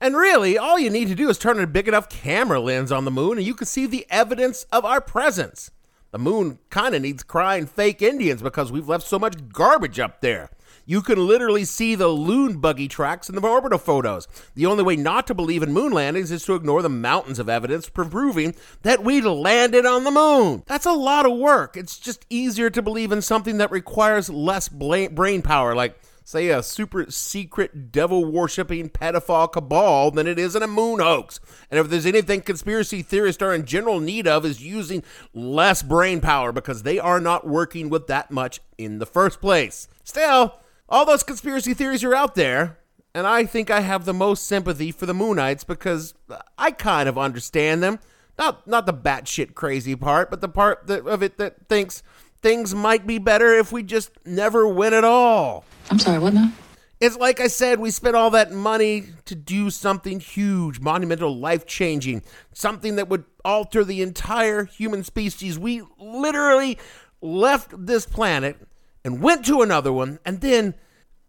And 0.00 0.16
really, 0.16 0.56
all 0.56 0.78
you 0.78 0.88
need 0.88 1.08
to 1.08 1.14
do 1.14 1.28
is 1.28 1.36
turn 1.36 1.60
a 1.60 1.66
big 1.66 1.86
enough 1.86 2.08
camera 2.08 2.60
lens 2.60 2.90
on 2.90 3.04
the 3.04 3.10
moon 3.10 3.36
and 3.36 3.46
you 3.46 3.52
can 3.52 3.66
see 3.66 3.84
the 3.84 4.06
evidence 4.08 4.64
of 4.72 4.86
our 4.86 5.02
presence. 5.02 5.70
The 6.12 6.18
moon 6.18 6.60
kind 6.70 6.94
of 6.94 7.02
needs 7.02 7.22
crying 7.22 7.66
fake 7.66 8.00
Indians 8.00 8.40
because 8.40 8.72
we've 8.72 8.88
left 8.88 9.06
so 9.06 9.18
much 9.18 9.50
garbage 9.50 10.00
up 10.00 10.22
there. 10.22 10.48
You 10.86 11.00
can 11.00 11.26
literally 11.26 11.64
see 11.64 11.94
the 11.94 12.08
loon 12.08 12.58
buggy 12.58 12.88
tracks 12.88 13.28
in 13.28 13.34
the 13.34 13.40
orbital 13.40 13.78
photos. 13.78 14.28
The 14.54 14.66
only 14.66 14.84
way 14.84 14.96
not 14.96 15.26
to 15.28 15.34
believe 15.34 15.62
in 15.62 15.72
moon 15.72 15.92
landings 15.92 16.30
is 16.30 16.44
to 16.44 16.54
ignore 16.54 16.82
the 16.82 16.88
mountains 16.88 17.38
of 17.38 17.48
evidence 17.48 17.88
proving 17.88 18.54
that 18.82 19.02
we 19.02 19.20
landed 19.20 19.86
on 19.86 20.04
the 20.04 20.10
moon. 20.10 20.62
That's 20.66 20.86
a 20.86 20.92
lot 20.92 21.26
of 21.26 21.38
work. 21.38 21.76
It's 21.76 21.98
just 21.98 22.26
easier 22.28 22.70
to 22.70 22.82
believe 22.82 23.12
in 23.12 23.22
something 23.22 23.58
that 23.58 23.70
requires 23.70 24.28
less 24.28 24.68
brain 24.68 25.42
power, 25.42 25.74
like 25.74 25.98
say 26.26 26.48
a 26.48 26.62
super 26.62 27.10
secret 27.10 27.92
devil 27.92 28.24
worshipping 28.24 28.88
pedophile 28.88 29.52
cabal 29.52 30.10
than 30.10 30.26
it 30.26 30.38
is 30.38 30.56
in 30.56 30.62
a 30.62 30.66
moon 30.66 30.98
hoax. 30.98 31.38
And 31.70 31.78
if 31.78 31.88
there's 31.88 32.06
anything 32.06 32.40
conspiracy 32.40 33.02
theorists 33.02 33.42
are 33.42 33.54
in 33.54 33.66
general 33.66 34.00
need 34.00 34.26
of 34.26 34.44
is 34.46 34.62
using 34.62 35.02
less 35.34 35.82
brain 35.82 36.20
power 36.20 36.50
because 36.50 36.82
they 36.82 36.98
are 36.98 37.20
not 37.20 37.46
working 37.46 37.90
with 37.90 38.06
that 38.06 38.30
much 38.30 38.60
in 38.78 38.98
the 38.98 39.06
first 39.06 39.40
place. 39.40 39.86
Still, 40.02 40.58
all 40.88 41.04
those 41.04 41.22
conspiracy 41.22 41.74
theories 41.74 42.04
are 42.04 42.14
out 42.14 42.34
there, 42.34 42.78
and 43.14 43.26
I 43.26 43.46
think 43.46 43.70
I 43.70 43.80
have 43.80 44.04
the 44.04 44.14
most 44.14 44.46
sympathy 44.46 44.90
for 44.90 45.06
the 45.06 45.12
Moonites 45.12 45.66
because 45.66 46.14
I 46.58 46.70
kind 46.72 47.08
of 47.08 47.16
understand 47.16 47.82
them. 47.82 48.00
Not 48.36 48.66
not 48.66 48.86
the 48.86 48.94
batshit 48.94 49.54
crazy 49.54 49.94
part, 49.94 50.30
but 50.30 50.40
the 50.40 50.48
part 50.48 50.88
that, 50.88 51.06
of 51.06 51.22
it 51.22 51.38
that 51.38 51.68
thinks 51.68 52.02
things 52.42 52.74
might 52.74 53.06
be 53.06 53.18
better 53.18 53.54
if 53.54 53.70
we 53.70 53.82
just 53.82 54.10
never 54.26 54.66
win 54.66 54.92
at 54.92 55.04
all. 55.04 55.64
I'm 55.90 55.98
sorry, 55.98 56.18
what 56.18 56.34
now? 56.34 56.52
It's 57.00 57.16
like 57.16 57.40
I 57.40 57.48
said, 57.48 57.80
we 57.80 57.90
spent 57.90 58.16
all 58.16 58.30
that 58.30 58.50
money 58.50 59.04
to 59.26 59.34
do 59.34 59.70
something 59.70 60.20
huge, 60.20 60.80
monumental, 60.80 61.36
life 61.36 61.66
changing, 61.66 62.22
something 62.52 62.96
that 62.96 63.08
would 63.08 63.24
alter 63.44 63.84
the 63.84 64.00
entire 64.00 64.64
human 64.64 65.04
species. 65.04 65.58
We 65.58 65.82
literally 65.98 66.78
left 67.20 67.72
this 67.86 68.06
planet 68.06 68.56
and 69.04 69.20
went 69.20 69.44
to 69.46 69.62
another 69.62 69.92
one, 69.92 70.18
and 70.24 70.40
then 70.40 70.74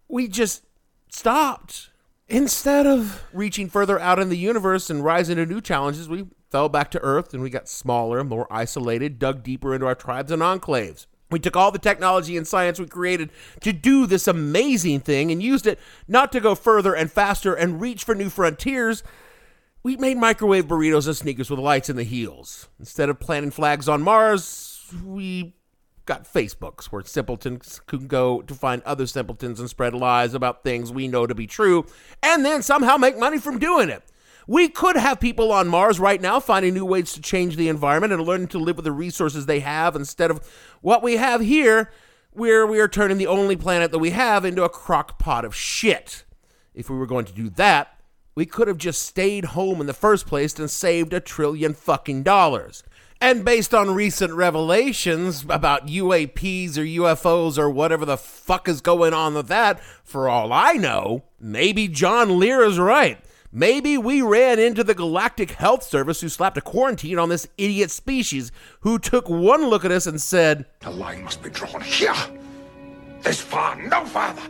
we 0.08 0.28
just 0.28 0.64
stopped. 1.10 1.90
Instead 2.28 2.88
of 2.88 3.24
reaching 3.34 3.70
further 3.70 4.00
out 4.00 4.18
in 4.18 4.30
the 4.30 4.38
universe 4.38 4.90
and 4.90 5.04
rising 5.04 5.36
to 5.36 5.46
new 5.46 5.62
challenges, 5.62 6.10
we 6.10 6.26
fell 6.50 6.70
back 6.70 6.90
to 6.90 7.02
Earth 7.02 7.34
and 7.34 7.44
we 7.44 7.50
got 7.50 7.70
smaller, 7.70 8.24
more 8.24 8.48
isolated, 8.50 9.20
dug 9.20 9.44
deeper 9.44 9.76
into 9.76 9.86
our 9.86 9.94
tribes 9.94 10.32
and 10.32 10.42
enclaves. 10.42 11.06
We 11.30 11.40
took 11.40 11.56
all 11.56 11.72
the 11.72 11.80
technology 11.80 12.38
and 12.38 12.48
science 12.48 12.80
we 12.80 12.88
created 12.88 13.30
to 13.62 13.74
do 13.74 14.06
this 14.06 14.28
amazing 14.28 15.02
thing 15.02 15.32
and 15.32 15.44
used 15.44 15.68
it 15.68 15.80
not 16.08 16.32
to 16.32 16.40
go 16.40 16.56
further 16.56 16.96
and 16.96 17.12
faster 17.12 17.54
and 17.54 17.82
reach 17.82 18.04
for 18.04 18.16
new 18.16 18.30
frontiers. 18.30 19.04
We 19.84 19.98
made 19.98 20.18
microwave 20.18 20.66
burritos 20.66 21.08
and 21.08 21.18
sneakers 21.18 21.50
with 21.50 21.60
lights 21.60 21.90
in 21.90 21.96
the 21.96 22.04
heels. 22.04 22.70
Instead 22.80 23.10
of 23.10 23.20
planting 23.20 23.52
flags 23.52 23.90
on 23.90 24.02
Mars, 24.02 24.84
we 25.04 25.56
got 26.06 26.32
Facebooks 26.32 26.86
where 26.86 27.04
simpletons 27.04 27.82
can 27.88 28.08
go 28.08 28.42
to 28.44 28.54
find 28.54 28.82
other 28.84 29.08
simpletons 29.08 29.60
and 29.60 29.70
spread 29.70 29.94
lies 29.94 30.34
about 30.34 30.64
things 30.64 30.92
we 30.92 31.08
know 31.08 31.26
to 31.26 31.36
be 31.36 31.48
true 31.48 31.86
and 32.22 32.46
then 32.46 32.62
somehow 32.62 32.98
make 32.98 33.18
money 33.18 33.38
from 33.38 33.60
doing 33.60 33.90
it. 33.90 34.04
We 34.48 34.70
could 34.70 34.96
have 34.96 35.20
people 35.20 35.52
on 35.52 35.68
Mars 35.68 36.00
right 36.00 36.22
now 36.22 36.40
finding 36.40 36.76
new 36.76 36.86
ways 36.86 37.14
to 37.14 37.22
change 37.22 37.56
the 37.56 37.68
environment 37.68 38.14
and 38.14 38.22
learning 38.22 38.50
to 38.50 38.60
live 38.60 38.76
with 38.76 38.86
the 38.86 38.92
resources 38.92 39.46
they 39.46 39.62
have 39.62 39.96
instead 39.96 40.30
of 40.30 40.48
what 40.82 41.02
we 41.02 41.18
have 41.18 41.42
here, 41.42 41.90
where 42.32 42.68
we 42.68 42.80
are 42.80 42.88
turning 42.88 43.18
the 43.18 43.26
only 43.26 43.56
planet 43.56 43.92
that 43.92 44.00
we 44.00 44.12
have 44.12 44.46
into 44.46 44.64
a 44.64 44.70
crock 44.70 45.18
pot 45.18 45.46
of 45.46 45.56
shit. 45.56 46.26
If 46.76 46.90
we 46.90 46.98
were 46.98 47.08
going 47.08 47.26
to 47.26 47.34
do 47.34 47.50
that, 47.52 48.00
we 48.36 48.46
could 48.46 48.68
have 48.68 48.78
just 48.78 49.02
stayed 49.02 49.46
home 49.46 49.82
in 49.82 49.88
the 49.88 49.94
first 49.94 50.28
place 50.28 50.60
and 50.60 50.70
saved 50.70 51.14
a 51.14 51.20
trillion 51.20 51.74
fucking 51.74 52.22
dollars. 52.22 52.84
And 53.22 53.46
based 53.46 53.74
on 53.74 53.96
recent 53.96 54.34
revelations 54.34 55.46
about 55.50 55.88
UAPs 55.88 56.78
or 56.78 56.84
UFOs 56.84 57.58
or 57.58 57.70
whatever 57.70 58.06
the 58.06 58.18
fuck 58.18 58.68
is 58.68 58.82
going 58.82 59.14
on 59.14 59.34
with 59.34 59.48
that, 59.48 59.82
for 60.04 60.30
all 60.30 60.52
I 60.52 60.74
know, 60.74 61.24
maybe 61.40 61.88
John 61.88 62.40
Lear 62.40 62.64
is 62.64 62.78
right. 62.78 63.20
Maybe 63.52 63.98
we 63.98 64.22
ran 64.22 64.60
into 64.60 64.84
the 64.84 64.94
Galactic 64.94 65.52
Health 65.52 65.84
Service 65.84 66.20
who 66.20 66.28
slapped 66.28 66.58
a 66.58 66.62
quarantine 66.62 67.18
on 67.18 67.30
this 67.30 67.48
idiot 67.58 67.90
species 67.90 68.52
who 68.82 69.00
took 69.00 69.30
one 69.30 69.70
look 69.70 69.86
at 69.86 69.92
us 69.92 70.08
and 70.08 70.22
said, 70.22 70.66
The 70.82 70.90
line 70.90 71.24
must 71.24 71.42
be 71.42 71.50
drawn 71.50 71.80
here. 71.80 72.14
This 73.22 73.40
far, 73.40 73.82
no 73.82 74.06
farther. 74.06 74.42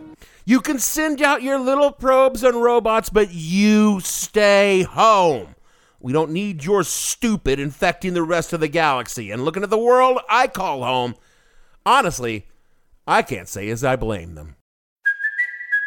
You 0.43 0.59
can 0.59 0.80
send 0.80 1.22
out 1.22 1.43
your 1.43 1.59
little 1.59 1.91
probes 1.91 2.43
and 2.43 2.61
robots, 2.61 3.09
but 3.09 3.32
you 3.32 3.99
stay 3.99 4.84
home. 4.84 5.55
We 6.06 6.14
don't 6.14 6.30
need 6.30 6.64
your 6.64 6.84
stupid 6.84 7.60
infecting 7.60 8.14
the 8.14 8.22
rest 8.22 8.53
of 8.53 8.60
the 8.60 8.68
galaxy 8.68 9.32
and 9.32 9.43
looking 9.43 9.64
at 9.64 9.72
the 9.72 9.78
world 9.80 10.20
I 10.30 10.45
call 10.45 10.84
home. 10.84 11.16
Honestly, 11.84 12.45
I 13.08 13.24
can't 13.24 13.47
say 13.47 13.70
as 13.70 13.84
I 13.84 13.95
blame 13.95 14.36
them. 14.36 14.56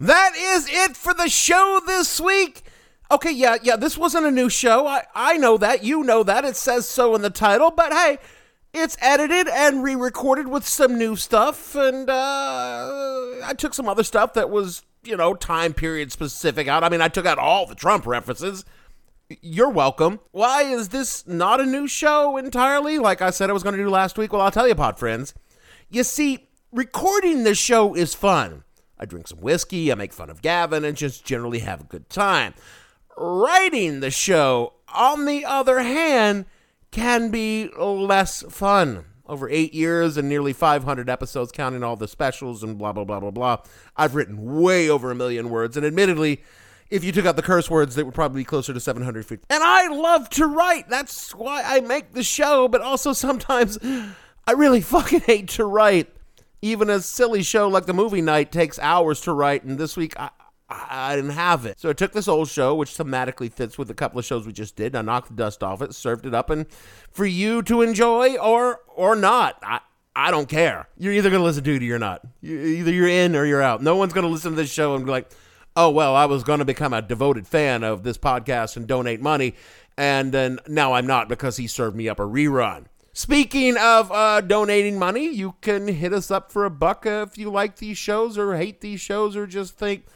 That 0.00 0.32
is 0.36 0.68
it 0.68 0.96
for 0.96 1.14
the 1.14 1.28
show 1.28 1.80
this 1.86 2.20
week. 2.20 2.62
Okay, 3.10 3.30
yeah, 3.30 3.58
yeah, 3.62 3.76
this 3.76 3.96
wasn't 3.96 4.26
a 4.26 4.30
new 4.30 4.48
show. 4.48 4.86
I, 4.86 5.04
I 5.14 5.36
know 5.36 5.56
that. 5.58 5.84
You 5.84 6.02
know 6.02 6.22
that. 6.24 6.44
It 6.44 6.56
says 6.56 6.88
so 6.88 7.14
in 7.14 7.22
the 7.22 7.30
title. 7.30 7.70
But 7.70 7.92
hey, 7.92 8.18
it's 8.72 8.96
edited 9.00 9.46
and 9.46 9.84
re 9.84 9.94
recorded 9.94 10.48
with 10.48 10.66
some 10.66 10.98
new 10.98 11.14
stuff. 11.14 11.76
And 11.76 12.10
uh, 12.10 13.40
I 13.44 13.54
took 13.56 13.72
some 13.72 13.88
other 13.88 14.02
stuff 14.02 14.34
that 14.34 14.50
was, 14.50 14.82
you 15.04 15.16
know, 15.16 15.34
time 15.34 15.74
period 15.74 16.10
specific 16.10 16.66
out. 16.66 16.82
I 16.82 16.88
mean, 16.88 17.00
I 17.00 17.08
took 17.08 17.26
out 17.26 17.38
all 17.38 17.66
the 17.66 17.76
Trump 17.76 18.04
references. 18.04 18.64
You're 19.40 19.70
welcome. 19.70 20.18
Why 20.32 20.62
is 20.62 20.88
this 20.88 21.26
not 21.26 21.60
a 21.60 21.66
new 21.66 21.86
show 21.86 22.36
entirely? 22.36 22.98
Like 22.98 23.22
I 23.22 23.30
said 23.30 23.48
I 23.48 23.52
was 23.52 23.62
going 23.62 23.76
to 23.76 23.82
do 23.82 23.90
last 23.90 24.18
week? 24.18 24.32
Well, 24.32 24.42
I'll 24.42 24.50
tell 24.50 24.66
you, 24.66 24.74
pod 24.74 24.98
friends. 24.98 25.34
You 25.88 26.02
see, 26.02 26.48
recording 26.72 27.44
this 27.44 27.58
show 27.58 27.94
is 27.94 28.14
fun. 28.14 28.64
I 28.98 29.06
drink 29.06 29.28
some 29.28 29.40
whiskey, 29.40 29.90
I 29.90 29.94
make 29.94 30.12
fun 30.12 30.30
of 30.30 30.42
Gavin, 30.42 30.84
and 30.84 30.96
just 30.96 31.24
generally 31.24 31.60
have 31.60 31.80
a 31.80 31.84
good 31.84 32.08
time. 32.08 32.54
Writing 33.16 34.00
the 34.00 34.10
show, 34.10 34.74
on 34.94 35.24
the 35.24 35.44
other 35.44 35.80
hand, 35.80 36.46
can 36.90 37.30
be 37.30 37.68
less 37.76 38.42
fun. 38.50 39.04
Over 39.26 39.48
eight 39.48 39.72
years 39.72 40.18
and 40.18 40.28
nearly 40.28 40.52
500 40.52 41.08
episodes, 41.08 41.50
counting 41.50 41.82
all 41.82 41.96
the 41.96 42.06
specials 42.06 42.62
and 42.62 42.76
blah, 42.76 42.92
blah, 42.92 43.04
blah, 43.04 43.20
blah, 43.20 43.30
blah. 43.30 43.56
I've 43.96 44.14
written 44.14 44.60
way 44.60 44.90
over 44.90 45.10
a 45.10 45.14
million 45.14 45.48
words, 45.48 45.76
and 45.76 45.86
admittedly, 45.86 46.42
if 46.90 47.02
you 47.02 47.10
took 47.10 47.24
out 47.26 47.36
the 47.36 47.42
curse 47.42 47.70
words, 47.70 47.94
they 47.94 48.02
would 48.02 48.14
probably 48.14 48.42
be 48.42 48.44
closer 48.44 48.74
to 48.74 48.80
750. 48.80 49.46
And 49.48 49.64
I 49.64 49.88
love 49.88 50.28
to 50.30 50.46
write. 50.46 50.88
That's 50.88 51.34
why 51.34 51.62
I 51.64 51.80
make 51.80 52.12
the 52.12 52.22
show, 52.22 52.68
but 52.68 52.82
also 52.82 53.12
sometimes 53.12 53.78
I 54.46 54.52
really 54.52 54.82
fucking 54.82 55.20
hate 55.20 55.48
to 55.50 55.64
write. 55.64 56.13
Even 56.64 56.88
a 56.88 57.00
silly 57.00 57.42
show 57.42 57.68
like 57.68 57.84
the 57.84 57.92
movie 57.92 58.22
night 58.22 58.50
takes 58.50 58.78
hours 58.78 59.20
to 59.20 59.34
write, 59.34 59.64
and 59.64 59.76
this 59.76 59.98
week 59.98 60.18
I, 60.18 60.30
I, 60.70 61.14
didn't 61.14 61.32
have 61.32 61.66
it. 61.66 61.78
So 61.78 61.90
I 61.90 61.92
took 61.92 62.12
this 62.12 62.26
old 62.26 62.48
show, 62.48 62.74
which 62.74 62.96
thematically 62.96 63.52
fits 63.52 63.76
with 63.76 63.90
a 63.90 63.94
couple 63.94 64.18
of 64.18 64.24
shows 64.24 64.46
we 64.46 64.54
just 64.54 64.74
did. 64.74 64.96
I 64.96 65.02
knocked 65.02 65.28
the 65.28 65.34
dust 65.34 65.62
off 65.62 65.82
it, 65.82 65.94
served 65.94 66.24
it 66.24 66.32
up, 66.32 66.48
and 66.48 66.66
for 67.10 67.26
you 67.26 67.60
to 67.64 67.82
enjoy 67.82 68.36
or 68.36 68.80
or 68.88 69.14
not, 69.14 69.58
I, 69.62 69.80
I 70.16 70.30
don't 70.30 70.48
care. 70.48 70.88
You're 70.96 71.12
either 71.12 71.28
going 71.28 71.42
to 71.42 71.44
listen 71.44 71.64
to 71.64 71.74
it 71.74 71.82
or 71.82 71.84
you're 71.84 71.98
not. 71.98 72.22
You, 72.40 72.58
either 72.58 72.92
you're 72.92 73.08
in 73.08 73.36
or 73.36 73.44
you're 73.44 73.60
out. 73.60 73.82
No 73.82 73.96
one's 73.96 74.14
going 74.14 74.26
to 74.26 74.32
listen 74.32 74.52
to 74.52 74.56
this 74.56 74.72
show 74.72 74.94
and 74.94 75.04
be 75.04 75.10
like, 75.10 75.30
oh, 75.76 75.90
well, 75.90 76.16
I 76.16 76.24
was 76.24 76.44
going 76.44 76.60
to 76.60 76.64
become 76.64 76.94
a 76.94 77.02
devoted 77.02 77.46
fan 77.46 77.84
of 77.84 78.04
this 78.04 78.16
podcast 78.16 78.78
and 78.78 78.86
donate 78.86 79.20
money, 79.20 79.54
and 79.98 80.32
then 80.32 80.60
now 80.66 80.94
I'm 80.94 81.06
not 81.06 81.28
because 81.28 81.58
he 81.58 81.66
served 81.66 81.94
me 81.94 82.08
up 82.08 82.18
a 82.18 82.22
rerun. 82.22 82.86
Speaking 83.16 83.76
of 83.76 84.10
uh, 84.10 84.40
donating 84.40 84.98
money, 84.98 85.32
you 85.32 85.54
can 85.60 85.86
hit 85.86 86.12
us 86.12 86.32
up 86.32 86.50
for 86.50 86.64
a 86.64 86.70
buck 86.70 87.06
uh, 87.06 87.24
if 87.28 87.38
you 87.38 87.48
like 87.48 87.76
these 87.76 87.96
shows 87.96 88.36
or 88.36 88.56
hate 88.56 88.80
these 88.80 89.00
shows 89.00 89.36
or 89.36 89.46
just 89.46 89.78
think, 89.78 90.06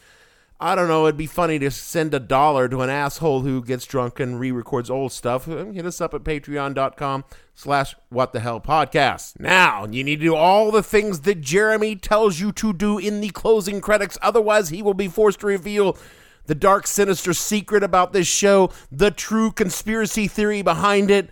I 0.59 0.75
don't 0.75 0.89
know, 0.89 1.07
it'd 1.07 1.17
be 1.17 1.29
funny 1.29 1.61
to 1.61 1.71
send 1.71 2.13
a 2.13 2.19
dollar 2.19 2.69
to 2.69 2.81
an 2.81 2.91
asshole 2.91 3.43
who 3.43 3.63
gets 3.63 3.87
drunk 3.87 4.19
and 4.19 4.41
re-records 4.41 4.91
old 4.91 5.13
stuff. 5.13 5.45
Hit 5.47 5.87
us 5.87 6.01
up 6.01 6.13
at 6.13 6.25
patreon.com 6.25 7.25
slash 7.55 7.95
what 8.09 8.33
the 8.33 8.41
hell 8.41 8.61
podcast. 8.61 9.39
Now, 9.39 9.87
you 9.87 10.03
need 10.03 10.17
to 10.17 10.27
do 10.27 10.35
all 10.35 10.73
the 10.73 10.83
things 10.83 11.21
that 11.21 11.41
Jeremy 11.41 11.95
tells 11.95 12.41
you 12.41 12.51
to 12.51 12.73
do 12.73 12.99
in 12.99 13.21
the 13.21 13.31
closing 13.31 13.81
credits. 13.81 14.19
Otherwise, 14.23 14.71
he 14.71 14.83
will 14.83 14.93
be 14.93 15.07
forced 15.07 15.39
to 15.41 15.47
reveal 15.47 15.97
the 16.47 16.57
dark, 16.57 16.89
sinister 16.89 17.33
secret 17.33 17.85
about 17.85 18.13
this 18.13 18.27
show, 18.27 18.73
the 18.91 19.13
true 19.13 19.53
conspiracy 19.53 20.27
theory 20.27 20.63
behind 20.63 21.13
it. 21.13 21.31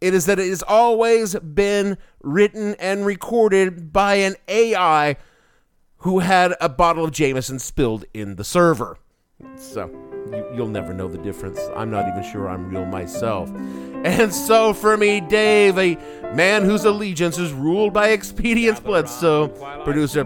It 0.00 0.14
is 0.14 0.26
that 0.26 0.38
it 0.38 0.48
has 0.48 0.62
always 0.62 1.34
been 1.36 1.98
written 2.22 2.74
and 2.78 3.04
recorded 3.04 3.92
by 3.92 4.14
an 4.16 4.36
AI 4.46 5.16
who 5.98 6.20
had 6.20 6.54
a 6.60 6.68
bottle 6.68 7.04
of 7.04 7.10
Jameson 7.10 7.58
spilled 7.58 8.04
in 8.14 8.36
the 8.36 8.44
server. 8.44 8.98
So 9.56 9.90
you, 10.32 10.62
will 10.62 10.68
never 10.68 10.92
know 10.92 11.08
the 11.08 11.18
difference. 11.18 11.58
I'm 11.74 11.90
not 11.90 12.06
even 12.08 12.22
sure 12.30 12.48
I'm 12.48 12.68
real 12.68 12.84
myself. 12.84 13.50
And 14.04 14.32
so 14.32 14.72
for 14.72 14.96
me, 14.96 15.20
Dave, 15.20 15.76
a 15.78 15.96
man 16.34 16.64
whose 16.64 16.84
allegiance 16.84 17.38
is 17.38 17.52
ruled 17.52 17.92
by 17.92 18.10
expedience 18.10 18.80
Bledsoe, 18.80 19.48
producer. 19.84 20.24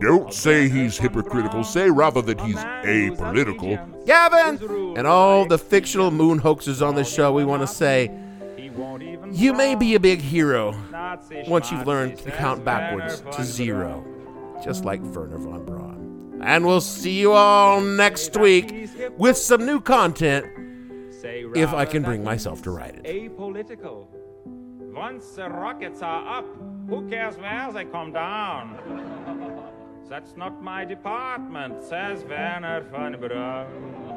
Don't 0.00 0.34
say 0.34 0.68
he's 0.68 0.98
hypocritical. 0.98 1.64
Say 1.64 1.88
rather 1.88 2.20
that 2.22 2.40
he's 2.40 2.56
apolitical. 2.56 3.78
Gavin! 4.04 4.96
And 4.98 5.06
all 5.06 5.46
the 5.46 5.56
fictional 5.56 6.10
moon 6.10 6.40
hoaxers 6.40 6.86
on 6.86 6.94
the 6.94 7.04
show, 7.04 7.32
we 7.32 7.44
want 7.44 7.62
to 7.62 7.66
say, 7.66 8.10
you 9.34 9.52
may 9.52 9.74
be 9.74 9.94
a 9.94 10.00
big 10.00 10.20
hero 10.20 10.74
once 11.46 11.70
you've 11.70 11.86
learned 11.86 12.18
to 12.18 12.30
count 12.30 12.64
backwards 12.64 13.22
to 13.32 13.44
zero, 13.44 14.04
just 14.62 14.84
like 14.84 15.00
Wernher 15.02 15.38
von 15.38 15.64
Braun. 15.64 16.40
And 16.42 16.64
we'll 16.64 16.80
see 16.80 17.18
you 17.18 17.32
all 17.32 17.80
next 17.80 18.36
week 18.36 18.88
with 19.16 19.36
some 19.36 19.66
new 19.66 19.80
content 19.80 20.46
if 21.54 21.72
I 21.72 21.84
can 21.84 22.02
bring 22.02 22.22
myself 22.22 22.62
to 22.62 22.70
write 22.70 22.96
it. 22.96 23.04
Apolitical. 23.04 24.08
Once 24.46 25.30
the 25.30 25.48
rockets 25.48 26.02
are 26.02 26.38
up, 26.38 26.46
who 26.88 27.08
cares 27.08 27.36
where 27.36 27.72
they 27.72 27.84
come 27.84 28.12
down? 28.12 28.78
That's 30.08 30.36
not 30.36 30.62
my 30.62 30.84
department, 30.84 31.82
says 31.82 32.24
Wernher 32.24 32.82
von 32.90 33.18
Braun. 33.18 34.13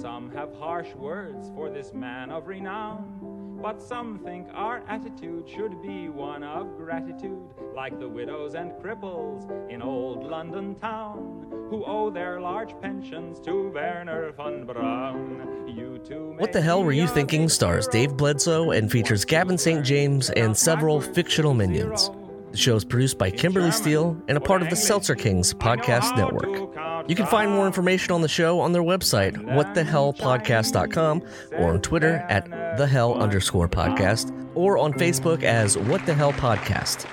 Some 0.00 0.30
have 0.30 0.54
harsh 0.54 0.94
words 0.94 1.50
for 1.54 1.68
this 1.68 1.92
man 1.92 2.30
of 2.30 2.46
renown, 2.46 3.58
but 3.60 3.82
some 3.82 4.18
think 4.24 4.46
our 4.54 4.82
attitude 4.88 5.46
should 5.46 5.82
be 5.82 6.08
one 6.08 6.42
of 6.42 6.78
gratitude, 6.78 7.42
like 7.76 7.98
the 8.00 8.08
widows 8.08 8.54
and 8.54 8.72
cripples 8.82 9.44
in 9.68 9.82
old 9.82 10.24
London 10.24 10.74
town, 10.76 11.46
who 11.68 11.84
owe 11.84 12.08
their 12.08 12.40
large 12.40 12.72
pensions 12.80 13.40
to 13.40 13.68
Wernher 13.68 14.32
von 14.32 14.64
Braun. 14.64 15.66
You 15.68 15.98
too 15.98 16.34
What 16.38 16.54
the 16.54 16.62
hell 16.62 16.82
were 16.82 16.92
you 16.92 17.06
thinking 17.06 17.50
stars 17.50 17.86
Dave 17.86 18.16
Bledsoe 18.16 18.70
and 18.70 18.90
features 18.90 19.26
Gavin 19.26 19.58
St. 19.58 19.84
James 19.84 20.30
and 20.30 20.56
several 20.56 21.02
fictional 21.02 21.52
minions. 21.52 22.10
The 22.50 22.56
show 22.56 22.74
is 22.74 22.84
produced 22.84 23.16
by 23.16 23.30
Kimberly 23.30 23.70
Steele 23.70 24.20
and 24.26 24.36
a 24.36 24.40
part 24.40 24.60
of 24.62 24.70
the 24.70 24.76
Seltzer 24.76 25.14
Kings 25.14 25.54
podcast 25.54 26.16
network. 26.16 27.08
You 27.08 27.14
can 27.14 27.26
find 27.26 27.50
more 27.50 27.66
information 27.66 28.12
on 28.12 28.22
the 28.22 28.28
show 28.28 28.58
on 28.60 28.72
their 28.72 28.82
website, 28.82 29.34
whatthehellpodcast.com, 29.36 31.22
or 31.52 31.72
on 31.72 31.80
Twitter 31.80 32.24
at 32.28 32.46
thehell 32.76 33.16
underscore 33.16 33.68
podcast, 33.68 34.34
or 34.56 34.78
on 34.78 34.92
Facebook 34.92 35.44
as 35.44 35.78
What 35.78 36.04
the 36.06 36.14
Hell 36.14 36.32
Podcast. 36.32 37.06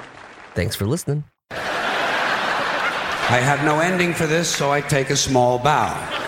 Thanks 0.55 0.75
for 0.75 0.87
listening. 0.87 1.23
I 1.51 3.39
have 3.43 3.63
no 3.63 3.79
ending 3.79 4.13
for 4.13 4.25
this, 4.25 4.49
so 4.49 4.71
I 4.71 4.81
take 4.81 5.09
a 5.11 5.15
small 5.15 5.59
bow. 5.59 6.26